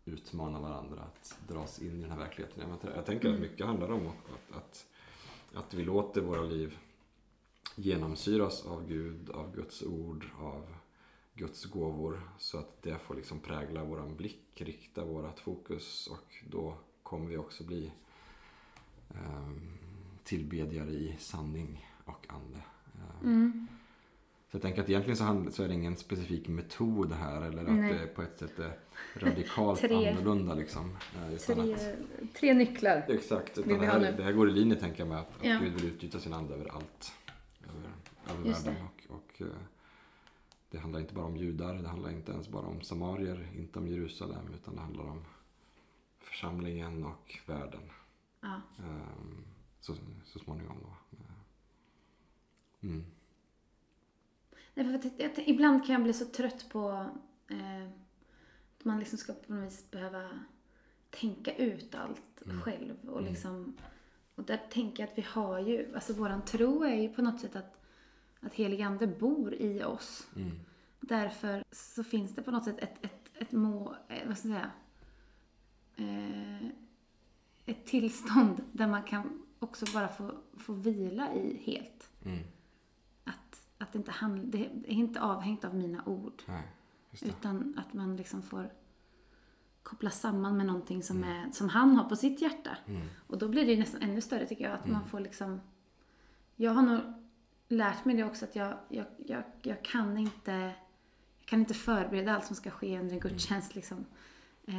utmana 0.05 0.61
varandra 0.61 1.01
att 1.03 1.39
dras 1.49 1.79
in 1.79 1.99
i 1.99 2.03
den 2.03 2.11
här 2.11 2.19
verkligheten. 2.19 2.71
Jag, 2.83 2.97
jag 2.97 3.07
tänker 3.07 3.29
att 3.29 3.37
Mm. 3.37 3.41
mycket 3.51 3.67
handlar 3.67 3.91
om 3.91 4.07
att, 4.07 4.57
att, 4.57 4.87
att 5.55 5.75
vi 5.75 5.85
låter 5.85 6.21
våra 6.21 6.43
liv 6.43 6.79
genomsyras 7.77 8.67
av 8.67 8.89
Gud, 8.89 9.31
av 9.31 9.55
Guds 9.55 9.83
ord, 9.83 10.27
av 10.41 10.75
Guds 11.35 11.65
gåvor. 11.65 12.21
Så 12.39 12.59
att 12.59 12.83
det 12.83 12.99
får 12.99 13.15
liksom 13.15 13.39
prägla 13.41 13.85
våran 13.85 14.17
blick, 14.17 14.61
rikta 14.63 15.05
vårat 15.05 15.41
fokus 15.41 16.07
och 16.07 16.35
då 16.51 16.75
kommer 17.03 17.27
vi 17.27 17.37
också 17.37 17.65
bli 17.65 17.93
um, 19.09 19.79
tillbedjare 20.25 20.91
i 20.91 21.17
sanning 21.19 21.87
och 22.05 22.27
ande. 22.29 22.59
Eh, 22.95 23.23
Mm. 23.23 23.67
Så 24.51 24.57
jag 24.57 24.63
tänker 24.63 24.83
att 24.83 24.89
egentligen 24.89 25.17
så, 25.17 25.25
hand, 25.25 25.55
så 25.55 25.63
är 25.63 25.69
det 25.69 25.75
ingen 25.75 25.97
specifik 25.97 26.49
metod 26.49 27.13
här 27.13 27.43
eller 27.43 27.65
att 27.65 27.73
Nej. 27.73 27.93
det 27.99 28.07
på 28.07 28.23
ett 28.23 28.39
sätt 28.39 28.59
är 28.59 28.79
radikalt 29.15 29.81
Tre- 29.89 30.09
annorlunda 30.11 30.55
liksom. 30.55 30.97
Eh, 31.17 31.37
Tre, 31.39 31.75
att, 31.75 32.35
tre 32.35 32.55
nycklar. 32.55 33.05
exakt, 33.09 33.59
utan 33.59 33.79
det 33.79 33.87
här, 33.87 34.13
det 34.17 34.23
här 34.23 34.33
går 34.33 34.49
i 34.51 34.53
linje 34.53 34.77
tänker 34.77 34.99
jag 35.01 35.09
med 35.09 35.19
att, 35.19 35.37
att 35.41 35.45
Ja. 35.47 35.59
Gud 35.63 35.73
vill 35.73 35.85
utgjuta 35.85 36.21
sin 36.21 36.33
ande 36.33 36.55
över 36.55 36.67
allt. 36.75 37.13
Över, 37.69 37.91
över 38.41 38.51
världen. 38.53 38.75
Och, 38.85 39.15
och, 39.17 39.41
eh, 39.43 39.47
det 40.73 40.79
handlar 40.79 41.01
inte 41.01 41.15
bara 41.15 41.25
om 41.27 41.37
judar, 41.37 41.75
det 41.75 41.89
handlar 41.89 42.11
inte 42.11 42.33
ens 42.33 42.49
bara 42.49 42.67
om 42.67 42.81
samarier, 42.83 43.49
inte 43.57 43.79
om 43.79 43.89
Jerusalem 43.89 44.55
utan 44.55 44.75
det 44.75 44.81
handlar 44.81 45.05
om 45.05 45.25
församlingen 46.21 47.05
och 47.05 47.39
världen. 47.47 47.91
Ja. 48.41 48.61
Ehm, 48.79 49.45
så, 49.81 49.95
så 50.25 50.39
småningom 50.39 50.77
då. 50.83 50.97
Mm. 52.89 53.05
Nej, 54.75 55.01
för 55.01 55.09
att 55.09 55.19
jag, 55.39 55.49
ibland 55.49 55.87
kan 55.87 55.93
jag 55.93 56.03
bli 56.03 56.13
så 56.13 56.25
trött 56.27 56.67
på 56.69 57.07
eh, 57.49 57.83
att 58.79 58.85
man 58.85 58.99
liksom 58.99 59.19
ska 59.19 59.33
på 59.33 59.53
något 59.53 59.65
vis 59.73 59.91
behöva 59.91 60.31
tänka 61.11 61.55
ut 61.55 61.95
allt 61.95 62.23
Mm. 62.47 62.61
själv. 62.61 63.09
Och, 63.09 63.19
Mm. 63.21 63.33
liksom, 63.33 63.77
och 64.35 64.45
där 64.45 64.61
tänker 64.71 65.03
jag 65.03 65.11
att 65.11 65.19
vi 65.19 65.23
har 65.23 65.59
ju, 65.61 65.95
alltså 65.95 66.13
våran 66.13 66.45
tro 66.45 66.85
är 66.85 66.95
ju 66.95 67.09
på 67.15 67.23
något 67.23 67.41
sätt 67.41 67.57
att, 67.57 67.82
att 68.43 68.55
helig 68.55 68.83
ande 68.83 69.07
bor 69.07 69.55
i 69.55 69.85
oss. 69.85 70.29
Mm. 70.37 70.51
Därför 71.01 71.65
så 71.73 72.05
finns 72.05 72.35
det 72.35 72.43
på 72.43 72.51
något 72.51 72.65
sätt 72.65 72.79
ett, 72.79 73.05
ett, 73.05 73.31
ett 73.35 73.53
må, 73.53 73.95
eh, 74.09 74.29
vad 74.29 74.39
ska 74.39 74.49
jag 74.49 74.57
säga, 74.61 74.71
eh, 75.97 76.67
ett 77.67 77.87
tillstånd 77.87 78.63
där 78.73 78.87
man 78.87 79.03
kan 79.03 79.43
också 79.59 79.87
bara 79.95 80.09
få, 80.09 80.33
få 80.57 80.73
vila 80.73 81.35
i 81.35 81.57
helt. 81.65 82.11
Mm. 82.25 82.39
Att, 83.25 83.67
att 83.79 83.93
det, 83.93 83.99
inte 83.99 84.11
handl, 84.11 84.51
det 84.51 84.59
är 84.67 84.87
inte 84.87 85.21
avhängt 85.21 85.65
av 85.65 85.75
mina 85.75 86.05
ord. 86.07 86.43
Nej. 86.49 86.63
Utan 87.23 87.79
att 87.79 87.93
man 87.93 88.17
liksom 88.17 88.43
får 88.43 88.73
koppla 89.83 90.11
samman 90.11 90.57
med 90.57 90.67
någonting 90.67 91.03
som, 91.03 91.17
Mm. 91.17 91.31
är, 91.31 91.51
som 91.51 91.69
han 91.69 91.97
har 91.97 92.09
på 92.09 92.17
sitt 92.17 92.43
hjärta. 92.43 92.77
Mm. 92.87 93.07
Och 93.27 93.39
då 93.39 93.49
blir 93.49 93.67
det 93.67 93.73
ju 93.73 93.79
nästan 93.79 94.03
ännu 94.03 94.21
större 94.21 94.47
tycker 94.47 94.65
jag. 94.65 94.73
Att 94.73 94.85
Mm. 94.85 94.93
man 94.99 95.05
får 95.09 95.21
liksom... 95.21 95.61
Jag 96.57 96.73
har 96.73 96.83
nog 96.83 97.01
lärt 97.77 98.05
mig 98.05 98.17
det 98.17 98.25
också 98.25 98.45
att 98.45 98.57
jag, 98.57 98.73
jag, 98.89 99.07
jag, 99.27 99.43
jag 99.63 99.83
kan 99.85 100.19
inte... 100.19 100.53
Jag 101.41 101.49
kan 101.59 101.61
inte 101.61 101.75
förbereda 101.75 102.35
allt 102.35 102.45
som 102.47 102.57
ska 102.57 102.71
ske 102.71 102.87
under 102.87 103.01
en 103.15 103.21
Mm. 103.21 103.21
gudstjänst 103.21 103.75
liksom. 103.75 104.05
Eh, 104.67 104.75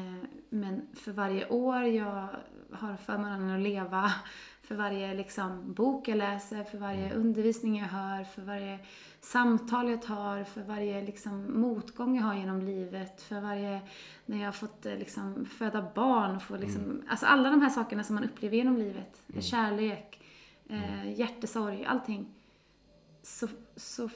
Men 0.50 0.88
för 0.94 1.12
varje 1.12 1.48
år 1.50 1.84
jag 1.84 2.28
har 2.72 2.96
förmånen 2.96 3.50
att 3.50 3.60
leva, 3.62 4.12
för 4.62 4.76
varje 4.76 5.14
liksom 5.14 5.74
bok 5.74 6.08
jag 6.08 6.18
läser, 6.18 6.64
för 6.64 6.78
varje 6.78 7.06
Mm. 7.06 7.18
undervisning 7.20 7.78
jag 7.80 7.88
hör, 7.88 8.24
för 8.24 8.42
varje 8.42 8.80
samtal 9.22 9.90
jag 9.90 10.02
tar, 10.02 10.44
för 10.44 10.62
varje 10.62 11.02
liksom 11.02 11.62
motgång 11.62 12.16
jag 12.18 12.24
har 12.24 12.34
genom 12.36 12.62
livet, 12.62 13.22
för 13.22 13.40
varje 13.42 13.82
när 14.26 14.38
jag 14.38 14.46
har 14.46 14.52
fått 14.52 14.86
eh, 14.86 14.96
liksom 14.98 15.46
föda 15.46 15.88
barn 15.96 16.36
och 16.36 16.42
få 16.44 16.58
liksom, 16.58 17.02
alltså 17.10 17.26
alla 17.26 17.50
de 17.50 17.62
här 17.62 17.70
sakerna 17.70 18.04
som 18.04 18.16
man 18.16 18.24
upplever 18.24 18.58
genom 18.58 18.78
livet, 18.78 19.22
Mm. 19.30 19.42
kärlek, 19.42 20.20
eh, 20.70 21.20
hjärtesorg, 21.20 21.86
allting. 21.86 22.26
Så, 23.24 23.48
så 23.76 24.10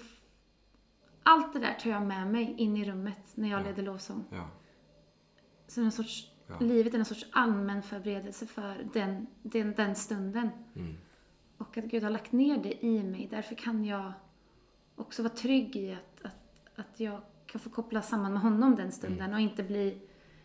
allt 1.23 1.53
det 1.53 1.59
där 1.59 1.73
tar 1.73 1.89
jag 1.89 2.01
med 2.05 2.27
mig 2.27 2.55
in 2.57 2.77
i 2.77 2.85
rummet 2.85 3.31
när 3.35 3.49
jag 3.49 3.59
Ja. 3.61 3.65
leder 3.65 3.83
lovsång. 3.83 4.23
Ja. 4.31 4.49
Så 5.67 5.81
en 5.81 5.91
sorts, 5.91 6.31
Ja. 6.47 6.59
livet 6.59 6.93
är 6.93 6.99
en 6.99 7.05
sorts 7.05 7.25
allmän 7.31 7.83
förberedelse 7.83 8.47
för 8.47 8.89
den, 8.93 9.27
den, 9.41 9.73
den 9.73 9.95
stunden. 9.95 10.49
Mm. 10.75 10.95
Och 11.57 11.77
att 11.77 11.85
Gud 11.85 12.03
har 12.03 12.09
lagt 12.09 12.31
ner 12.31 12.57
det 12.57 12.85
i 12.85 13.03
mig. 13.03 13.27
Därför 13.31 13.55
kan 13.55 13.85
jag 13.85 14.13
också 14.95 15.23
vara 15.23 15.33
trygg 15.33 15.75
i 15.75 15.93
att, 15.93 16.25
att, 16.25 16.79
att 16.79 16.99
jag 16.99 17.21
kan 17.47 17.61
få 17.61 17.69
koppla 17.69 18.01
samman 18.01 18.33
med 18.33 18.41
honom 18.41 18.75
den 18.75 18.91
stunden 18.91 19.21
Mm. 19.21 19.33
och 19.33 19.39
inte 19.39 19.63
bli 19.63 20.01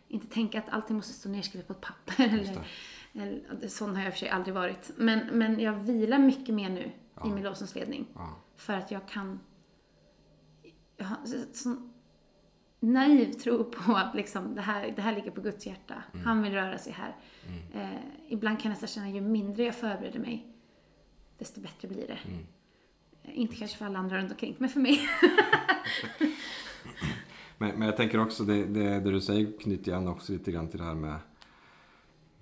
inte 0.09 0.27
tänka 0.27 0.59
att 0.59 0.69
allting 0.69 0.97
måste 0.97 1.13
stå 1.13 1.29
nerskrivet 1.29 1.67
på 1.67 1.73
ett 1.73 1.81
papper. 1.81 2.25
Eller, 3.15 3.41
eller, 3.53 3.69
sån 3.69 3.97
har 3.97 4.03
jag 4.03 4.07
i 4.07 4.09
och 4.11 4.13
för 4.13 4.19
sig 4.19 4.29
aldrig 4.29 4.55
varit. 4.55 4.91
Men, 4.97 5.19
men 5.33 5.61
jag 5.61 5.73
vilar 5.73 6.19
mycket 6.19 6.55
mer 6.55 6.71
nu 6.71 6.91
Ja. 7.15 7.27
i 7.27 7.31
min 7.31 7.43
lovsångsledning. 7.45 8.07
Ja. 8.15 8.37
För 8.63 8.73
att 8.73 8.91
jag 8.91 9.09
kan... 9.09 9.41
Jag 10.97 11.05
har 11.07 11.17
så, 11.27 11.37
sån 11.53 11.93
naiv 12.81 13.33
tro 13.33 13.65
på 13.65 13.93
att 13.93 14.15
liksom, 14.15 14.55
det, 14.55 14.61
här, 14.61 14.93
det 14.97 15.03
här 15.03 15.15
ligger 15.15 15.31
på 15.31 15.41
Guds 15.41 15.67
hjärta. 15.67 16.03
Mm. 16.13 16.27
Han 16.27 16.43
vill 16.43 16.53
röra 16.53 16.79
sig 16.79 16.93
här. 16.93 17.17
Eh, 17.75 18.01
ibland 18.29 18.61
kan 18.61 18.71
jag 18.71 18.71
nästan 18.71 18.89
känna 18.89 19.11
ju 19.11 19.21
mindre 19.21 19.65
jag 19.65 19.75
förbereder 19.75 20.19
mig, 20.19 20.47
desto 21.39 21.61
bättre 21.61 21.89
blir 21.89 22.07
det. 22.07 22.19
Mm. 22.29 22.47
Eh, 23.23 23.41
Inte 23.41 23.57
kanske 23.57 23.79
för 23.79 23.87
alla 23.87 23.99
andra 23.99 24.19
runt 24.19 24.31
omkring, 24.31 24.57
men 24.59 24.69
för 24.69 24.81
mig. 24.81 25.01
Men, 27.59 27.79
men 27.79 27.83
jag 27.89 27.97
tänker 27.97 28.21
också, 28.21 28.45
det, 28.45 28.65
det, 28.65 29.01
det 29.01 29.11
du 29.11 29.21
säger 29.21 29.59
knyter 29.59 29.93
an 29.93 30.09
också 30.09 30.33
lite 30.33 30.53
grann 30.53 30.69
till 30.69 30.79
det 30.79 30.85
här 30.85 30.95
med, 30.95 31.17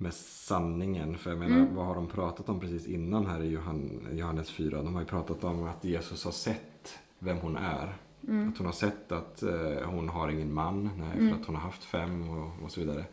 med 0.01 0.15
sanningen. 0.15 1.19
För 1.19 1.31
jag 1.31 1.39
menar, 1.39 1.57
Mm. 1.57 1.75
vad 1.75 1.87
har 1.87 1.95
de 1.95 2.07
pratat 2.09 2.49
om 2.49 2.61
precis 2.61 2.87
innan 2.87 3.27
här 3.27 3.43
i 3.43 3.49
Johan, 3.51 4.07
Johannes 4.13 4.51
4? 4.51 4.83
De 4.83 4.95
har 4.95 5.01
ju 5.03 5.07
pratat 5.09 5.45
om 5.45 5.65
att 5.65 5.85
Jesus 5.85 6.25
har 6.25 6.33
sett 6.33 6.99
vem 7.19 7.37
hon 7.39 7.57
är. 7.57 7.97
Mm. 8.29 8.49
Att 8.49 8.57
hon 8.59 8.67
har 8.67 8.73
sett 8.73 9.13
att 9.13 9.43
eh, 9.43 9.85
hon 9.91 10.09
har 10.09 10.29
ingen 10.29 10.55
man, 10.55 10.91
nej, 10.99 11.13
för 11.13 11.19
Mm. 11.23 11.41
att 11.41 11.47
hon 11.47 11.55
har 11.55 11.63
haft 11.63 11.85
fem 11.85 12.31
och, 12.31 12.63
och 12.65 12.71
så 12.71 12.81
vidare. 12.81 13.05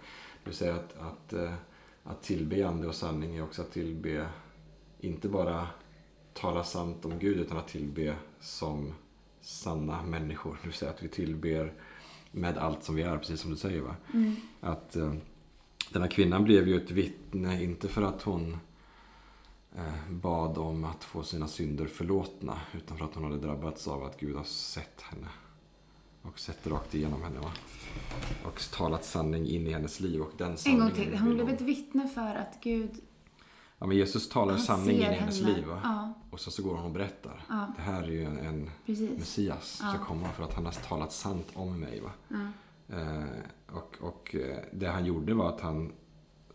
Vill 0.44 0.54
säga 0.54 0.76
att, 0.76 0.98
att, 1.00 1.34
eh, 1.34 1.54
att 2.04 2.24
tillbe 2.24 2.68
ande 2.68 2.88
och 2.88 2.96
sanning 2.96 3.36
är 3.36 3.44
också 3.44 3.62
att 3.62 3.72
tillbe, 3.72 4.28
inte 5.00 5.30
bara 5.30 5.68
tala 6.34 6.64
sant 6.64 7.06
om 7.06 7.20
Gud, 7.20 7.38
utan 7.40 7.58
att 7.58 7.68
tillbe 7.68 8.16
som 8.40 8.94
sanna 9.42 10.04
människor. 10.04 10.60
Vill 10.64 10.74
säga 10.74 10.92
att 10.92 11.04
vi 11.04 11.08
tillber 11.08 11.74
med 12.32 12.58
allt 12.58 12.84
som 12.84 12.96
vi 12.96 13.02
är, 13.02 13.18
precis 13.18 13.42
som 13.42 13.52
du 13.52 13.58
säger. 13.58 13.82
Va? 13.82 13.96
Mm. 14.14 14.36
Att 14.62 14.96
eh, 14.96 15.14
den 15.94 16.02
här 16.02 16.10
kvinnan 16.10 16.44
blev 16.44 16.68
ju 16.68 16.78
ett 16.84 16.92
vittne, 16.92 17.64
inte 17.64 17.88
för 17.88 18.02
att 18.02 18.22
hon 18.22 18.58
eh, 19.76 20.12
bad 20.12 20.58
om 20.58 20.84
att 20.86 21.04
få 21.04 21.24
sina 21.24 21.48
synder 21.48 21.86
förlåtna, 21.88 22.60
utan 22.74 22.98
för 22.98 23.06
att 23.06 23.16
hon 23.16 23.24
hade 23.24 23.38
drabbats 23.38 23.88
av 23.88 24.04
att 24.04 24.20
Gud 24.20 24.36
har 24.36 24.44
sett 24.44 25.02
henne. 25.02 25.28
Och 26.22 26.40
sett 26.40 26.68
rakt 26.68 26.96
igenom 26.96 27.24
henne. 27.24 27.40
Va? 27.40 27.52
Och 28.46 28.62
talat 28.72 29.06
sanning 29.06 29.48
in 29.48 29.68
i 29.68 29.72
hennes 29.74 30.00
liv. 30.00 30.22
Och 30.22 30.32
den 30.38 30.58
En 30.66 30.80
gång 30.80 30.92
till. 30.92 31.18
Hon 31.18 31.34
blev 31.34 31.50
ett 31.50 31.62
vittne 31.62 32.08
för 32.08 32.36
att 32.36 32.58
Gud 32.64 32.92
Ja, 33.80 33.86
men 33.86 33.98
Jesus 33.98 34.30
talar 34.30 34.58
sanning 34.58 34.96
in 34.96 35.02
i 35.02 35.04
hennes 35.04 35.42
henne. 35.42 35.56
liv. 35.56 35.66
Ja, 35.84 36.14
Och 36.32 36.40
så, 36.40 36.52
så 36.52 36.64
går 36.64 36.76
hon 36.76 36.86
och 36.86 36.92
berättar. 36.92 37.46
ja, 37.50 37.74
Det 37.76 37.82
här 37.82 38.04
är 38.04 38.08
ju 38.08 38.24
en, 38.26 38.38
en. 38.38 38.70
Messias 39.18 39.68
som 39.72 39.88
Ja. 39.88 39.94
ska 39.94 40.04
komma 40.06 40.30
för 40.30 40.44
att 40.44 40.54
han 40.54 40.66
har 40.66 40.72
talat 40.72 41.14
sant 41.14 41.48
om 41.54 41.80
mig. 41.80 42.02
Va? 42.02 42.12
Eh, 42.90 43.24
och, 43.72 43.98
och 44.00 44.36
eh, 44.36 44.58
det 44.72 44.88
han 44.88 45.06
gjorde 45.06 45.34
var 45.34 45.50
att 45.50 45.62
han 45.62 45.92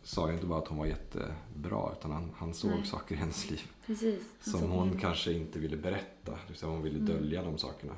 sa 0.03 0.29
ju 0.29 0.35
inte 0.35 0.47
bara 0.47 0.59
att 0.59 0.69
hon 0.69 0.79
var 0.79 0.87
jättebra 0.87 1.93
utan 1.99 2.11
han, 2.13 2.31
han 2.37 2.55
såg 2.55 2.71
Nej. 2.71 2.85
saker 2.87 3.15
i 3.15 3.19
hennes 3.19 3.51
liv 3.51 3.61
Precis. 3.87 4.23
Som 4.41 4.71
hon 4.71 4.89
henne. 4.89 5.01
kanske 5.01 5.33
inte 5.33 5.59
ville 5.59 5.77
berätta. 5.77 6.33
Det 6.33 6.39
vill 6.49 6.57
säga 6.57 6.71
hon 6.73 6.83
ville 6.83 6.99
Mm. 6.99 7.13
dölja 7.13 7.43
de 7.43 7.59
sakerna. 7.59 7.95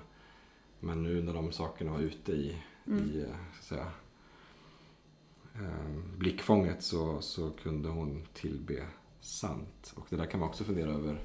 Men 0.81 1.03
nu 1.03 1.23
när 1.23 1.35
de 1.35 1.53
sakerna 1.53 1.93
var 1.93 1.99
ute 2.01 2.33
i, 2.33 2.57
Mm. 2.87 3.11
i 3.11 3.21
eh, 3.21 3.27
så 3.29 3.59
att 3.59 3.65
säga, 3.65 3.93
eh, 5.55 5.91
blickfånget 6.19 6.83
så, 6.83 7.21
så 7.21 7.51
kunde 7.51 7.89
hon 7.89 8.27
tillbe 8.35 8.87
sant. 9.21 9.93
Och 9.97 10.07
det 10.11 10.17
där 10.17 10.27
kan 10.27 10.41
man 10.41 10.49
också 10.49 10.65
fundera 10.65 10.91
över 10.91 11.21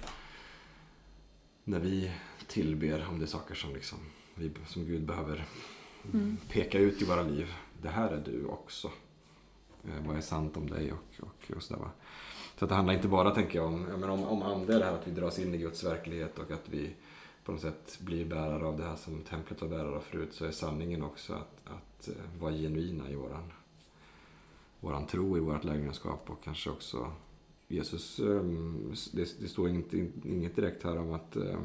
när 1.63 1.79
vi 1.79 2.11
tillber 2.47 3.07
om 3.09 3.19
det 3.19 3.25
är 3.25 3.27
saker 3.27 3.55
som, 3.55 3.73
liksom, 3.73 3.97
vi, 4.35 4.51
som 4.67 4.85
Gud 4.85 5.05
behöver 5.05 5.45
Mm. 6.13 6.37
peka 6.49 6.79
ut 6.79 7.01
i 7.01 7.05
våra 7.05 7.21
liv. 7.21 7.53
Det 7.81 7.89
här 7.89 8.09
är 8.11 8.21
du 8.25 8.45
också. 8.45 8.91
Eh, 9.83 10.07
vad 10.07 10.17
är 10.17 10.21
sant 10.21 10.57
om 10.57 10.69
dig 10.69 10.91
och, 10.91 11.25
och, 11.25 11.55
och 11.55 11.63
sådär 11.63 11.81
va. 11.81 11.91
Så 12.57 12.65
att 12.65 12.69
det 12.69 12.75
handlar 12.75 12.93
inte 12.93 13.07
bara, 13.07 13.31
tänker 13.31 13.59
jag, 13.59 13.67
om, 13.67 13.87
jag 13.89 13.99
menar, 13.99 14.13
om, 14.13 14.23
om 14.23 14.41
ande, 14.41 14.79
det 14.79 14.85
här 14.85 14.93
att 14.93 15.07
vi 15.07 15.11
dras 15.11 15.39
in 15.39 15.55
i 15.55 15.57
Guds 15.57 15.83
verklighet 15.83 16.39
och 16.39 16.51
att 16.51 16.69
vi 16.69 16.95
på 17.45 17.51
något 17.51 17.61
sätt 17.61 17.99
blir 17.99 18.25
bärare 18.25 18.65
av 18.65 18.77
det 18.77 18.83
här 18.83 18.95
som 18.95 19.21
templet 19.21 19.61
var 19.61 19.69
bärare 19.69 19.95
av 19.95 20.01
förut, 20.01 20.33
så 20.33 20.45
är 20.45 20.51
sanningen 20.51 21.03
också 21.03 21.33
att, 21.33 21.61
att 21.65 22.07
eh, 22.07 22.39
vara 22.39 22.53
genuina 22.53 23.09
i 23.09 23.15
våran, 23.15 23.51
våran 24.79 25.07
tro, 25.07 25.37
i 25.37 25.39
vårt 25.39 25.63
lärjungaskap 25.63 26.29
och 26.29 26.43
kanske 26.43 26.69
också 26.69 27.11
Jesus, 27.71 28.19
ehm, 28.19 28.93
det, 29.11 29.41
det 29.41 29.47
står 29.47 29.69
inget, 29.69 29.93
inget 30.25 30.55
direkt 30.55 30.83
här 30.83 30.97
om 30.97 31.11
att, 31.11 31.35
eh, 31.35 31.59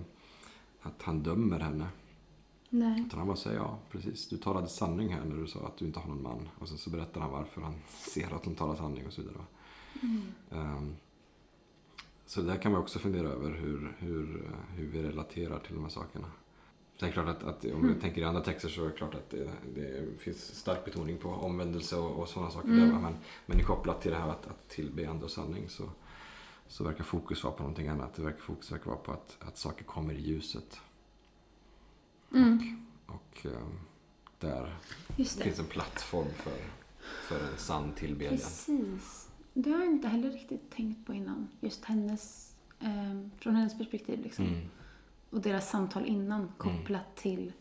att 0.81 1.03
han 1.03 1.23
dömer 1.23 1.61
henne. 1.61 1.87
Nej. 2.75 3.05
Utan 3.07 3.19
han 3.19 3.27
bara 3.29 3.37
säger 3.37 3.57
ja, 3.57 3.79
precis. 3.91 4.29
Du 4.29 4.37
talade 4.37 4.69
sanning 4.69 5.09
här 5.09 5.25
när 5.25 5.37
du 5.37 5.47
sa 5.47 5.67
att 5.67 5.77
du 5.77 5.85
inte 5.85 6.01
har 6.01 6.09
någon 6.09 6.23
man. 6.23 6.49
Och 6.59 6.69
sen 6.69 6.79
så 6.79 6.91
berättar 6.91 7.21
han 7.21 7.31
varför 7.31 7.61
han 7.61 7.75
ser 7.89 8.35
att 8.35 8.45
hon 8.45 8.55
talar 8.55 8.75
sanning 8.75 9.07
och 9.07 9.13
så 9.13 9.23
vidare. 9.23 9.45
Mm. 10.03 10.23
Um, 10.51 10.97
så 12.27 12.43
där 12.43 12.57
kan 12.57 12.73
man 12.73 12.81
också 12.81 12.99
fundera 12.99 13.29
över 13.29 13.51
hur, 13.51 13.97
hur, 13.99 14.51
hur 14.75 14.87
vi 14.87 15.03
relaterar 15.03 15.59
till 15.59 15.75
de 15.75 15.83
här 15.83 15.91
sakerna. 15.91 16.27
Sen 16.99 17.09
är 17.09 17.13
klart 17.13 17.29
att, 17.29 17.43
att 17.43 17.65
om 17.65 17.83
vi 17.83 17.89
Mm. 17.89 18.01
tänker 18.01 18.21
i 18.21 18.25
andra 18.25 18.43
texter 18.43 18.69
så 18.69 18.85
är 18.85 18.89
det 18.89 18.97
klart 18.97 19.15
att 19.15 19.31
det, 19.31 19.51
det 19.75 20.19
finns 20.19 20.55
stark 20.55 20.85
betoning 20.85 21.19
på 21.19 21.29
omvändelse 21.29 21.97
och, 21.97 22.21
och 22.23 22.29
sådana 22.29 22.51
saker. 22.51 22.69
Mm. 22.69 22.89
Där, 22.89 22.99
men, 23.01 23.15
men 23.47 23.65
kopplat 23.65 24.03
till 24.03 24.11
det 24.11 24.19
här 24.19 24.29
att, 24.29 24.47
att 24.47 24.69
tillbe 24.69 25.09
ande 25.11 25.25
och 25.25 25.31
sanning 25.31 25.69
så, 25.69 25.91
så 26.69 26.85
verkar 26.85 27.05
fokus 27.05 27.45
vara 27.45 27.55
på 27.55 27.63
någonting 27.63 27.89
annat. 27.89 28.15
Det 28.15 28.23
verkar 28.23 28.41
fokus 28.41 28.73
verkar 28.73 28.87
vara 28.87 28.97
på 28.97 29.13
att, 29.13 29.37
att 29.41 29.59
saker 29.59 29.85
kommer 29.85 30.15
i 30.15 30.21
ljuset. 30.21 30.81
Mm. 32.35 32.87
Och 33.07 33.47
eh, 33.47 33.67
där 34.39 34.77
finns 35.17 35.59
en 35.59 35.67
plattform 35.67 36.29
för, 36.37 36.59
för 37.29 37.41
en 37.53 37.59
sann 37.59 37.93
tillbedjan. 37.93 38.37
Precis. 38.37 39.29
Det 39.55 39.71
har 39.71 39.79
jag 39.79 39.87
inte 39.87 40.09
heller 40.09 40.31
riktigt 40.31 40.71
tänkt 40.71 41.07
på 41.07 41.15
innan. 41.15 41.49
Just 41.61 41.85
hennes, 41.85 42.55
eh, 42.81 43.29
från 43.39 43.57
hennes 43.57 43.79
perspektiv 43.79 44.23
liksom. 44.23 44.47
Mm. 44.47 44.71
Och 45.31 45.41
deras 45.41 45.71
samtal 45.71 46.07
innan 46.07 46.49
kopplat 46.57 47.17
till 47.17 47.53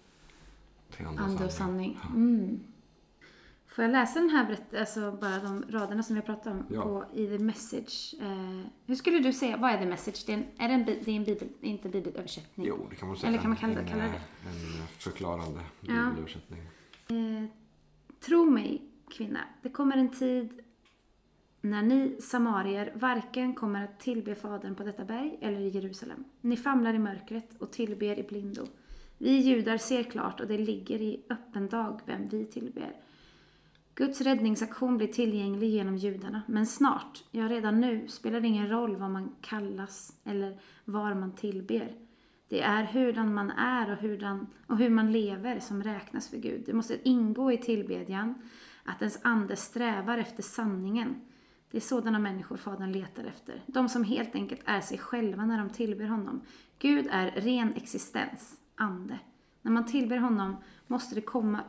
Till 0.97 1.05
ande 1.05 1.21
och 1.21 1.27
ande 1.27 1.45
och 1.45 1.51
sanning. 1.51 1.99
sanning. 2.03 2.59
Får 3.75 3.83
jag 3.83 3.91
läsa 3.91 4.19
den 4.19 4.29
här 4.29 4.45
berätt- 4.45 4.79
alltså 4.79 5.11
bara 5.21 5.39
de 5.39 5.65
raderna 5.69 6.03
som 6.03 6.15
vi 6.15 6.21
har 6.21 6.25
pratat 6.25 6.47
om 6.47 6.65
Ja. 6.69 6.81
på, 6.83 7.05
i 7.13 7.27
The 7.27 7.43
Message? 7.43 8.15
Eh, 8.21 8.61
hur 8.85 8.95
skulle 8.95 9.19
du 9.19 9.33
säga, 9.33 9.57
vad 9.57 9.71
är 9.71 9.77
The 9.77 9.85
Message? 9.85 10.23
Det 10.25 10.33
är 10.33 10.37
en, 10.37 10.43
är 10.57 10.67
det 10.67 10.73
en, 10.73 10.85
det 10.85 11.11
är 11.11 11.15
en 11.15 11.23
bibel, 11.23 11.47
inte 11.61 11.89
bibelöversättning? 11.89 12.65
Jo, 12.67 12.87
det 12.89 12.95
kan 12.95 13.07
man 13.07 13.17
säga. 13.17 13.29
Eller 13.29 13.39
kan 13.39 13.49
man 13.49 13.57
kalla 13.57 13.79
en, 13.79 13.87
kalla 13.87 14.03
det 14.03 14.09
en, 14.09 14.81
en 14.81 14.87
förklarande 14.97 15.59
Ja. 15.81 15.87
bibelöversättning. 16.09 16.59
Eh, 17.07 17.49
tro 18.19 18.45
mig, 18.49 18.81
kvinna, 19.09 19.39
det 19.61 19.69
kommer 19.69 19.97
en 19.97 20.09
tid 20.09 20.49
när 21.61 21.81
ni 21.81 22.17
samarier 22.21 22.91
varken 22.95 23.53
kommer 23.55 23.83
att 23.83 23.99
tillbe 23.99 24.35
Fadern 24.35 24.75
på 24.75 24.83
detta 24.83 25.05
berg 25.05 25.37
eller 25.41 25.59
i 25.59 25.67
Jerusalem. 25.69 26.23
Ni 26.41 26.57
famlar 26.57 26.93
i 26.93 26.99
mörkret 26.99 27.49
och 27.61 27.71
tillber 27.71 28.19
i 28.19 28.23
blindo. 28.23 28.65
Vi 29.17 29.31
judar 29.37 29.77
ser 29.77 30.03
klart 30.03 30.39
och 30.39 30.47
det 30.47 30.57
ligger 30.57 31.01
i 31.01 31.21
öppen 31.29 31.67
dag 31.67 31.99
vem 32.05 32.27
vi 32.27 32.45
tillber. 32.45 32.91
Guds 33.95 34.21
räddningsaktion 34.21 34.97
blir 34.97 35.07
tillgänglig 35.07 35.69
genom 35.69 35.95
judarna, 35.97 36.41
men 36.47 36.65
snart, 36.65 37.23
ja 37.31 37.43
redan 37.43 37.81
nu, 37.81 38.07
spelar 38.07 38.41
det 38.41 38.47
ingen 38.47 38.69
roll 38.69 38.95
vad 38.95 39.09
man 39.09 39.35
kallas 39.41 40.17
eller 40.23 40.59
var 40.85 41.13
man 41.13 41.35
tillber. 41.35 41.95
Det 42.49 42.61
är 42.61 42.83
hurdan 42.83 43.33
man 43.33 43.51
är 43.51 43.91
och, 43.91 43.97
hurdan, 43.97 44.47
och 44.67 44.77
hur 44.77 44.89
man 44.89 45.11
lever 45.11 45.59
som 45.59 45.83
räknas 45.83 46.29
för 46.29 46.37
Gud. 46.37 46.63
Det 46.65 46.73
måste 46.73 47.09
ingå 47.09 47.51
i 47.51 47.57
tillbedjan 47.57 48.35
att 48.83 49.01
ens 49.01 49.19
ande 49.21 49.55
strävar 49.55 50.17
efter 50.17 50.43
sanningen. 50.43 51.15
Det 51.71 51.77
är 51.77 51.81
sådana 51.81 52.19
människor 52.19 52.57
Fadern 52.57 52.91
letar 52.91 53.23
efter. 53.23 53.63
De 53.67 53.89
som 53.89 54.03
helt 54.03 54.35
enkelt 54.35 54.61
är 54.65 54.81
sig 54.81 54.97
själva 54.97 55.45
när 55.45 55.57
de 55.57 55.69
tillber 55.69 56.05
honom. 56.05 56.41
Gud 56.79 57.07
är 57.11 57.31
ren 57.31 57.73
existens, 57.75 58.55
ande. 58.75 59.19
När 59.61 59.71
man 59.71 59.85
tillber 59.85 60.17
honom 60.17 60.55
måste 60.87 61.15
det 61.15 61.21
komma 61.21 61.59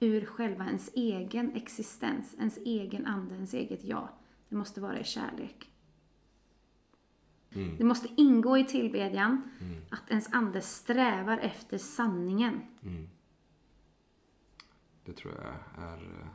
ur 0.00 0.26
själva 0.26 0.66
ens 0.66 0.90
egen 0.94 1.52
existens, 1.56 2.34
ens 2.38 2.58
egen 2.58 3.06
ande, 3.06 3.34
ens 3.34 3.54
eget 3.54 3.84
jag. 3.84 4.08
Det 4.48 4.56
måste 4.56 4.80
vara 4.80 5.00
i 5.00 5.04
kärlek. 5.04 5.70
Mm. 7.50 7.76
Det 7.76 7.84
måste 7.84 8.08
ingå 8.16 8.58
i 8.58 8.64
tillbedjan 8.64 9.42
att 9.90 10.10
ens 10.10 10.32
ande 10.32 10.60
strävar 10.60 11.38
efter 11.38 11.78
sanningen. 11.78 12.60
Mm. 12.82 13.08
Det 15.04 15.12
tror 15.12 15.34
jag 15.34 15.84
är... 15.88 15.96
eh, 16.20 16.26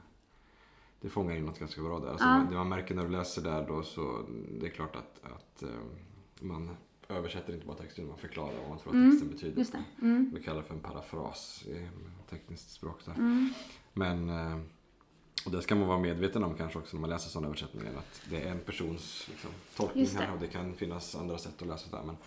Det 1.01 1.09
fångar 1.09 1.35
in 1.35 1.45
något 1.45 1.59
ganska 1.59 1.81
bra 1.81 1.99
där. 1.99 2.09
Alltså, 2.09 2.25
Ja. 2.27 2.45
Det 2.49 2.55
man 2.55 2.69
märker 2.69 2.95
när 2.95 3.03
du 3.03 3.09
läser 3.09 3.41
där 3.41 3.67
då 3.67 3.83
så 3.83 4.25
det 4.59 4.65
är 4.65 4.69
klart 4.69 4.95
att, 4.95 5.21
att 5.23 5.63
eh, 5.63 5.69
man 6.41 6.75
översätter 7.11 7.53
inte 7.53 7.65
bara 7.65 7.77
texten, 7.77 8.07
man 8.07 8.17
förklarar 8.17 8.53
vad 8.59 8.69
man 8.69 8.79
tror 8.79 8.89
att 8.89 8.95
Mm, 8.95 9.11
texten 9.11 9.29
betyder. 9.29 9.57
Just 9.59 9.71
det. 9.71 9.83
Mm. 10.01 10.31
Vi 10.33 10.43
kallar 10.43 10.61
det 10.61 10.67
för 10.67 10.73
en 10.73 10.81
parafras 10.81 11.63
i 11.67 11.87
tekniskt 12.29 12.71
språk. 12.71 13.05
Där. 13.05 13.13
Mm. 13.13 13.53
Men, 13.93 14.29
eh, 14.29 14.59
och 15.45 15.51
det 15.51 15.61
ska 15.61 15.75
man 15.75 15.87
vara 15.87 15.99
medveten 15.99 16.43
om 16.43 16.53
kanske 16.53 16.79
också 16.79 16.95
när 16.97 17.01
man 17.01 17.09
läser 17.09 17.29
sådana 17.29 17.47
översättningar. 17.47 17.93
Att 17.97 18.21
det 18.29 18.41
är 18.41 18.51
en 18.51 18.59
persons 18.59 19.27
liksom, 19.29 19.49
tolkning 19.75 20.07
här 20.07 20.33
och 20.33 20.39
det 20.39 20.47
kan 20.47 20.75
finnas 20.75 21.15
andra 21.15 21.37
sätt 21.37 21.61
att 21.61 21.67
läsa 21.67 21.97
det. 21.97 22.03
Men, 22.05 22.17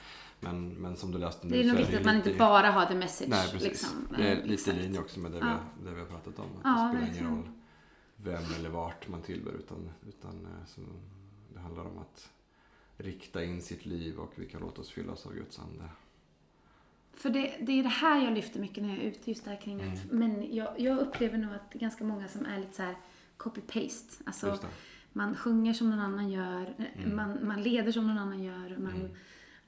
men, 0.41 0.68
men 0.74 0.97
som 0.97 1.11
du 1.12 1.18
läste 1.18 1.47
nu 1.47 1.53
Det 1.53 1.62
är 1.62 1.66
nog 1.66 1.76
viktigt 1.76 1.99
att 1.99 2.05
man 2.05 2.16
inte 2.16 2.35
bara 2.35 2.70
har 2.70 2.87
the 2.87 2.95
message. 2.95 3.28
Nej, 3.28 3.49
precis. 3.53 3.68
Liksom. 3.68 4.09
Det 4.16 4.28
är 4.28 4.45
lite 4.45 4.70
i 4.70 4.74
linje 4.74 5.01
också 5.01 5.20
med 5.20 5.32
det, 5.32 5.39
Ja. 5.39 5.59
vi, 5.78 5.85
det 5.85 5.95
vi 5.95 6.01
har 6.01 6.07
pratat 6.07 6.39
om. 6.39 6.45
Att 6.45 6.61
Ja, 6.64 6.95
det 7.01 7.07
spelar 7.07 7.20
ingen 7.20 7.37
roll 7.37 7.49
vem 8.16 8.43
eller 8.59 8.68
vart 8.70 9.09
man 9.09 9.22
tillber. 9.22 9.53
Utan, 9.53 9.91
utan 10.09 10.47
eh, 10.47 10.66
så 10.66 10.80
det 11.55 11.61
handlar 11.61 11.82
om 11.85 11.99
att 11.99 12.30
rikta 12.99 13.45
in 13.45 13.63
sitt 13.63 13.87
liv 13.87 14.19
och 14.19 14.33
vi 14.35 14.47
kan 14.47 14.61
låta 14.61 14.81
oss 14.81 14.91
fyllas 14.91 15.27
av 15.27 15.35
Guds 15.35 15.59
ande. 15.59 15.85
För 17.15 17.31
det, 17.31 17.57
det 17.61 17.73
är 17.79 17.83
det 17.83 17.89
här 17.89 18.25
jag 18.25 18.33
lyfter 18.35 18.61
mycket 18.61 18.83
när 18.83 18.91
jag 18.91 18.99
är 18.99 19.03
ute, 19.09 19.31
just 19.31 19.45
det 19.45 19.51
här 19.51 19.61
kring 19.61 19.81
Mm. 19.81 19.93
att, 19.95 20.13
men 20.13 20.55
jag, 20.57 20.81
jag 20.81 20.99
upplever 20.99 21.39
nog 21.39 21.55
att 21.55 21.71
det 21.71 21.79
är 21.79 21.81
ganska 21.81 22.05
många 22.05 22.29
som 22.29 22.47
är 22.47 22.59
lite 22.59 22.73
så 22.77 22.83
här 22.83 22.97
copy-paste. 23.37 24.23
Alltså, 24.27 24.59
man 25.13 25.37
sjunger 25.37 25.73
som 25.73 25.91
någon 25.91 25.99
annan 26.01 26.31
gör, 26.31 26.75
eh, 26.79 27.05
Mm. 27.05 27.17
man, 27.17 27.47
man 27.47 27.63
leder 27.63 27.93
som 27.93 28.07
någon 28.07 28.19
annan 28.19 28.43
gör. 28.43 28.77
Man, 28.79 28.95
Mm. 28.95 29.11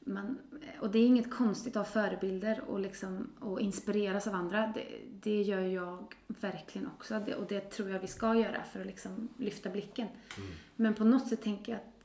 man, 0.00 0.38
och 0.80 0.90
det 0.90 0.98
är 0.98 1.06
inget 1.06 1.30
konstigt 1.34 1.76
att 1.76 1.86
ha 1.86 1.92
förebilder 2.02 2.60
och, 2.60 2.80
liksom, 2.80 3.30
och 3.40 3.60
inspireras 3.60 4.26
av 4.26 4.34
andra. 4.34 4.66
Det, 4.74 4.86
det 5.22 5.42
gör 5.42 5.60
jag 5.60 6.14
verkligen 6.26 6.86
också 6.86 7.20
det, 7.26 7.34
och 7.34 7.46
det 7.46 7.60
tror 7.60 7.90
jag 7.90 8.00
vi 8.00 8.06
ska 8.06 8.34
göra 8.34 8.62
för 8.72 8.80
att 8.80 8.86
liksom 8.86 9.28
lyfta 9.36 9.70
blicken. 9.70 10.08
Mm. 10.38 10.48
Men 10.76 10.94
på 10.94 11.04
något 11.04 11.28
sätt 11.28 11.42
tänker 11.42 11.72
jag 11.72 11.80
att 11.80 11.95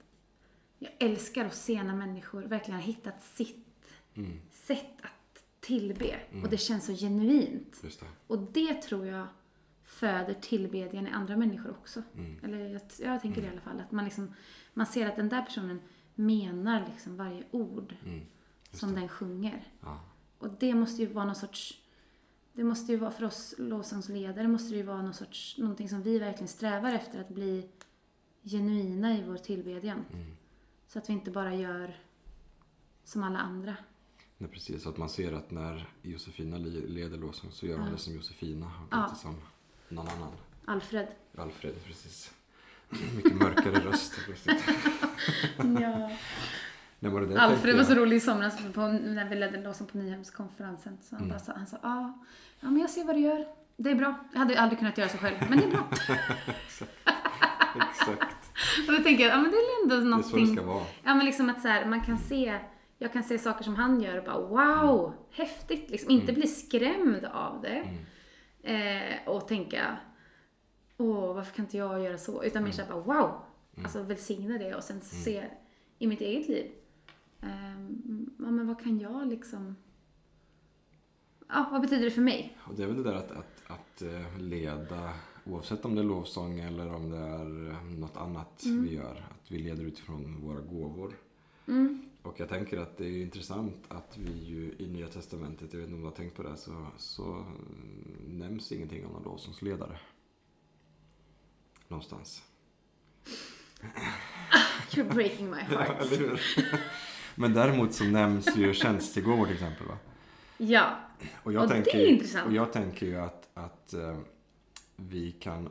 jag 0.84 0.92
älskar 1.00 1.46
att 1.46 1.56
se 1.56 1.84
när 1.84 1.96
människor 1.96 2.42
verkligen 2.42 2.80
har 2.80 2.88
hittat 2.88 3.24
sitt 3.24 3.68
Mm. 4.14 4.40
sätt 4.52 5.02
att 5.02 5.44
tillbe. 5.60 6.20
Mm. 6.32 6.44
Och 6.44 6.50
det 6.50 6.58
känns 6.58 6.86
så 6.86 6.94
genuint. 6.94 7.80
Det. 7.82 8.06
Och 8.28 8.40
det 8.40 8.74
tror 8.82 9.06
jag 9.08 9.28
föder 9.84 10.34
tillbedjan 10.34 11.08
i 11.08 11.10
andra 11.10 11.38
människor 11.38 11.70
också. 11.70 12.04
Mm. 12.18 12.36
Eller 12.44 12.58
jag, 12.70 12.82
jag 13.00 13.22
tänker 13.22 13.42
det 13.42 13.48
i 13.48 13.52
alla 13.52 13.62
fall. 13.62 13.80
Att 13.80 13.92
man, 13.92 14.06
liksom, 14.06 14.34
man 14.74 14.86
ser 14.86 15.08
att 15.08 15.16
den 15.16 15.30
där 15.30 15.42
personen 15.42 15.82
menar 16.16 16.86
liksom 16.90 17.18
varje 17.18 17.44
ord 17.52 17.96
Mm. 18.06 18.22
Som 18.72 18.94
det. 18.94 19.00
den 19.00 19.10
sjunger. 19.10 19.72
Ja. 19.82 20.00
Och 20.38 20.50
det 20.60 20.74
måste 20.76 21.02
ju 21.02 21.08
vara 21.08 21.26
någon 21.26 21.36
sorts... 21.36 21.82
Det 22.54 22.64
måste 22.64 22.92
ju 22.92 22.98
vara 22.98 23.12
för 23.12 23.24
oss 23.24 23.56
lovsångsledare 23.58 24.48
måste 24.48 24.70
det 24.74 24.78
ju 24.78 24.84
vara 24.84 25.02
någon 25.02 25.14
sorts, 25.14 25.58
någonting 25.58 25.90
som 25.90 26.02
vi 26.02 26.20
verkligen 26.20 26.48
strävar 26.48 26.94
efter 26.94 27.22
att 27.22 27.30
bli 27.30 27.70
genuina 28.44 29.18
i 29.18 29.24
vår 29.24 29.38
tillbedjan. 29.38 30.06
Mm. 30.14 30.26
Så 30.94 31.00
att 31.00 31.10
vi 31.10 31.14
inte 31.14 31.32
bara 31.32 31.54
gör 31.56 31.96
som 33.04 33.24
alla 33.24 33.39
andra. 33.39 33.76
Nej, 34.38 34.50
precis. 34.50 34.84
Så 34.84 34.89
att 34.89 34.98
man 34.98 35.10
ser 35.10 35.34
att 35.34 35.52
när 35.52 35.89
Josefina 36.02 36.58
leder 36.58 37.18
lovsång 37.18 37.52
så 37.52 37.66
gör 37.68 37.78
hon 37.78 37.86
Ja. 37.88 37.92
det 37.94 37.98
som 37.98 38.14
Josefina 38.14 38.66
och 38.66 38.88
Ja. 38.92 39.04
inte 39.08 39.20
som 39.20 39.36
någon 39.89 40.08
annan. 40.08 40.32
Alfred. 40.66 41.08
Alfred, 41.38 41.84
precis. 41.86 42.34
Mycket 43.16 43.36
mörkare 43.36 43.80
röst. 43.80 44.14
Ja. 45.58 46.12
Nej, 47.00 47.12
var 47.12 47.22
det 47.22 47.42
Alfred 47.42 47.76
var 47.78 47.84
så 47.84 47.96
rolig 47.96 48.18
i 48.18 48.20
somras 48.20 48.58
på, 48.74 48.88
när 48.88 49.30
vi 49.30 49.36
ledde 49.36 49.62
lovsång 49.62 49.88
på 49.88 49.98
Nyhemskonferensen. 49.98 50.98
Så 51.02 51.16
han 51.16 51.24
Mm. 51.24 51.30
bara 51.30 51.39
sa, 51.39 51.54
han 51.56 51.68
sa, 51.68 51.78
ja, 51.84 52.20
ja 52.60 52.70
men 52.70 52.78
jag 52.82 52.89
ser 52.89 53.04
vad 53.06 53.16
du 53.16 53.20
gör. 53.20 53.48
Det 53.78 53.92
är 53.92 53.96
bra. 53.96 54.16
Jag 54.32 54.39
hade 54.39 54.60
aldrig 54.62 54.80
kunnat 54.80 54.98
göra 54.98 55.10
så 55.10 55.18
själv, 55.18 55.36
men 55.50 55.58
det 55.60 55.64
är 55.66 55.70
bra. 55.72 55.88
Exakt. 57.92 58.41
Och 58.88 58.93
då 58.93 59.03
tänker 59.03 59.24
jag, 59.24 59.32
ja 59.38 59.41
men 59.41 59.51
det 59.51 59.57
är 59.57 59.84
ändå 59.84 59.95
Det 59.95 59.95
är 59.95 59.99
så 59.99 60.03
det 60.03 60.09
någonting. 60.09 60.55
ska 60.55 60.66
vara. 60.66 60.84
Ja 61.03 61.16
men 61.16 61.26
liksom 61.26 61.49
att 61.49 61.62
så 61.62 61.68
här, 61.68 61.86
man 61.86 62.01
kan 62.05 62.18
se, 62.18 62.59
jag 62.97 63.14
kan 63.14 63.24
se 63.24 63.38
saker 63.39 63.64
som 63.64 63.76
han 63.76 64.01
gör 64.01 64.18
och 64.18 64.24
bara 64.26 64.39
wow, 64.47 65.14
häftigt. 65.32 65.89
Liksom 65.89 66.12
inte 66.12 66.34
bli 66.34 66.47
skrämd 66.47 67.26
av 67.26 67.62
det. 67.62 67.84
Mm. 68.64 69.12
Eh, 69.18 69.28
och 69.30 69.47
tänka, 69.47 69.97
åh 70.97 71.34
varför 71.36 71.55
kan 71.55 71.66
inte 71.66 71.78
jag 71.78 72.03
göra 72.03 72.18
så? 72.18 72.43
Utan 72.43 72.64
mer 72.64 72.72
såhär 72.72 72.89
bara 72.89 73.01
wow. 73.01 73.32
Alltså 73.84 74.01
välsigna 74.03 74.57
det 74.57 74.76
och 74.76 74.84
sen 74.84 75.01
se 75.01 75.43
i 75.99 76.07
mitt 76.07 76.22
eget 76.22 76.47
liv. 76.49 76.72
ehm, 77.41 78.30
ja 78.39 78.51
men 78.51 78.68
vad 78.68 78.84
kan 78.84 78.99
jag 78.99 79.28
liksom, 79.28 79.76
ja, 81.49 81.70
vad 81.72 81.82
betyder 81.82 82.05
det 82.05 82.12
för 82.12 82.22
mig? 82.22 82.57
Och 82.59 82.76
det 82.76 82.84
är 82.84 82.88
väl 82.88 83.03
det 83.03 83.09
där 83.12 83.16
att, 83.18 83.32
att, 83.32 83.62
att 83.68 84.01
eh, 84.01 84.38
leda, 84.38 85.09
oavsett 85.46 85.86
om 85.86 85.96
det 85.96 86.02
är 86.02 86.06
lovsång 86.06 86.60
eller 86.60 86.94
om 86.94 87.10
det 87.10 87.18
är 87.18 87.70
eh, 87.70 87.84
något 87.84 88.18
annat 88.18 88.64
Mm. 88.66 88.84
vi 88.84 88.96
gör, 88.96 89.28
att 89.42 89.52
vi 89.52 89.58
leder 89.60 89.84
utifrån 89.84 90.42
våra 90.42 90.60
gåvor. 90.62 91.14
Mm. 91.68 92.02
Och 92.22 92.39
jag 92.39 92.50
tänker 92.50 92.78
att 92.80 92.98
det 92.98 93.06
är 93.06 93.22
intressant 93.22 93.76
att 93.88 94.18
vi 94.18 94.32
ju 94.44 94.76
i 94.80 94.88
Nya 94.88 95.08
Testamentet, 95.08 95.74
jag 95.74 95.80
vet 95.80 95.88
inte 95.88 95.96
om 95.96 96.02
du 96.02 96.08
har 96.08 96.16
tänkt 96.16 96.36
på 96.38 96.44
det, 96.44 96.58
så, 96.58 96.88
så 96.98 97.24
mm, 97.34 98.16
nämns 98.28 98.72
ingenting 98.72 99.06
om 99.06 99.12
någon 99.12 99.24
lovsångsledare. 99.24 100.00
Någonstans. 101.88 102.44
You're 104.92 105.14
breaking 105.14 105.50
my 105.50 105.58
heart. 105.76 106.12
Hur? 106.12 106.42
Men 107.36 107.54
däremot 107.54 107.94
så 107.94 108.04
nämns 108.04 108.58
ju 108.58 108.74
tjänstegåvor 108.74 109.46
till 109.46 109.54
exempel. 109.54 109.88
Va? 109.88 109.98
Ja, 110.58 110.96
Och 111.44 111.54
jag 111.54 111.64
Och 111.64 111.70
det 111.70 111.74
tänker, 111.76 111.98
är 111.98 112.02
ju- 112.02 112.08
intressant. 112.14 112.48
Och 112.48 112.54
jag 112.54 112.74
tänker 112.74 113.06
ju 113.06 113.16
att, 113.20 113.50
att 113.54 113.94
eh, 113.94 114.18
vi 115.10 115.32
kan 115.32 115.70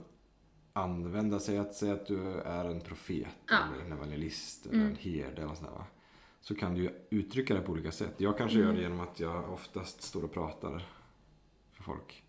använda, 0.72 1.40
säg 1.40 1.58
att, 1.58 1.74
säg 1.74 1.90
att 1.90 2.06
du 2.06 2.32
är 2.40 2.64
en 2.64 2.80
profet 2.80 3.26
Ja. 3.48 3.58
eller 3.74 3.84
en 3.84 3.92
evangelist 3.92 4.66
eller 4.66 4.74
Mm. 4.78 4.90
en 4.90 4.96
herde 4.96 5.42
eller 5.42 5.54
sådär 5.54 5.70
va. 5.70 5.84
Så 6.40 6.54
kan 6.54 6.74
du 6.74 6.82
ju 6.82 6.90
uttrycka 7.10 7.54
det 7.54 7.60
på 7.60 7.72
olika 7.72 7.92
sätt. 7.92 8.14
Jag 8.16 8.38
kanske 8.38 8.58
Mm. 8.58 8.68
gör 8.68 8.76
det 8.76 8.82
genom 8.82 9.00
att 9.00 9.20
jag 9.20 9.52
oftast 9.52 10.02
står 10.02 10.24
och 10.24 10.32
pratar 10.32 10.86
för 11.72 11.82
folk. 11.82 12.24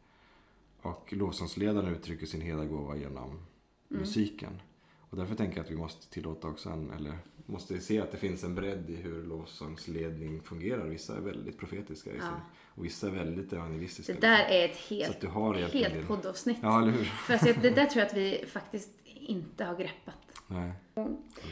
Och 0.82 1.14
lovsångsledaren 1.14 1.96
uttrycker 1.96 2.26
sin 2.26 2.42
herdagåva 2.42 2.96
genom 2.98 3.30
Mm. 3.30 3.44
musiken. 3.88 4.62
Och 5.10 5.18
därför 5.18 5.36
tänker 5.36 5.58
jag 5.58 5.66
att 5.66 5.72
vi 5.72 5.76
måste 5.78 6.10
tillåta 6.14 6.48
också 6.48 6.70
en, 6.70 6.92
eller 6.92 7.18
måste 7.46 7.80
se 7.80 8.00
att 8.02 8.12
det 8.12 8.18
finns 8.18 8.44
en 8.44 8.56
bredd 8.56 8.90
i 8.90 8.96
hur 8.96 9.24
lovsångsledning 9.24 10.42
fungerar. 10.42 10.88
Vissa 10.88 11.18
är 11.18 11.22
väldigt 11.22 11.58
profetiska 11.58 12.12
i 12.12 12.18
Ja. 12.18 12.22
sin, 12.22 12.34
och 12.76 12.86
vissa 12.86 13.08
är 13.08 13.12
väldigt 13.12 13.54
evangelistiska. 13.54 14.14
det 14.14 14.20
där 14.20 14.38
liksom. 14.38 14.56
är 14.56 14.66
ett 14.66 14.76
helt, 14.78 15.24
egentligen 15.24 15.92
helt 15.92 16.08
poddavsnitt. 16.08 16.58
Ja, 16.62 16.82
eller 16.82 16.92
hur? 16.92 17.04
För 17.28 17.34
att 17.34 17.44
se- 17.44 17.54
det 17.62 17.70
där 17.70 17.86
tror 17.86 18.00
jag 18.02 18.08
att 18.08 18.18
vi 18.18 18.46
faktiskt 18.48 18.90
inte 19.06 19.66
har 19.66 19.76
greppat. 19.76 20.42
Nej. 20.48 20.72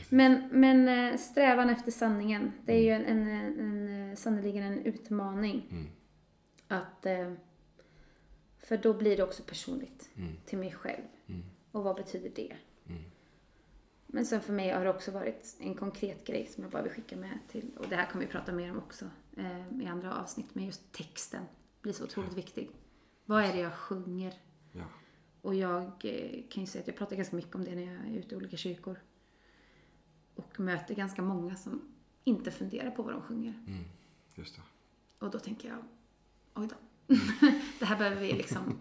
Men, 0.10 0.50
men 0.52 0.88
eh, 0.88 1.18
strävan 1.18 1.70
efter 1.70 1.92
sanningen, 1.92 2.52
det 2.66 2.74
är 2.74 2.82
ju 2.84 2.90
en, 2.92 3.06
en, 3.06 3.28
en, 3.60 3.88
en, 3.88 4.18
sannoliken 4.18 4.64
en 4.64 4.80
utmaning. 4.86 5.68
Mm. 5.72 5.88
Att, 6.68 7.06
eh, 7.06 7.34
för 8.60 8.78
då 8.78 8.94
blir 8.94 9.18
det 9.18 9.24
också 9.24 9.44
personligt 9.44 10.10
Mm. 10.18 10.34
till 10.46 10.58
mig 10.58 10.72
själv. 10.72 11.04
Mm. 11.28 11.44
Och 11.72 11.84
vad 11.84 11.96
betyder 11.96 12.32
det? 12.36 12.56
Mm. 12.88 13.02
Men 14.08 14.26
sen 14.26 14.42
för 14.42 14.54
mig 14.54 14.70
har 14.72 14.84
det 14.84 14.90
också 14.90 15.12
varit 15.12 15.58
en 15.60 15.76
konkret 15.76 16.26
grej 16.28 16.46
som 16.46 16.64
jag 16.64 16.72
bara 16.72 16.82
vill 16.84 16.92
skicka 16.92 17.16
med 17.16 17.40
till, 17.52 17.72
och 17.78 17.86
det 17.90 17.96
här 17.96 18.06
kommer 18.06 18.26
vi 18.26 18.32
prata 18.32 18.52
mer 18.52 18.72
om 18.72 18.78
också 18.78 19.06
eh, 19.40 19.82
i 19.84 19.88
andra 19.88 20.16
avsnitt, 20.22 20.56
men 20.56 20.66
just 20.66 20.92
texten 20.92 21.44
blir 21.82 21.94
så 21.94 22.04
otroligt 22.04 22.34
viktig. 22.34 22.70
Vad 23.26 23.44
är 23.44 23.54
det 23.54 23.60
jag 23.60 23.74
sjunger? 23.74 24.34
Ja. 24.72 24.84
Och 25.42 25.56
jag 25.56 25.84
eh, 26.04 26.44
kan 26.50 26.64
ju 26.64 26.66
säga 26.68 26.82
att 26.82 26.88
jag 26.88 26.96
pratar 26.98 27.16
ganska 27.16 27.36
mycket 27.36 27.56
om 27.56 27.64
det 27.64 27.76
när 27.76 27.82
jag 27.94 27.96
är 28.06 28.18
ute 28.20 28.36
i 28.36 28.38
olika 28.38 28.58
kyrkor. 28.58 29.00
Och 30.36 30.60
möter 30.60 30.96
ganska 30.96 31.22
många 31.22 31.56
som 31.56 31.82
inte 32.24 32.52
funderar 32.52 32.92
på 32.92 33.04
vad 33.04 33.14
de 33.14 33.22
sjunger. 33.22 33.54
Mm. 33.68 33.84
Just 34.36 34.56
det. 34.56 34.62
Och 35.26 35.32
då 35.32 35.40
tänker 35.40 35.70
jag, 35.70 35.78
oj 36.54 36.68
då. 36.68 36.76
det 37.80 37.86
här 37.86 37.98
behöver 37.98 38.22
vi 38.22 38.34
liksom, 38.34 38.78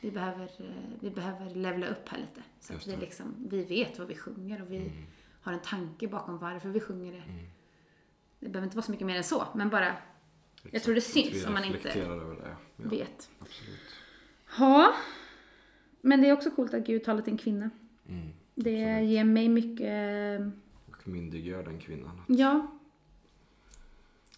vi 0.00 0.10
behöver, 0.10 0.44
eh, 0.58 0.98
vi 1.00 1.10
behöver 1.10 1.54
levla 1.54 1.86
upp 1.86 2.08
här 2.08 2.18
lite. 2.18 2.42
Så 2.60 2.74
att 2.74 2.86
vi, 2.86 2.96
liksom, 2.96 3.34
vi 3.48 3.64
vet 3.64 3.98
vad 3.98 4.08
vi 4.08 4.14
sjunger 4.16 4.62
och 4.62 4.70
vi 4.70 4.76
Mm. 4.76 4.92
har 5.42 5.52
en 5.52 5.60
tanke 5.62 6.08
bakom 6.08 6.38
varför 6.38 6.68
vi 6.68 6.80
sjunger 6.80 7.12
det. 7.12 7.18
Mm. 7.18 7.44
Det 8.44 8.50
behöver 8.50 8.66
inte 8.66 8.76
vara 8.76 8.84
så 8.86 8.90
mycket 8.92 9.06
mer 9.06 9.16
än 9.16 9.24
så, 9.24 9.46
men 9.54 9.70
bara 9.70 9.96
Exakt. 10.64 10.84
tror 10.84 10.94
det 10.94 11.00
syns 11.00 11.46
om 11.46 11.52
man 11.52 11.64
inte 11.64 11.90
över 12.00 12.34
det. 12.34 12.56
Ja, 12.76 12.88
vet. 12.88 13.30
absolut. 13.38 13.80
Ja, 14.58 14.94
men 16.00 16.20
det 16.20 16.28
är 16.28 16.32
också 16.32 16.50
coolt 16.50 16.74
att 16.74 16.86
Gud 16.86 17.04
talar 17.04 17.22
till 17.22 17.32
en 17.32 17.38
kvinna. 17.38 17.70
Mm. 18.08 18.28
Det 18.54 18.84
Absolut. 18.84 19.10
ger 19.10 19.24
mig 19.24 19.48
mycket, 19.48 20.40
Och 20.90 21.08
myndiggör 21.08 21.62
den 21.64 21.78
kvinnan 21.78 22.20
att, 22.28 22.38
ja, 22.38 22.70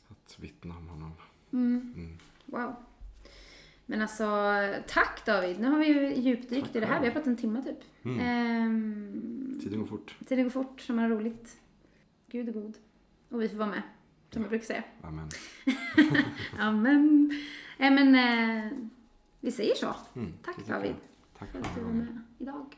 att 0.08 0.38
vittna 0.40 0.76
om 0.76 0.88
honom. 0.88 1.12
mm, 1.52 1.92
Mm. 1.96 2.18
wow. 2.46 2.74
Men 3.86 4.02
alltså, 4.02 4.26
tack 4.86 5.26
David. 5.26 5.60
Nu 5.60 5.68
har 5.68 5.78
vi 5.78 5.86
ju 5.86 6.14
djupdykt 6.14 6.66
Tack 6.66 6.76
i 6.76 6.80
det 6.80 6.86
här. 6.86 7.00
Vi 7.00 7.06
har 7.06 7.12
pratat 7.12 7.26
en 7.26 7.36
timme 7.36 7.62
typ. 7.62 7.78
Mm. 8.04 8.20
Ehm, 8.20 9.60
Tiden 9.62 9.78
går 9.80 9.86
fort. 9.86 10.16
tiden 10.26 10.44
går 10.44 10.50
fort, 10.50 10.80
som 10.80 10.96
man 10.96 11.02
har 11.10 11.10
roligt. 11.18 11.56
Gud 12.26 12.48
är 12.48 12.52
god. 12.52 12.74
Och 13.28 13.42
vi 13.42 13.48
får 13.48 13.56
vara 13.56 13.68
med, 13.70 13.82
som 14.36 14.42
jag 14.42 14.50
brukar 14.50 14.66
säga. 14.66 14.82
Amen. 15.02 15.28
Amen. 16.58 17.30
Nej 17.78 17.90
men, 17.90 18.14
eh, 18.14 18.72
vi 19.40 19.52
säger 19.52 19.74
så. 19.74 19.96
Mm. 20.14 20.32
Tack. 20.44 20.66
David 20.66 20.94
Tack 21.38 21.52
för 21.52 21.58
att 21.58 21.74
du 21.74 21.80
var 21.80 21.90
med 21.90 22.22
idag. 22.38 22.76